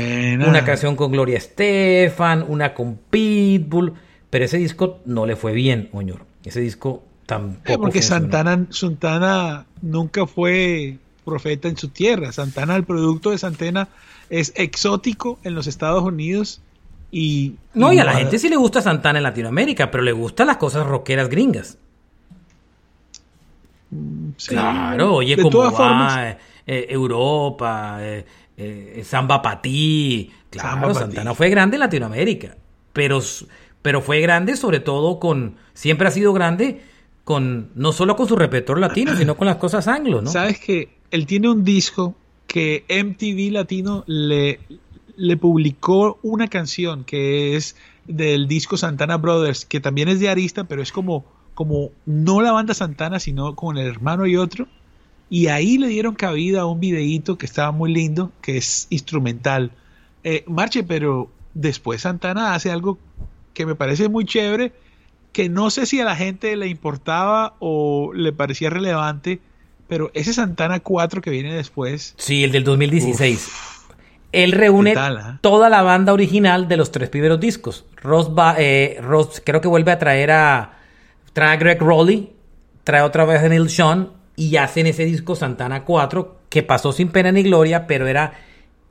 una 0.46 0.66
canción 0.66 0.96
con 0.96 1.12
Gloria 1.12 1.38
Estefan, 1.38 2.46
una 2.48 2.74
con 2.74 2.98
Pitbull. 3.10 3.94
Pero 4.30 4.46
ese 4.46 4.58
disco 4.58 5.00
no 5.06 5.26
le 5.26 5.36
fue 5.36 5.54
bien, 5.54 5.90
Oñor. 5.94 6.26
Ese 6.44 6.60
disco 6.60 7.04
tampoco. 7.26 7.82
porque 7.82 8.02
Santana, 8.02 8.68
Santana 8.70 9.66
nunca 9.82 10.28
fue 10.28 10.98
profeta 11.24 11.68
en 11.68 11.78
su 11.78 11.90
tierra. 11.90 12.32
Santana, 12.32 12.76
el 12.76 12.84
producto 12.84 13.32
de 13.32 13.38
Santana, 13.38 13.88
es 14.30 14.52
exótico 14.56 15.40
en 15.44 15.56
los 15.56 15.68
Estados 15.68 16.04
Unidos 16.04 16.62
y... 17.12 17.56
No, 17.74 17.92
y, 17.92 18.00
a 18.00 18.04
la 18.04 18.14
gente 18.14 18.40
sí 18.40 18.50
le 18.50 18.56
gusta 18.56 18.82
Santana 18.82 19.20
en 19.20 19.24
Latinoamérica, 19.24 19.90
pero 19.92 20.04
le 20.04 20.12
gustan 20.12 20.48
las 20.48 20.58
cosas 20.58 20.86
rockeras 20.86 21.30
gringas. 21.30 21.78
Mm, 23.92 24.30
claro, 24.48 25.16
oye, 25.16 25.38
como 25.38 25.72
va 25.72 26.38
eh, 26.66 26.86
Europa, 26.90 27.98
eh, 28.02 28.26
eh, 28.58 29.02
Samba 29.04 29.42
Patí. 29.42 30.32
Claro, 30.50 30.94
Santana 30.94 31.34
fue 31.34 31.50
grande 31.50 31.78
en 31.78 31.82
Latinoamérica, 31.82 32.56
pero, 32.94 33.20
pero 33.82 34.02
fue 34.02 34.20
grande 34.20 34.56
sobre 34.56 34.80
todo 34.80 35.20
con, 35.20 35.56
siempre 35.74 36.08
ha 36.08 36.12
sido 36.12 36.34
grande 36.34 36.82
con, 37.24 37.70
no 37.76 37.92
solo 37.92 38.16
con 38.16 38.28
su 38.28 38.36
repertorio 38.36 38.82
latino, 38.82 39.16
sino 39.16 39.38
con 39.38 39.48
las 39.48 39.58
cosas 39.58 39.88
anglo, 39.88 40.22
¿no? 40.22 40.32
Sabes 40.32 40.60
que 40.60 40.90
él 41.12 41.26
tiene 41.26 41.50
un 41.50 41.64
disco 41.64 42.16
que 42.48 42.84
MTV 42.90 43.54
Latino 43.54 44.04
le, 44.08 44.60
le 45.20 45.38
publicó 45.38 46.18
una 46.24 46.48
canción 46.48 47.04
que 47.04 47.56
es 47.56 47.76
del 48.08 48.48
disco 48.48 48.78
Santana 48.78 49.18
Brothers, 49.18 49.66
que 49.66 49.80
también 49.80 50.08
es 50.08 50.20
de 50.20 50.30
Arista, 50.30 50.64
pero 50.64 50.82
es 50.82 50.92
como 50.92 51.26
como 51.60 51.92
no 52.06 52.40
la 52.40 52.54
banda 52.54 52.74
Santana, 52.74 53.20
sino 53.20 53.54
con 53.54 53.78
el 53.78 53.86
hermano 53.86 54.26
y 54.26 54.38
otro. 54.38 54.66
Y 55.30 55.48
ahí 55.48 55.78
le 55.78 55.88
dieron 55.88 56.16
cabida 56.16 56.62
a 56.62 56.66
un 56.66 56.80
videíto 56.80 57.38
que 57.38 57.46
estaba 57.46 57.74
muy 57.74 57.92
lindo, 57.92 58.32
que 58.42 58.56
es 58.56 58.88
instrumental. 58.90 59.74
Eh, 60.24 60.46
Marche, 60.48 60.84
pero 60.84 61.30
después 61.54 62.04
Santana 62.04 62.54
hace 62.54 62.72
algo 62.72 62.98
que 63.54 63.66
me 63.66 63.76
parece 63.76 64.08
muy 64.08 64.24
chévere, 64.24 64.72
que 65.34 65.50
no 65.50 65.70
sé 65.70 65.86
si 65.86 66.00
a 66.00 66.06
la 66.06 66.16
gente 66.16 66.56
le 66.56 66.68
importaba 66.68 67.58
o 67.60 68.14
le 68.14 68.32
parecía 68.32 68.70
relevante, 68.70 69.42
pero 69.90 70.12
ese 70.14 70.32
Santana 70.32 70.80
4 70.80 71.20
que 71.20 71.30
viene 71.30 71.54
después. 71.54 72.14
Sí, 72.16 72.46
el 72.46 72.54
del 72.54 72.64
2016. 72.64 73.79
Él 74.32 74.52
reúne 74.52 74.94
ah? 74.96 75.40
toda 75.42 75.70
la 75.70 75.82
banda 75.82 76.14
original 76.14 76.68
de 76.68 76.78
los 76.78 76.92
tres 76.92 77.10
primeros 77.10 77.40
discos. 77.40 77.86
Ross, 78.02 78.30
eh, 78.58 79.00
Ross 79.02 79.42
creo 79.44 79.62
que 79.62 79.68
vuelve 79.68 79.92
a 79.92 80.00
traer 80.00 80.32
a, 80.32 80.74
trae 81.34 81.54
a 81.54 81.58
Greg 81.58 81.82
Rowley, 81.82 82.34
trae 82.84 83.02
otra 83.02 83.26
vez 83.26 83.42
a 83.42 83.50
Neil 83.50 83.70
Sean 83.70 84.10
y 84.36 84.58
hacen 84.58 84.88
ese 84.88 85.06
disco 85.06 85.36
Santana 85.36 85.84
4 85.84 86.38
que 86.50 86.64
pasó 86.64 86.92
sin 86.92 87.10
pena 87.10 87.32
ni 87.32 87.44
gloria, 87.44 87.88
pero 87.88 88.08
era 88.08 88.34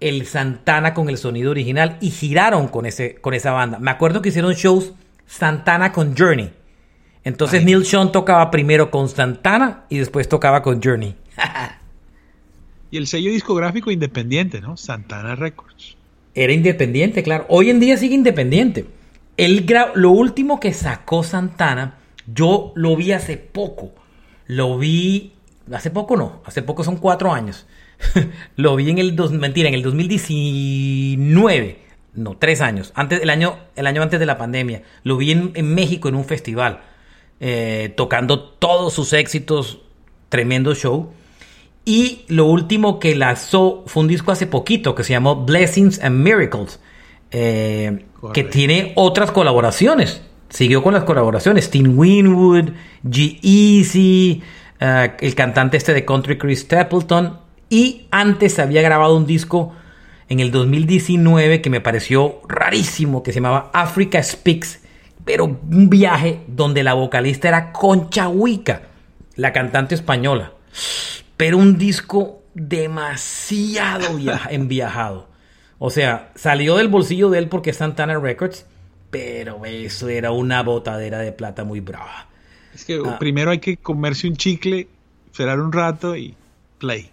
el 0.01 0.27
Santana 0.27 0.95
con 0.95 1.09
el 1.09 1.19
sonido 1.19 1.51
original 1.51 1.97
y 2.01 2.11
giraron 2.11 2.69
con, 2.69 2.87
ese, 2.87 3.17
con 3.17 3.35
esa 3.35 3.53
banda. 3.53 3.79
Me 3.79 3.91
acuerdo 3.91 4.23
que 4.23 4.29
hicieron 4.31 4.55
shows 4.55 4.93
Santana 5.27 5.93
con 5.93 6.17
Journey. 6.17 6.53
Entonces 7.25 7.65
Neil 7.65 7.85
Sean 7.85 8.11
tocaba 8.11 8.51
primero 8.51 8.91
con 8.91 9.09
Santana 9.09 9.85
y 9.89 9.99
después 9.99 10.29
tocaba 10.29 10.63
con 10.63 10.83
Journey. 10.83 11.15
y 12.91 12.97
el 12.97 13.07
sello 13.07 13.31
discográfico 13.31 13.91
independiente, 13.91 14.61
¿no? 14.61 14.77
Santana 14.77 15.35
Records. 15.35 15.97
Era 16.35 16.53
independiente, 16.53 17.23
claro. 17.23 17.47
Hoy 17.49 17.71
en 17.71 17.81
día 17.81 17.97
sigue 17.97 18.15
independiente. 18.15 18.87
El 19.37 19.67
lo 19.95 20.11
último 20.11 20.59
que 20.61 20.73
sacó 20.73 21.23
Santana 21.23 21.99
yo 22.33 22.73
lo 22.75 22.97
vi 22.97 23.13
hace 23.13 23.37
poco. 23.37 23.93
Lo 24.47 24.79
vi. 24.79 25.33
Hace 25.73 25.91
poco 25.91 26.17
no. 26.17 26.43
Hace 26.45 26.63
poco 26.63 26.85
son 26.85 26.97
cuatro 26.97 27.33
años. 27.33 27.67
lo 28.57 28.77
vi 28.77 28.91
en 28.91 28.99
el. 28.99 29.17
Dos, 29.17 29.33
mentira, 29.33 29.69
en 29.69 29.75
el 29.75 29.83
2019. 29.83 31.79
No, 32.15 32.37
tres 32.37 32.61
años. 32.61 32.93
Antes, 32.95 33.23
el, 33.23 33.31
año, 33.31 33.59
el 33.77 33.87
año 33.87 34.03
antes 34.03 34.21
de 34.21 34.27
la 34.27 34.37
pandemia. 34.39 34.83
Lo 35.05 35.17
vi 35.17 35.31
en, 35.33 35.53
México 35.75 36.09
en 36.09 36.15
un 36.15 36.25
festival. 36.25 36.83
Eh, 37.41 37.95
tocando 37.97 38.41
todos 38.41 38.93
sus 38.93 39.13
éxitos. 39.13 39.81
Tremendo 40.29 40.75
show. 40.75 41.13
Y 41.89 42.27
lo 42.29 42.45
último 42.45 43.01
que 43.01 43.15
lanzó 43.15 43.83
fue 43.87 44.03
un 44.03 44.09
disco 44.09 44.31
hace 44.31 44.47
poquito 44.47 44.95
que 44.95 45.05
se 45.05 45.15
llamó 45.15 45.47
Blessings 45.47 46.03
and 46.03 46.23
Miracles. 46.23 46.81
Eh, 47.31 48.05
que 48.35 48.45
tiene 48.45 48.93
otras 48.97 49.31
colaboraciones 49.31 50.23
siguió 50.49 50.83
con 50.83 50.95
las 50.95 51.05
colaboraciones. 51.05 51.71
Tim 51.71 51.99
Winwood, 51.99 52.71
G-Eazy, 53.05 54.43
eh, 54.81 55.13
el 55.21 55.35
cantante 55.35 55.77
este 55.77 55.95
de 55.95 56.05
country 56.05 56.39
Chris 56.39 56.61
Stapleton. 56.61 57.39
Y 57.69 58.07
antes 58.11 58.59
había 58.59 58.83
grabado 58.83 59.17
un 59.17 59.27
disco 59.27 59.73
en 60.29 60.41
el 60.41 60.51
2019 60.51 61.61
que 61.61 61.71
me 61.71 61.81
pareció 61.81 62.41
rarísimo, 62.49 63.23
que 63.23 63.33
se 63.33 63.37
llamaba 63.41 63.71
Africa 63.73 64.23
Speaks, 64.23 64.81
pero 65.25 65.45
un 65.45 65.91
viaje 65.91 66.41
donde 66.47 66.83
la 66.83 66.95
vocalista 66.95 67.49
era 67.49 67.73
Concha 67.73 68.29
Huica, 68.29 68.83
la 69.37 69.53
cantante 69.53 69.95
española. 69.95 70.53
Pero 71.39 71.57
un 71.57 71.79
disco 71.79 72.43
demasiado 72.53 74.19
enviajado. 74.51 75.29
O 75.79 75.89
sea, 75.89 76.33
salió 76.35 76.77
del 76.77 76.89
bolsillo 76.89 77.31
de 77.31 77.39
él 77.39 77.49
porque 77.49 77.71
es 77.71 77.79
Santana 77.79 78.19
Records 78.19 78.67
pero 79.11 79.65
eso 79.65 80.09
era 80.09 80.33
una 80.33 80.63
botadera 80.63 81.19
de 81.19 81.33
plata 81.33 81.65
muy 81.65 81.81
brava. 81.81 82.29
Es 82.75 82.85
que 82.85 83.01
ah. 83.05 83.19
primero 83.19 83.51
hay 83.51 83.59
que 83.59 83.77
comerse 83.77 84.29
un 84.29 84.37
chicle, 84.37 84.89
esperar 85.27 85.61
un 85.61 85.73
rato 85.73 86.17
y 86.17 86.35
play. 86.79 87.11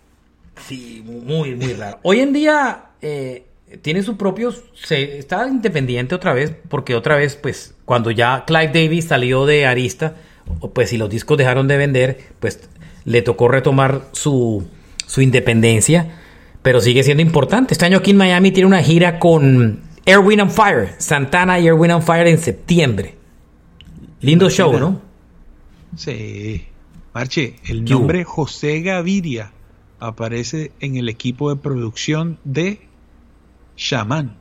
Sí, 0.68 1.04
muy, 1.06 1.56
muy 1.56 1.74
raro. 1.74 2.00
Hoy 2.04 2.20
en 2.20 2.34
día 2.34 2.86
eh, 3.02 3.46
tiene 3.82 4.04
su 4.04 4.18
propio. 4.18 4.54
Se, 4.74 5.18
está 5.18 5.48
independiente 5.48 6.16
otra 6.16 6.34
vez, 6.34 6.54
porque 6.70 6.96
otra 6.96 7.16
vez, 7.16 7.36
pues, 7.36 7.76
cuando 7.86 8.12
ya 8.12 8.44
Clive 8.46 8.68
Davis 8.68 9.06
salió 9.06 9.46
de 9.46 9.66
Arista, 9.66 10.16
pues, 10.74 10.90
si 10.90 10.98
los 10.98 11.10
discos 11.10 11.38
dejaron 11.38 11.68
de 11.68 11.78
vender, 11.78 12.20
pues 12.40 12.70
le 13.06 13.22
tocó 13.22 13.48
retomar 13.48 14.10
su, 14.12 14.68
su 15.06 15.22
independencia, 15.22 16.20
pero 16.62 16.82
sigue 16.82 17.04
siendo 17.04 17.22
importante. 17.22 17.74
Este 17.74 17.86
año 17.86 18.00
aquí 18.00 18.12
en 18.12 18.18
Miami 18.18 18.52
tiene 18.52 18.68
una 18.68 18.82
gira 18.82 19.20
con 19.20 19.82
Air, 20.06 20.20
Wind 20.20 20.42
and 20.42 20.52
Fire, 20.52 20.96
Santana 20.98 21.60
y 21.60 21.68
Air, 21.68 21.74
Wind 21.74 21.94
and 21.94 22.04
Fire 22.04 22.28
en 22.28 22.38
septiembre. 22.38 23.16
Lindo 24.22 24.50
show, 24.50 24.78
¿no? 24.78 25.02
Sí. 25.96 26.66
Marche, 27.14 27.56
el 27.66 27.86
nombre 27.86 28.24
José 28.24 28.82
Gaviria 28.82 29.52
aparece 30.00 30.72
en 30.80 30.98
el 30.98 31.08
equipo 31.08 31.50
de 31.50 31.62
producción 31.62 32.40
de 32.44 32.82
Shaman. 33.78 34.36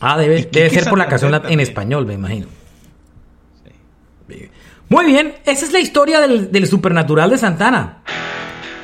Ah, 0.00 0.18
debe, 0.18 0.42
ser 0.70 0.90
por 0.90 0.98
la 0.98 1.06
canción 1.06 1.34
en 1.48 1.60
español, 1.60 2.04
me 2.04 2.14
imagino. 2.14 2.48
Sí. 4.28 4.50
Muy 4.94 5.06
bien, 5.06 5.34
esa 5.44 5.66
es 5.66 5.72
la 5.72 5.80
historia 5.80 6.20
del, 6.20 6.52
del 6.52 6.68
supernatural 6.68 7.28
de 7.28 7.36
Santana. 7.36 7.98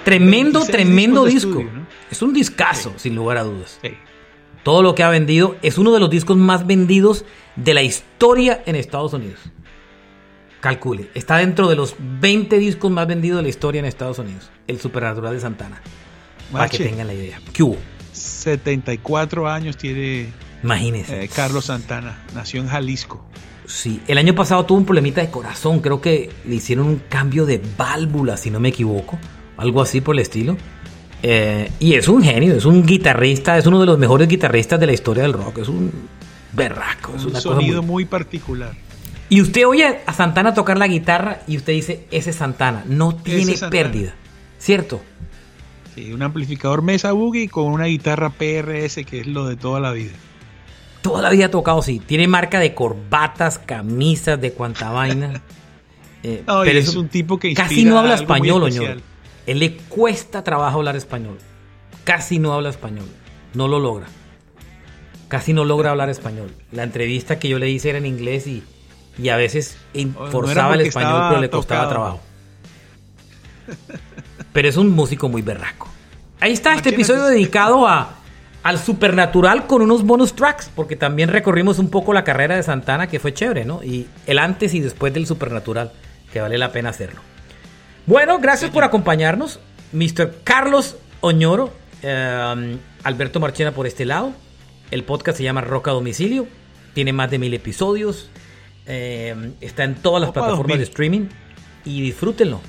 Tremendo, 0.05 0.65
tremendo 0.65 1.25
disco. 1.25 1.63
Es 2.11 2.21
un 2.21 2.33
discazo, 2.33 2.93
sin 2.97 3.15
lugar 3.15 3.37
a 3.37 3.45
dudas. 3.45 3.79
Todo 4.65 4.83
lo 4.83 4.97
que 4.97 5.05
ha 5.05 5.09
vendido 5.09 5.55
es 5.63 5.79
uno 5.79 5.93
de 5.93 6.01
los 6.01 6.11
discos 6.11 6.37
más 6.37 6.67
vendidos 6.67 7.25
de 7.55 7.75
la 7.75 7.83
historia 7.83 8.61
en 8.67 8.75
Estados 8.75 9.13
Unidos. 9.13 9.39
Calcule, 10.59 11.11
está 11.15 11.37
dentro 11.37 11.69
de 11.69 11.77
los 11.77 11.95
20 11.99 12.59
discos 12.59 12.91
más 12.91 13.07
vendidos 13.07 13.37
de 13.37 13.45
la 13.45 13.49
historia 13.49 13.79
en 13.79 13.85
Estados 13.85 14.19
Unidos. 14.19 14.51
El 14.67 14.81
Supernatural 14.81 15.33
de 15.33 15.41
Santana. 15.41 15.81
Para 16.51 16.69
que 16.69 16.79
tengan 16.79 17.07
la 17.07 17.15
idea. 17.15 17.41
¿Qué 17.53 17.63
hubo? 17.63 17.77
74 18.11 19.49
años 19.49 19.77
tiene 19.77 20.33
Imagínese. 20.65 21.23
Eh, 21.23 21.29
Carlos 21.29 21.67
Santana. 21.67 22.19
Nació 22.35 22.61
en 22.61 22.67
Jalisco. 22.67 23.25
Sí, 23.71 24.03
el 24.09 24.19
año 24.19 24.35
pasado 24.35 24.67
tuvo 24.67 24.79
un 24.79 24.85
problemita 24.85 25.21
de 25.21 25.31
corazón. 25.31 25.79
Creo 25.79 26.01
que 26.01 26.29
le 26.45 26.57
hicieron 26.57 26.87
un 26.87 27.03
cambio 27.09 27.47
de 27.47 27.63
válvula, 27.79 28.37
si 28.37 28.51
no 28.51 28.59
me 28.59 28.71
equivoco. 28.71 29.17
Algo 29.57 29.81
así 29.81 30.01
por 30.01 30.17
el 30.17 30.19
estilo. 30.19 30.57
Eh, 31.23 31.71
y 31.79 31.95
es 31.95 32.09
un 32.09 32.23
genio, 32.23 32.55
es 32.55 32.65
un 32.65 32.85
guitarrista, 32.85 33.57
es 33.57 33.67
uno 33.67 33.79
de 33.79 33.87
los 33.87 33.97
mejores 33.97 34.27
guitarristas 34.27 34.81
de 34.81 34.87
la 34.87 34.93
historia 34.93 35.23
del 35.23 35.35
rock. 35.35 35.59
Es 35.59 35.69
un 35.69 35.93
berraco. 36.53 37.15
Es 37.15 37.25
un 37.25 37.37
sonido 37.37 37.83
muy... 37.83 38.07
particular. 38.07 38.75
Y 39.29 39.41
usted 39.41 39.65
oye 39.65 40.01
a 40.05 40.13
Santana 40.13 40.53
tocar 40.53 40.77
la 40.77 40.89
guitarra 40.89 41.43
y 41.47 41.57
usted 41.57 41.73
dice, 41.73 42.07
ese 42.11 42.31
es 42.31 42.37
Santana, 42.37 42.83
no 42.89 43.15
tiene 43.15 43.55
pérdida. 43.71 44.15
¿Cierto? 44.59 45.01
Sí, 45.95 46.13
un 46.13 46.23
amplificador 46.23 46.83
Mesa 46.83 47.13
Boogie 47.13 47.49
con 47.49 47.67
una 47.67 47.85
guitarra 47.85 48.31
PRS 48.31 49.05
que 49.07 49.21
es 49.21 49.29
lo 49.29 49.47
de 49.47 49.55
toda 49.55 49.79
la 49.79 49.93
vida. 49.93 50.13
Toda 51.03 51.23
la 51.23 51.31
vida 51.31 51.47
ha 51.47 51.51
tocado, 51.51 51.83
sí. 51.83 52.01
Tiene 52.05 52.29
marca 52.29 52.59
de 52.61 52.75
corbatas, 52.75 53.59
camisas, 53.59 54.41
de 54.41 54.53
cuanta 54.53 54.91
vaina. 54.91 55.43
Eh, 56.23 56.43
pero 56.45 56.79
es, 56.79 56.95
un 56.97 57.09
tipo 57.09 57.39
que 57.39 57.55
casi 57.55 57.83
no 57.83 57.99
habla 57.99 58.15
español, 58.15 58.63
Oñoro. 58.63 59.01
Él 59.47 59.59
le 59.59 59.77
cuesta 59.77 60.45
trabajo 60.45 60.77
hablar 60.77 60.95
español. 60.95 61.39
Casi 62.05 62.39
no 62.39 62.53
habla 62.53 62.69
español. 62.69 63.07
No 63.55 63.69
lo 63.69 63.81
logra. 63.81 64.07
Casi 65.29 65.55
no 65.55 65.65
logra 65.65 65.93
hablar 65.93 66.11
español. 66.11 66.53
La 66.73 66.83
entrevista 66.83 67.39
que 67.39 67.49
yo 67.49 67.59
le 67.59 67.71
hice 67.71 67.89
era 67.89 67.97
en 67.97 68.05
inglés 68.05 68.47
y, 68.47 68.63
y 69.17 69.31
a 69.31 69.37
veces 69.37 69.79
forzaba 70.31 70.75
el 70.75 70.83
español, 70.83 71.25
pero 71.31 71.41
le 71.41 71.49
costaba 71.49 71.89
trabajo. 71.89 72.21
Pero 74.53 74.69
es 74.69 74.77
un 74.77 74.91
músico 74.91 75.31
muy 75.31 75.41
berraco. 75.41 75.89
Ahí 76.41 76.53
está 76.53 76.75
este 76.75 76.91
episodio 76.91 77.25
dedicado 77.25 77.87
a 77.87 78.20
al 78.63 78.79
Supernatural 78.79 79.67
con 79.67 79.83
unos 79.83 80.05
bonus 80.05 80.35
tracks, 80.35 80.71
porque 80.75 80.97
también 80.97 81.31
recorrimos 81.31 81.79
un 81.79 81.89
poco 81.89 82.13
la 82.13 82.25
carrera 82.25 82.57
de 82.57 82.63
Santana, 82.63 83.07
que 83.07 83.19
fue 83.19 83.33
chévere, 83.33 83.65
¿no? 83.65 83.83
Y 83.83 84.07
el 84.27 84.39
antes 84.39 84.75
y 84.75 84.81
después 84.81 85.15
del 85.15 85.27
Supernatural, 85.27 85.93
que 86.33 86.41
vale 86.41 86.59
la 86.59 86.73
pena 86.73 86.91
hacerlo. 86.91 87.21
Bueno, 88.07 88.39
gracias 88.39 88.71
por 88.71 88.85
acompañarnos, 88.85 89.61
Mr. 89.93 90.43
Carlos 90.45 90.97
Oñoro, 91.21 91.73
eh, 92.03 92.77
Alberto 93.05 93.41
Marchena 93.41 93.73
por 93.73 93.87
este 93.87 94.05
lado. 94.05 94.33
El 94.91 95.05
podcast 95.05 95.39
se 95.39 95.45
llama 95.45 95.61
Roca 95.61 95.93
Domicilio, 95.93 96.47
tiene 96.95 97.13
más 97.13 97.31
de 97.31 97.39
mil 97.39 97.55
episodios, 97.55 98.29
eh, 98.87 99.53
está 99.61 99.85
en 99.85 99.95
todas 99.95 100.21
las 100.21 100.33
plataformas 100.33 100.79
de 100.79 100.85
streaming 100.85 101.29
y 101.85 102.01
disfrútenlo. 102.03 102.61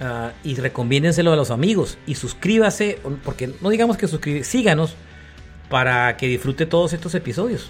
Uh, 0.00 0.30
y 0.42 0.56
recomiéndenselo 0.56 1.32
a 1.32 1.36
los 1.36 1.52
amigos 1.52 1.98
y 2.04 2.16
suscríbase, 2.16 2.98
porque 3.22 3.54
no 3.60 3.70
digamos 3.70 3.96
que 3.96 4.08
suscríbase, 4.08 4.42
síganos 4.42 4.96
para 5.74 6.16
que 6.16 6.28
disfrute 6.28 6.66
todos 6.66 6.92
estos 6.92 7.16
episodios. 7.16 7.68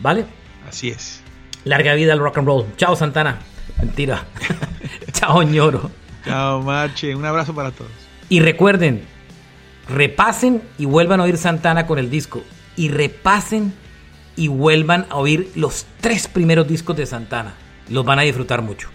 ¿Vale? 0.00 0.24
Así 0.68 0.90
es. 0.90 1.20
Larga 1.64 1.94
vida 1.94 2.12
al 2.12 2.20
rock 2.20 2.38
and 2.38 2.46
roll. 2.46 2.64
Chao, 2.76 2.94
Santana. 2.94 3.40
Mentira. 3.76 4.24
Chao, 5.12 5.42
ñoro. 5.42 5.90
Chao, 6.24 6.62
Mache. 6.62 7.12
Un 7.12 7.24
abrazo 7.24 7.52
para 7.52 7.72
todos. 7.72 7.90
Y 8.28 8.38
recuerden, 8.38 9.02
repasen 9.88 10.62
y 10.78 10.84
vuelvan 10.84 11.18
a 11.18 11.24
oír 11.24 11.36
Santana 11.36 11.88
con 11.88 11.98
el 11.98 12.08
disco. 12.08 12.40
Y 12.76 12.90
repasen 12.90 13.74
y 14.36 14.46
vuelvan 14.46 15.04
a 15.10 15.16
oír 15.16 15.50
los 15.56 15.86
tres 16.00 16.28
primeros 16.28 16.68
discos 16.68 16.96
de 16.96 17.04
Santana. 17.04 17.54
Los 17.88 18.04
van 18.04 18.20
a 18.20 18.22
disfrutar 18.22 18.62
mucho. 18.62 18.90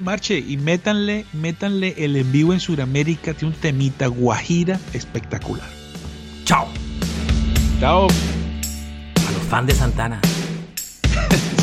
Marche, 0.00 0.38
y 0.38 0.56
métanle, 0.56 1.26
métanle 1.34 1.94
el 1.98 2.16
en 2.16 2.32
vivo 2.32 2.54
en 2.54 2.60
Sudamérica, 2.60 3.34
tiene 3.34 3.54
un 3.54 3.60
temita 3.60 4.06
guajira 4.06 4.80
espectacular. 4.94 5.68
Chao. 6.46 6.68
Chao. 7.82 8.06
A 8.06 9.32
los 9.32 9.42
fans 9.50 9.66
de 9.66 9.74
Santana. 9.74 10.20